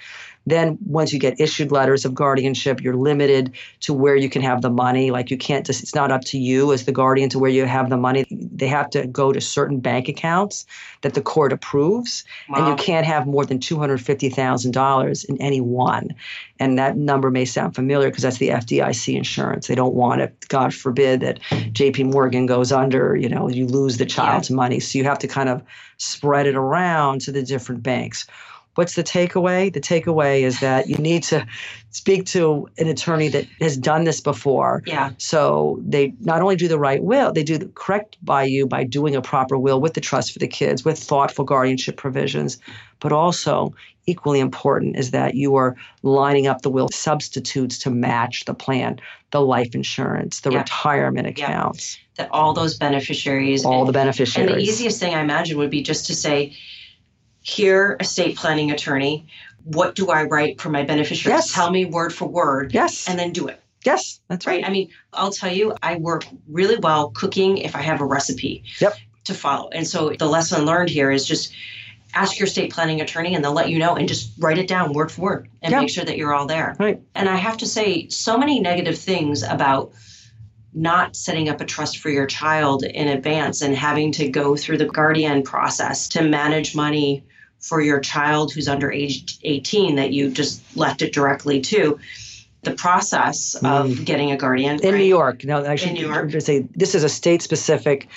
Then, 0.46 0.78
once 0.86 1.12
you 1.12 1.18
get 1.18 1.38
issued 1.38 1.70
letters 1.70 2.06
of 2.06 2.14
guardianship, 2.14 2.80
you're 2.80 2.96
limited 2.96 3.52
to 3.80 3.92
where 3.92 4.16
you 4.16 4.30
can 4.30 4.40
have 4.40 4.62
the 4.62 4.70
money. 4.70 5.10
Like, 5.10 5.30
you 5.30 5.36
can't 5.36 5.66
just, 5.66 5.82
it's 5.82 5.94
not 5.94 6.10
up 6.10 6.24
to 6.24 6.38
you 6.38 6.72
as 6.72 6.86
the 6.86 6.92
guardian 6.92 7.28
to 7.30 7.38
where 7.38 7.50
you 7.50 7.66
have 7.66 7.90
the 7.90 7.98
money. 7.98 8.24
They 8.30 8.66
have 8.66 8.89
to 8.92 9.06
go 9.06 9.32
to 9.32 9.40
certain 9.40 9.80
bank 9.80 10.08
accounts 10.08 10.66
that 11.02 11.14
the 11.14 11.22
court 11.22 11.52
approves, 11.52 12.24
wow. 12.48 12.58
and 12.58 12.68
you 12.68 12.84
can't 12.84 13.06
have 13.06 13.26
more 13.26 13.44
than 13.44 13.58
$250,000 13.58 15.24
in 15.24 15.40
any 15.40 15.60
one. 15.60 16.14
And 16.58 16.78
that 16.78 16.96
number 16.96 17.30
may 17.30 17.44
sound 17.44 17.74
familiar 17.74 18.08
because 18.08 18.22
that's 18.22 18.38
the 18.38 18.48
FDIC 18.48 19.16
insurance. 19.16 19.66
They 19.66 19.74
don't 19.74 19.94
want 19.94 20.20
it, 20.20 20.48
God 20.48 20.74
forbid, 20.74 21.20
that 21.20 21.40
JP 21.50 22.12
Morgan 22.12 22.46
goes 22.46 22.72
under, 22.72 23.16
you 23.16 23.28
know, 23.28 23.48
you 23.48 23.66
lose 23.66 23.96
the 23.96 24.06
child's 24.06 24.50
yeah. 24.50 24.56
money. 24.56 24.80
So 24.80 24.98
you 24.98 25.04
have 25.04 25.18
to 25.20 25.28
kind 25.28 25.48
of 25.48 25.62
spread 25.96 26.46
it 26.46 26.54
around 26.54 27.20
to 27.22 27.32
the 27.32 27.42
different 27.42 27.82
banks. 27.82 28.26
What's 28.76 28.94
the 28.94 29.02
takeaway? 29.02 29.72
The 29.72 29.80
takeaway 29.80 30.42
is 30.42 30.60
that 30.60 30.88
you 30.88 30.96
need 30.96 31.22
to 31.24 31.46
speak 31.90 32.24
to 32.26 32.68
an 32.78 32.86
attorney 32.86 33.28
that 33.28 33.44
has 33.60 33.76
done 33.76 34.04
this 34.04 34.20
before. 34.20 34.82
Yeah. 34.86 35.10
So 35.18 35.80
they 35.84 36.14
not 36.20 36.40
only 36.40 36.56
do 36.56 36.68
the 36.68 36.78
right 36.78 37.02
will, 37.02 37.32
they 37.32 37.42
do 37.42 37.58
the 37.58 37.66
correct 37.66 38.16
by 38.22 38.44
you 38.44 38.66
by 38.66 38.84
doing 38.84 39.16
a 39.16 39.22
proper 39.22 39.58
will 39.58 39.80
with 39.80 39.94
the 39.94 40.00
trust 40.00 40.32
for 40.32 40.38
the 40.38 40.48
kids, 40.48 40.84
with 40.84 40.98
thoughtful 40.98 41.44
guardianship 41.44 41.96
provisions, 41.96 42.58
but 43.00 43.12
also 43.12 43.74
equally 44.06 44.40
important 44.40 44.96
is 44.96 45.10
that 45.10 45.34
you 45.34 45.56
are 45.56 45.76
lining 46.02 46.46
up 46.46 46.62
the 46.62 46.70
will 46.70 46.88
substitutes 46.88 47.78
to 47.78 47.90
match 47.90 48.44
the 48.44 48.54
plan, 48.54 49.00
the 49.30 49.40
life 49.40 49.74
insurance, 49.74 50.40
the 50.40 50.50
yeah. 50.50 50.58
retirement 50.58 51.26
accounts. 51.26 51.96
Yeah. 51.96 52.24
That 52.24 52.30
all 52.32 52.52
those 52.52 52.76
beneficiaries, 52.76 53.64
all 53.64 53.80
and, 53.80 53.88
the 53.88 53.92
beneficiaries. 53.92 54.50
And 54.50 54.60
the 54.60 54.62
easiest 54.62 55.00
thing 55.00 55.14
I 55.14 55.20
imagine 55.20 55.58
would 55.58 55.70
be 55.70 55.82
just 55.82 56.06
to 56.06 56.14
say, 56.14 56.56
here, 57.42 57.96
estate 58.00 58.36
planning 58.36 58.70
attorney, 58.70 59.26
what 59.64 59.94
do 59.94 60.10
I 60.10 60.24
write 60.24 60.60
for 60.60 60.70
my 60.70 60.84
beneficiaries? 60.84 61.36
Yes. 61.36 61.52
Tell 61.52 61.70
me 61.70 61.84
word 61.84 62.12
for 62.12 62.26
word. 62.26 62.72
Yes. 62.72 63.08
And 63.08 63.18
then 63.18 63.32
do 63.32 63.48
it. 63.48 63.60
Yes, 63.84 64.20
that's 64.28 64.46
right. 64.46 64.62
right. 64.62 64.68
I 64.68 64.70
mean, 64.70 64.90
I'll 65.12 65.30
tell 65.30 65.52
you, 65.52 65.74
I 65.82 65.96
work 65.96 66.26
really 66.48 66.76
well 66.76 67.10
cooking 67.10 67.58
if 67.58 67.74
I 67.74 67.80
have 67.80 68.00
a 68.00 68.04
recipe 68.04 68.64
yep. 68.78 68.94
to 69.24 69.34
follow. 69.34 69.70
And 69.70 69.86
so 69.86 70.10
the 70.10 70.26
lesson 70.26 70.66
learned 70.66 70.90
here 70.90 71.10
is 71.10 71.26
just 71.26 71.54
ask 72.12 72.38
your 72.38 72.46
state 72.46 72.72
planning 72.72 73.00
attorney 73.00 73.34
and 73.34 73.44
they'll 73.44 73.54
let 73.54 73.70
you 73.70 73.78
know 73.78 73.96
and 73.96 74.08
just 74.08 74.32
write 74.38 74.58
it 74.58 74.68
down 74.68 74.92
word 74.92 75.10
for 75.10 75.22
word 75.22 75.48
and 75.62 75.74
make 75.74 75.88
sure 75.88 76.04
that 76.04 76.18
you're 76.18 76.34
all 76.34 76.46
there. 76.46 76.76
Right. 76.78 77.00
And 77.14 77.28
I 77.28 77.36
have 77.36 77.58
to 77.58 77.66
say, 77.66 78.08
so 78.08 78.36
many 78.36 78.60
negative 78.60 78.98
things 78.98 79.42
about 79.42 79.92
not 80.72 81.16
setting 81.16 81.48
up 81.48 81.60
a 81.60 81.64
trust 81.64 81.98
for 81.98 82.10
your 82.10 82.26
child 82.26 82.84
in 82.84 83.08
advance 83.08 83.62
and 83.62 83.74
having 83.74 84.12
to 84.12 84.28
go 84.28 84.56
through 84.56 84.78
the 84.78 84.86
guardian 84.86 85.42
process 85.42 86.08
to 86.08 86.22
manage 86.22 86.76
money 86.76 87.24
for 87.60 87.80
your 87.80 88.00
child 88.00 88.52
who's 88.52 88.68
under 88.68 88.90
age 88.90 89.38
18 89.42 89.96
that 89.96 90.12
you 90.12 90.30
just 90.30 90.62
left 90.76 91.02
it 91.02 91.12
directly 91.12 91.60
to 91.60 91.98
the 92.62 92.72
process 92.72 93.54
of 93.54 93.88
mm. 93.88 94.04
getting 94.04 94.32
a 94.32 94.36
guardian 94.36 94.78
in 94.80 94.92
right? 94.92 94.98
New 94.98 95.04
York. 95.04 95.44
No, 95.44 95.64
I 95.64 95.76
should 95.76 95.90
in 95.90 95.94
New 95.94 96.08
York. 96.08 96.30
say 96.40 96.66
this 96.74 96.94
is 96.94 97.04
a 97.04 97.08
state 97.08 97.40
specific 97.40 98.08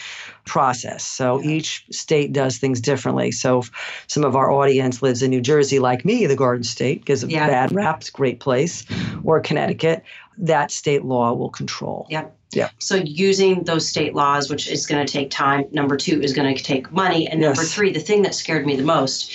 process. 0.46 1.06
So 1.06 1.40
yeah. 1.40 1.52
each 1.52 1.86
state 1.92 2.34
does 2.34 2.58
things 2.58 2.82
differently. 2.82 3.32
So 3.32 3.64
some 4.08 4.26
of 4.26 4.36
our 4.36 4.52
audience 4.52 5.02
lives 5.02 5.24
in 5.24 5.30
New 5.30 5.40
Jersey, 5.40 5.80
like 5.80 6.04
me, 6.04 6.26
the 6.26 6.36
Garden 6.36 6.64
State, 6.64 7.00
because 7.00 7.24
of 7.24 7.32
yeah. 7.32 7.48
bad 7.48 7.72
rap's 7.72 8.10
great 8.10 8.42
place, 8.42 8.86
or 9.24 9.40
Connecticut. 9.40 10.04
That 10.38 10.72
state 10.72 11.04
law 11.04 11.34
will 11.34 11.50
control. 11.50 12.08
Yep. 12.10 12.36
Yeah. 12.52 12.70
So 12.80 12.96
using 12.96 13.64
those 13.64 13.88
state 13.88 14.14
laws, 14.14 14.50
which 14.50 14.70
is 14.70 14.86
going 14.86 15.06
to 15.06 15.12
take 15.12 15.32
time. 15.32 15.66
Number 15.72 15.98
two 15.98 16.22
is 16.22 16.34
going 16.34 16.56
to 16.56 16.64
take 16.64 16.92
money, 16.92 17.28
and 17.28 17.42
yes. 17.42 17.56
number 17.56 17.68
three, 17.68 17.92
the 17.92 18.00
thing 18.00 18.22
that 18.24 18.36
scared 18.36 18.66
me 18.66 18.76
the 18.76 18.84
most 18.84 19.32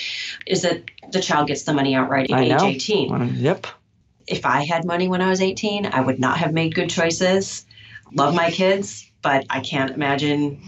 is 0.46 0.62
that 0.62 0.82
the 1.10 1.20
child 1.20 1.48
gets 1.48 1.62
the 1.62 1.72
money 1.72 1.94
outright 1.94 2.30
at 2.30 2.38
I 2.38 2.42
age 2.42 2.50
know. 2.50 2.66
18. 2.66 3.36
Yep. 3.36 3.66
If 4.26 4.44
I 4.44 4.64
had 4.64 4.84
money 4.84 5.08
when 5.08 5.22
I 5.22 5.30
was 5.30 5.40
18, 5.40 5.86
I 5.86 6.00
would 6.00 6.20
not 6.20 6.38
have 6.38 6.52
made 6.52 6.74
good 6.74 6.90
choices. 6.90 7.64
Love 8.12 8.34
my 8.34 8.50
kids, 8.50 9.10
but 9.22 9.46
I 9.50 9.60
can't 9.60 9.90
imagine 9.90 10.60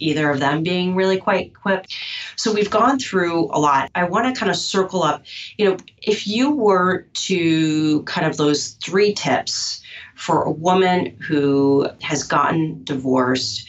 either 0.00 0.30
of 0.30 0.40
them 0.40 0.62
being 0.62 0.94
really 0.94 1.18
quite 1.18 1.46
equipped. 1.46 1.94
So 2.36 2.52
we've 2.52 2.70
gone 2.70 2.98
through 2.98 3.46
a 3.46 3.58
lot. 3.58 3.90
I 3.94 4.04
want 4.04 4.32
to 4.32 4.38
kind 4.38 4.50
of 4.50 4.56
circle 4.56 5.02
up, 5.02 5.24
you 5.56 5.64
know, 5.64 5.76
if 6.00 6.26
you 6.26 6.52
were 6.52 7.06
to 7.12 8.02
kind 8.04 8.26
of 8.26 8.36
those 8.36 8.70
three 8.82 9.12
tips 9.12 9.82
for 10.14 10.42
a 10.42 10.50
woman 10.50 11.16
who 11.20 11.88
has 12.02 12.24
gotten 12.24 12.82
divorced, 12.84 13.66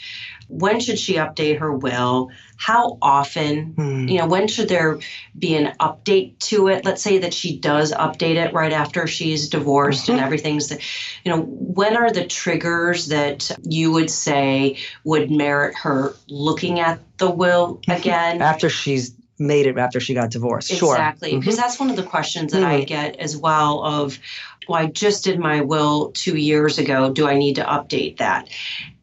when 0.50 0.80
should 0.82 1.00
she 1.00 1.14
update 1.16 1.60
her 1.60 1.72
will? 1.72 2.32
How 2.58 2.98
often? 3.02 3.74
Hmm. 3.76 4.08
You 4.10 4.18
know, 4.18 4.28
when 4.28 4.48
should 4.48 4.68
there 4.68 5.00
be 5.38 5.56
an 5.56 5.76
update 5.80 6.38
to 6.50 6.68
it? 6.68 6.84
Let's 6.84 7.02
say 7.02 7.20
that 7.20 7.34
she 7.34 7.58
does 7.58 7.94
update 7.94 8.36
it 8.36 8.54
right 8.54 8.74
after 8.74 9.08
she's 9.08 9.48
divorced 9.48 10.04
Mm-hmm. 10.04 10.12
and 10.14 10.22
everything's, 10.26 10.72
you 11.24 11.32
know, 11.32 11.42
when 11.42 11.96
are 11.96 12.12
the 12.12 12.26
triggers 12.26 13.08
that 13.08 13.50
you 13.64 13.92
would 13.92 14.10
say 14.12 14.78
would 15.06 15.32
merit 15.32 15.76
her 15.78 16.14
looking 16.28 16.80
at 16.82 17.00
the 17.18 17.30
will 17.32 17.80
again? 17.88 18.42
After 18.42 18.70
she's 18.70 19.14
made 19.38 19.68
it, 19.68 19.78
after 19.78 20.02
she 20.02 20.14
got 20.14 20.32
divorced. 20.32 20.70
Sure. 20.70 20.94
Exactly, 20.96 21.32
Mhm. 21.32 21.40
because 21.40 21.56
that's 21.56 21.80
one 21.80 21.90
of 21.90 21.96
the 21.96 22.04
questions 22.04 22.52
that 22.52 22.64
I 22.64 22.82
Mhm. 22.82 22.88
get 22.88 23.16
as 23.18 23.38
well 23.38 23.82
of, 23.86 24.20
well, 24.68 24.82
I 24.82 24.88
just 24.88 25.24
did 25.24 25.40
my 25.40 25.62
will 25.62 26.12
two 26.12 26.36
years 26.36 26.78
ago. 26.78 27.14
Do 27.14 27.26
I 27.26 27.38
need 27.38 27.56
to 27.56 27.64
update 27.64 28.18
that? 28.18 28.50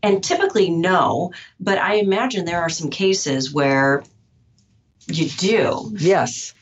And 0.02 0.22
typically, 0.22 0.70
no, 0.70 1.32
but 1.58 1.78
I 1.78 1.94
imagine 1.94 2.44
there 2.44 2.60
are 2.60 2.68
some 2.68 2.90
cases 2.90 3.52
where 3.52 4.04
you 5.08 5.28
do. 5.28 5.92
Yes. 5.98 6.54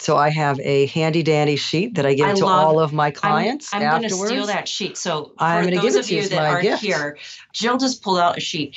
So 0.00 0.16
I 0.16 0.30
have 0.30 0.60
a 0.60 0.86
handy 0.86 1.24
dandy 1.24 1.56
sheet 1.56 1.96
that 1.96 2.06
I 2.06 2.14
give 2.14 2.26
I 2.26 2.34
to 2.34 2.46
love- 2.46 2.66
all 2.66 2.80
of 2.80 2.92
my 2.92 3.10
clients 3.10 3.74
I'm, 3.74 3.82
I'm 3.82 4.00
going 4.00 4.08
to 4.08 4.14
steal 4.14 4.46
that 4.46 4.68
sheet. 4.68 4.96
So 4.96 5.32
I'm 5.38 5.64
for 5.64 5.70
those 5.72 5.82
give 5.82 5.94
it 5.96 5.98
of 5.98 6.10
you 6.10 6.28
that 6.28 6.38
aren't 6.38 6.62
gift. 6.62 6.82
here, 6.82 7.18
Jill 7.52 7.78
just 7.78 8.02
pulled 8.02 8.18
out 8.20 8.36
a 8.36 8.40
sheet. 8.40 8.76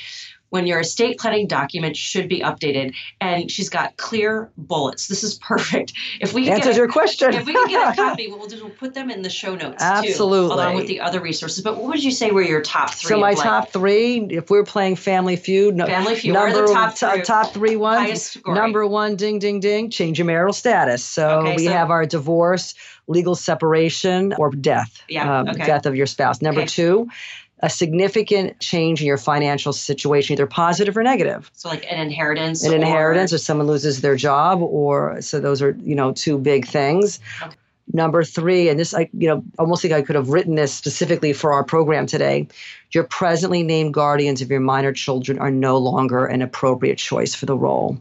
When 0.52 0.66
your 0.66 0.80
estate 0.80 1.18
planning 1.18 1.46
document 1.46 1.96
should 1.96 2.28
be 2.28 2.40
updated, 2.40 2.94
and 3.22 3.50
she's 3.50 3.70
got 3.70 3.96
clear 3.96 4.50
bullets. 4.58 5.08
This 5.08 5.24
is 5.24 5.36
perfect. 5.36 5.94
If 6.20 6.34
we 6.34 6.50
Answers 6.50 6.72
get 6.72 6.76
your 6.76 6.88
question. 6.88 7.32
if 7.32 7.46
we 7.46 7.54
can 7.54 7.68
get 7.68 7.94
a 7.94 7.96
copy, 7.96 8.28
what 8.28 8.38
we'll 8.38 8.48
do 8.48 8.56
is 8.56 8.62
we'll 8.62 8.70
put 8.72 8.92
them 8.92 9.10
in 9.10 9.22
the 9.22 9.30
show 9.30 9.54
notes 9.54 9.82
too, 10.02 10.22
along 10.22 10.74
with 10.74 10.88
the 10.88 11.00
other 11.00 11.22
resources. 11.22 11.64
But 11.64 11.78
what 11.78 11.86
would 11.86 12.04
you 12.04 12.10
say 12.10 12.32
were 12.32 12.42
your 12.42 12.60
top 12.60 12.90
three? 12.90 13.08
So 13.08 13.16
my 13.18 13.30
like, 13.30 13.38
top 13.38 13.70
three, 13.70 14.26
if 14.28 14.50
we're 14.50 14.62
playing 14.64 14.96
Family 14.96 15.36
Feud, 15.36 15.74
no, 15.74 15.86
Family 15.86 16.16
Feud, 16.16 16.34
number 16.34 16.66
the 16.66 16.74
top 16.74 16.98
three? 16.98 17.22
top 17.22 17.54
three 17.54 17.76
ones. 17.76 18.36
Number 18.46 18.86
one, 18.86 19.16
ding, 19.16 19.38
ding, 19.38 19.58
ding, 19.58 19.88
change 19.88 20.18
your 20.18 20.26
marital 20.26 20.52
status. 20.52 21.02
So 21.02 21.40
Okay, 21.40 21.56
we 21.56 21.64
so- 21.64 21.72
have 21.72 21.90
our 21.90 22.04
divorce, 22.04 22.74
legal 23.06 23.34
separation, 23.34 24.34
or 24.38 24.50
death. 24.50 25.00
Yeah, 25.08 25.40
um, 25.40 25.48
okay. 25.48 25.64
Death 25.64 25.86
of 25.86 25.96
your 25.96 26.06
spouse. 26.06 26.42
Number 26.42 26.60
Okay. 26.60 26.68
two, 26.68 27.08
a 27.62 27.70
significant 27.70 28.58
change 28.58 29.00
in 29.00 29.06
your 29.06 29.16
financial 29.16 29.72
situation, 29.72 30.34
either 30.34 30.46
positive 30.46 30.96
or 30.96 31.02
negative. 31.02 31.50
so 31.54 31.68
like 31.68 31.86
an 31.88 32.00
inheritance. 32.00 32.64
An 32.64 32.72
or- 32.72 32.76
inheritance, 32.76 33.32
or 33.32 33.38
someone 33.38 33.66
loses 33.66 34.00
their 34.00 34.16
job, 34.16 34.60
or 34.60 35.20
so 35.22 35.40
those 35.40 35.62
are 35.62 35.76
you 35.82 35.94
know 35.94 36.12
two 36.12 36.38
big 36.38 36.66
things. 36.66 37.20
Okay. 37.42 37.54
Number 37.92 38.24
three, 38.24 38.68
and 38.68 38.78
this 38.78 38.94
I 38.94 39.08
you 39.12 39.28
know 39.28 39.44
almost 39.58 39.82
think 39.82 39.94
I 39.94 40.02
could 40.02 40.16
have 40.16 40.28
written 40.28 40.54
this 40.54 40.72
specifically 40.74 41.32
for 41.32 41.52
our 41.52 41.64
program 41.64 42.06
today. 42.06 42.48
Your 42.92 43.04
presently 43.04 43.62
named 43.62 43.94
guardians 43.94 44.42
of 44.42 44.50
your 44.50 44.60
minor 44.60 44.92
children 44.92 45.38
are 45.38 45.50
no 45.50 45.78
longer 45.78 46.26
an 46.26 46.42
appropriate 46.42 46.98
choice 46.98 47.34
for 47.34 47.46
the 47.46 47.56
role. 47.56 47.98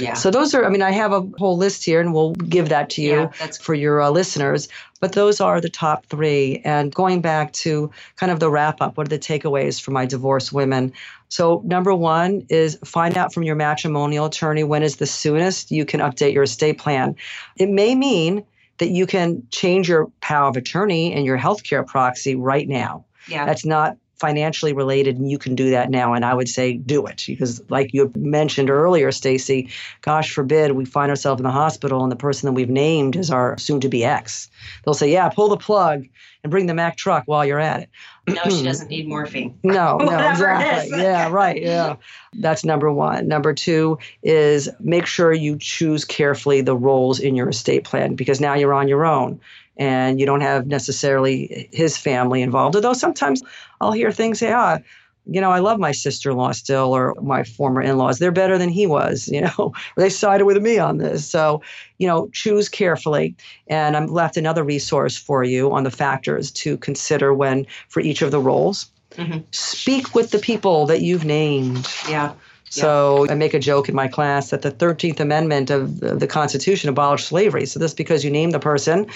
Yeah. 0.00 0.14
So 0.14 0.30
those 0.30 0.54
are, 0.54 0.64
I 0.64 0.68
mean, 0.68 0.82
I 0.82 0.90
have 0.90 1.12
a 1.12 1.20
whole 1.38 1.56
list 1.56 1.84
here, 1.84 2.00
and 2.00 2.12
we'll 2.14 2.32
give 2.32 2.68
that 2.70 2.90
to 2.90 3.02
you 3.02 3.16
Yeah, 3.16 3.32
that's 3.38 3.58
for 3.58 3.74
your 3.74 4.00
uh, 4.00 4.10
listeners. 4.10 4.68
But 5.00 5.12
those 5.12 5.40
are 5.40 5.60
the 5.60 5.68
top 5.68 6.06
three. 6.06 6.60
And 6.64 6.94
going 6.94 7.20
back 7.20 7.52
to 7.54 7.90
kind 8.16 8.30
of 8.32 8.40
the 8.40 8.50
wrap 8.50 8.80
up, 8.80 8.96
what 8.96 9.06
are 9.06 9.10
the 9.10 9.18
takeaways 9.18 9.80
for 9.80 9.92
my 9.92 10.06
divorced 10.06 10.52
women? 10.52 10.92
So 11.28 11.62
number 11.64 11.94
one 11.94 12.46
is 12.48 12.78
find 12.84 13.16
out 13.16 13.32
from 13.32 13.44
your 13.44 13.54
matrimonial 13.54 14.26
attorney 14.26 14.64
when 14.64 14.82
is 14.82 14.96
the 14.96 15.06
soonest 15.06 15.70
you 15.70 15.84
can 15.84 16.00
update 16.00 16.34
your 16.34 16.42
estate 16.42 16.78
plan. 16.78 17.16
It 17.56 17.70
may 17.70 17.94
mean 17.94 18.44
that 18.78 18.88
you 18.88 19.06
can 19.06 19.46
change 19.50 19.88
your 19.88 20.10
power 20.20 20.48
of 20.48 20.56
attorney 20.56 21.12
and 21.12 21.24
your 21.24 21.38
healthcare 21.38 21.86
proxy 21.86 22.34
right 22.34 22.68
now 22.68 23.04
yeah. 23.30 23.46
that's 23.46 23.64
not 23.64 23.96
financially 24.20 24.74
related 24.74 25.16
and 25.16 25.30
you 25.30 25.38
can 25.38 25.54
do 25.54 25.70
that 25.70 25.90
now 25.90 26.12
and 26.12 26.24
i 26.24 26.34
would 26.34 26.48
say 26.48 26.74
do 26.74 27.06
it 27.06 27.24
because 27.26 27.62
like 27.70 27.92
you 27.94 28.12
mentioned 28.16 28.68
earlier 28.68 29.10
stacy 29.10 29.68
gosh 30.02 30.32
forbid 30.32 30.72
we 30.72 30.84
find 30.84 31.10
ourselves 31.10 31.40
in 31.40 31.44
the 31.44 31.50
hospital 31.50 32.02
and 32.02 32.12
the 32.12 32.16
person 32.16 32.46
that 32.46 32.52
we've 32.52 32.68
named 32.68 33.16
is 33.16 33.30
our 33.30 33.56
soon 33.56 33.80
to 33.80 33.88
be 33.88 34.04
ex 34.04 34.50
they'll 34.84 34.94
say 34.94 35.10
yeah 35.10 35.30
pull 35.30 35.48
the 35.48 35.56
plug 35.56 36.06
and 36.42 36.50
bring 36.50 36.66
the 36.66 36.74
Mack 36.74 36.96
truck 36.96 37.24
while 37.26 37.44
you're 37.44 37.58
at 37.58 37.80
it 37.80 37.88
no, 38.28 38.42
she 38.50 38.62
doesn't 38.64 38.88
need 38.88 39.08
morphine. 39.08 39.58
no, 39.62 39.96
no, 39.98 40.28
exactly. 40.30 40.98
Yeah, 40.98 41.30
right. 41.30 41.60
Yeah. 41.60 41.96
That's 42.34 42.64
number 42.64 42.92
one. 42.92 43.26
Number 43.26 43.52
two 43.52 43.98
is 44.22 44.68
make 44.78 45.06
sure 45.06 45.32
you 45.32 45.58
choose 45.58 46.04
carefully 46.04 46.60
the 46.60 46.76
roles 46.76 47.18
in 47.18 47.34
your 47.34 47.48
estate 47.48 47.84
plan 47.84 48.14
because 48.14 48.40
now 48.40 48.54
you're 48.54 48.74
on 48.74 48.88
your 48.88 49.04
own 49.04 49.40
and 49.80 50.20
you 50.20 50.26
don't 50.26 50.42
have 50.42 50.66
necessarily 50.66 51.68
his 51.72 51.96
family 51.96 52.42
involved. 52.42 52.76
Although 52.76 52.92
sometimes 52.92 53.42
I'll 53.80 53.92
hear 53.92 54.12
things 54.12 54.38
say, 54.38 54.52
ah, 54.52 54.78
you 55.26 55.40
know, 55.40 55.50
I 55.50 55.58
love 55.58 55.78
my 55.78 55.92
sister 55.92 56.30
in 56.30 56.36
law 56.36 56.52
still 56.52 56.94
or 56.94 57.14
my 57.22 57.44
former 57.44 57.80
in 57.80 57.96
laws. 57.96 58.18
They're 58.18 58.30
better 58.30 58.58
than 58.58 58.68
he 58.68 58.86
was, 58.86 59.28
you 59.32 59.40
know, 59.40 59.72
they 59.96 60.10
sided 60.10 60.44
with 60.44 60.62
me 60.62 60.78
on 60.78 60.98
this. 60.98 61.28
So, 61.28 61.62
you 61.98 62.06
know, 62.06 62.28
choose 62.32 62.68
carefully. 62.68 63.34
And 63.68 63.96
I'm 63.96 64.06
left 64.06 64.36
another 64.36 64.62
resource 64.62 65.16
for 65.16 65.42
you 65.44 65.72
on 65.72 65.84
the 65.84 65.90
factors 65.90 66.50
to 66.52 66.76
consider 66.76 67.32
when 67.32 67.66
for 67.88 68.00
each 68.00 68.22
of 68.22 68.30
the 68.30 68.40
roles. 68.40 68.90
Mhm. 69.16 69.42
Speak 69.50 70.14
with 70.14 70.30
the 70.30 70.38
people 70.38 70.86
that 70.86 71.00
you've 71.00 71.24
named. 71.24 71.88
Yeah. 72.08 72.32
So 72.70 73.26
I 73.28 73.34
make 73.34 73.52
a 73.52 73.58
joke 73.58 73.88
in 73.88 73.96
my 73.96 74.06
class 74.06 74.50
that 74.50 74.62
the 74.62 74.70
13th 74.70 75.18
Amendment 75.18 75.70
of 75.70 75.98
the 75.98 76.14
the 76.14 76.28
Constitution 76.28 76.88
abolished 76.88 77.26
slavery. 77.26 77.66
So 77.66 77.80
this 77.80 77.92
because 77.92 78.24
you 78.24 78.30
name 78.30 78.50
the 78.50 78.60
person 78.60 79.06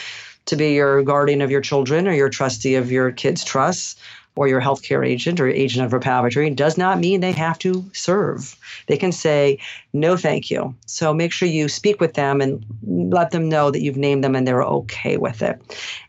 to 0.46 0.56
be 0.56 0.74
your 0.74 1.02
guardian 1.02 1.42
of 1.42 1.50
your 1.50 1.60
children 1.60 2.06
or 2.06 2.12
your 2.12 2.28
trustee 2.28 2.74
of 2.74 2.90
your 2.92 3.10
kids' 3.12 3.44
trusts 3.44 3.96
or 4.36 4.48
your 4.48 4.60
healthcare 4.60 5.06
agent 5.06 5.38
or 5.38 5.46
agent 5.46 5.86
of 5.86 5.92
repository 5.92 6.50
does 6.50 6.76
not 6.76 6.98
mean 6.98 7.20
they 7.20 7.32
have 7.32 7.58
to 7.60 7.84
serve. 7.92 8.56
They 8.88 8.96
can 8.96 9.12
say, 9.12 9.58
no, 9.92 10.16
thank 10.16 10.50
you. 10.50 10.74
So 10.86 11.14
make 11.14 11.30
sure 11.30 11.48
you 11.48 11.68
speak 11.68 12.00
with 12.00 12.14
them 12.14 12.40
and 12.40 12.64
let 12.84 13.30
them 13.30 13.48
know 13.48 13.70
that 13.70 13.80
you've 13.80 13.96
named 13.96 14.24
them 14.24 14.34
and 14.34 14.46
they're 14.46 14.62
okay 14.62 15.16
with 15.16 15.40
it. 15.40 15.60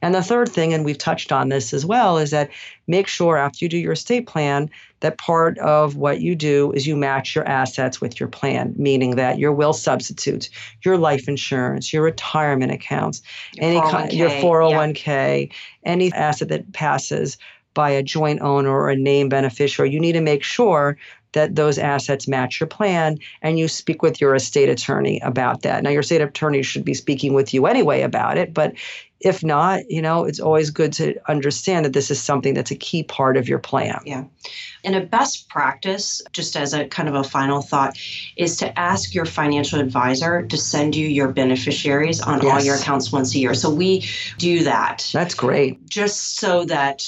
And 0.01 0.15
the 0.15 0.23
third 0.23 0.49
thing, 0.49 0.73
and 0.73 0.83
we've 0.83 0.97
touched 0.97 1.31
on 1.31 1.49
this 1.49 1.73
as 1.73 1.85
well, 1.85 2.17
is 2.17 2.31
that 2.31 2.49
make 2.87 3.07
sure 3.07 3.37
after 3.37 3.63
you 3.63 3.69
do 3.69 3.77
your 3.77 3.93
estate 3.93 4.25
plan 4.25 4.71
that 5.05 5.19
part 5.19 5.59
of 5.59 5.97
what 5.97 6.19
you 6.19 6.35
do 6.35 6.71
is 6.71 6.87
you 6.87 6.95
match 6.95 7.35
your 7.35 7.47
assets 7.47 8.01
with 8.01 8.19
your 8.19 8.27
plan, 8.27 8.73
meaning 8.75 9.17
that 9.17 9.37
your 9.37 9.51
will 9.51 9.71
substitutes, 9.71 10.49
your 10.83 10.97
life 10.97 11.27
insurance, 11.27 11.93
your 11.93 12.01
retirement 12.01 12.71
accounts, 12.71 13.21
Your 13.53 13.65
any 13.65 13.81
kind, 13.81 14.09
401k, 14.09 14.17
your 14.17 14.29
401k, 14.31 15.51
any 15.83 16.11
asset 16.11 16.49
that 16.49 16.73
passes 16.73 17.37
by 17.75 17.91
a 17.91 18.01
joint 18.01 18.41
owner 18.41 18.71
or 18.71 18.89
a 18.89 18.95
named 18.95 19.29
beneficiary, 19.29 19.91
you 19.91 19.99
need 19.99 20.13
to 20.13 20.21
make 20.21 20.41
sure 20.41 20.97
that 21.35 21.55
those 21.55 21.77
assets 21.77 22.27
match 22.27 22.59
your 22.59 22.67
plan 22.67 23.19
and 23.41 23.59
you 23.59 23.67
speak 23.67 24.01
with 24.01 24.19
your 24.19 24.33
estate 24.33 24.69
attorney 24.69 25.19
about 25.19 25.61
that. 25.61 25.83
Now, 25.83 25.91
your 25.91 25.99
estate 25.99 26.21
attorney 26.21 26.63
should 26.63 26.83
be 26.83 26.95
speaking 26.95 27.33
with 27.33 27.53
you 27.53 27.67
anyway 27.67 28.01
about 28.01 28.37
it, 28.37 28.53
but 28.53 28.73
if 29.19 29.43
not, 29.43 29.89
you 29.89 30.01
know, 30.01 30.23
it's 30.25 30.39
always 30.39 30.69
good 30.69 30.93
to 30.93 31.15
understand 31.29 31.85
that 31.85 31.93
this 31.93 32.11
is 32.11 32.21
something 32.21 32.53
that's 32.53 32.71
a 32.71 32.75
key 32.75 33.03
part 33.03 33.37
of 33.37 33.47
your 33.47 33.59
plan. 33.59 33.99
Yeah. 34.05 34.25
And 34.83 34.95
a 34.95 35.01
best 35.01 35.49
practice, 35.49 36.21
just 36.31 36.55
as 36.55 36.73
a 36.73 36.87
kind 36.87 37.09
of 37.09 37.15
a 37.15 37.23
final 37.23 37.61
thought, 37.61 37.97
is 38.37 38.57
to 38.57 38.77
ask 38.77 39.15
your 39.15 39.25
financial 39.25 39.79
advisor 39.79 40.45
to 40.45 40.57
send 40.57 40.95
you 40.95 41.07
your 41.07 41.29
beneficiaries 41.29 42.21
on 42.21 42.45
all 42.45 42.61
your 42.61 42.75
accounts 42.75 43.11
once 43.11 43.33
a 43.35 43.39
year. 43.39 43.53
So 43.53 43.69
we 43.69 44.07
do 44.37 44.63
that 44.63 45.09
That's 45.11 45.33
great. 45.33 45.89
just 45.89 46.37
so 46.37 46.65
that 46.65 47.03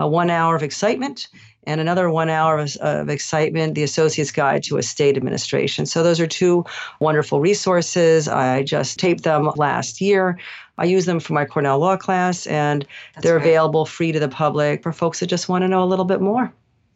uh, 0.00 0.08
one 0.08 0.30
hour 0.30 0.56
of 0.56 0.62
excitement, 0.62 1.28
and 1.66 1.80
another 1.80 2.10
one 2.10 2.28
hour 2.28 2.58
of, 2.58 2.76
of, 2.76 3.08
excitement, 3.08 3.74
The 3.74 3.82
Associate's 3.82 4.30
Guide 4.30 4.62
to 4.64 4.78
Estate 4.78 5.16
Administration. 5.16 5.86
So, 5.86 6.02
those 6.02 6.20
are 6.20 6.26
two 6.26 6.64
wonderful 7.00 7.40
resources. 7.40 8.28
I 8.28 8.62
just 8.62 8.98
taped 8.98 9.24
them 9.24 9.50
last 9.56 10.00
year. 10.00 10.38
I 10.78 10.84
use 10.84 11.06
them 11.06 11.20
for 11.20 11.32
my 11.32 11.44
Cornell 11.44 11.78
Law 11.78 11.96
class, 11.96 12.46
and 12.46 12.86
That's 13.14 13.24
they're 13.24 13.38
great. 13.38 13.50
available 13.50 13.86
free 13.86 14.12
to 14.12 14.20
the 14.20 14.28
public 14.28 14.82
for 14.82 14.92
folks 14.92 15.20
that 15.20 15.26
just 15.26 15.48
want 15.48 15.62
to 15.62 15.68
know 15.68 15.82
a 15.82 15.86
little 15.86 16.04
bit 16.04 16.20
more. 16.20 16.52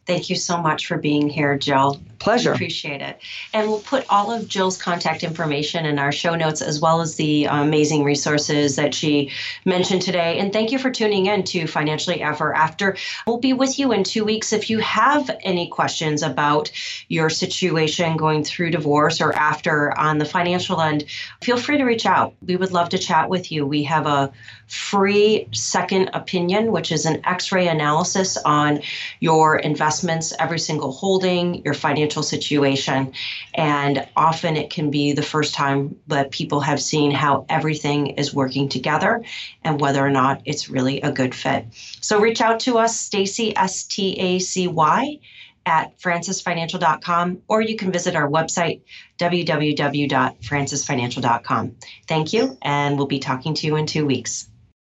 Thank 0.09 0.31
you 0.31 0.37
so 0.37 0.59
much 0.59 0.87
for 0.87 0.97
being 0.97 1.29
here, 1.29 1.55
Jill. 1.55 2.01
Pleasure. 2.17 2.51
Appreciate 2.51 3.03
it. 3.03 3.19
And 3.53 3.69
we'll 3.69 3.79
put 3.79 4.07
all 4.09 4.31
of 4.31 4.47
Jill's 4.47 4.75
contact 4.75 5.23
information 5.23 5.85
in 5.85 5.99
our 5.99 6.11
show 6.11 6.33
notes 6.33 6.63
as 6.63 6.81
well 6.81 6.99
as 6.99 7.15
the 7.15 7.45
amazing 7.45 8.03
resources 8.03 8.75
that 8.75 8.95
she 8.95 9.31
mentioned 9.65 10.01
today. 10.01 10.39
And 10.39 10.51
thank 10.51 10.71
you 10.71 10.79
for 10.79 10.89
tuning 10.89 11.27
in 11.27 11.43
to 11.43 11.67
Financially 11.67 12.23
Ever 12.23 12.55
After. 12.55 12.97
We'll 13.27 13.37
be 13.37 13.53
with 13.53 13.77
you 13.77 13.91
in 13.91 14.03
two 14.03 14.25
weeks. 14.25 14.51
If 14.51 14.71
you 14.71 14.79
have 14.79 15.29
any 15.43 15.67
questions 15.67 16.23
about 16.23 16.71
your 17.07 17.29
situation 17.29 18.17
going 18.17 18.43
through 18.43 18.71
divorce 18.71 19.21
or 19.21 19.31
after 19.33 19.95
on 19.95 20.17
the 20.17 20.25
financial 20.25 20.81
end, 20.81 21.05
feel 21.41 21.57
free 21.57 21.77
to 21.77 21.83
reach 21.83 22.07
out. 22.07 22.33
We 22.41 22.55
would 22.55 22.71
love 22.71 22.89
to 22.89 22.97
chat 22.97 23.29
with 23.29 23.51
you. 23.51 23.63
We 23.63 23.83
have 23.83 24.07
a 24.07 24.33
free 24.69 25.47
second 25.51 26.11
opinion, 26.13 26.71
which 26.71 26.91
is 26.91 27.05
an 27.05 27.21
x 27.25 27.51
ray 27.51 27.67
analysis 27.67 28.37
on 28.37 28.81
your 29.19 29.57
investments, 29.57 30.31
every 30.39 30.59
single 30.59 30.91
holding, 30.91 31.63
your 31.65 31.73
financial 31.73 32.21
situation. 32.21 33.11
And 33.55 34.07
often 34.15 34.55
it 34.55 34.69
can 34.69 34.91
be 34.91 35.13
the 35.13 35.23
first 35.23 35.55
time 35.55 35.95
that 36.07 36.31
people 36.31 36.61
have 36.61 36.81
seen 36.81 37.11
how 37.11 37.45
everything 37.49 38.07
is 38.07 38.33
working 38.33 38.69
together 38.69 39.23
and 39.63 39.81
whether 39.81 40.05
or 40.05 40.11
not 40.11 40.43
it's 40.45 40.69
really 40.69 41.01
a 41.01 41.11
good 41.11 41.33
fit. 41.33 41.65
So 42.01 42.19
reach 42.19 42.41
out 42.41 42.59
to 42.61 42.77
us, 42.77 42.99
Stacy, 42.99 43.55
S 43.57 43.83
T 43.83 44.13
A 44.19 44.39
C 44.39 44.67
Y 44.67 45.19
at 45.65 45.99
francisfinancial.com, 45.99 47.41
or 47.47 47.61
you 47.61 47.75
can 47.75 47.91
visit 47.91 48.15
our 48.15 48.29
website, 48.29 48.81
www.francisfinancial.com. 49.19 51.75
Thank 52.07 52.33
you, 52.33 52.57
and 52.61 52.97
we'll 52.97 53.07
be 53.07 53.19
talking 53.19 53.53
to 53.55 53.67
you 53.67 53.75
in 53.75 53.85
two 53.85 54.05
weeks. 54.05 54.47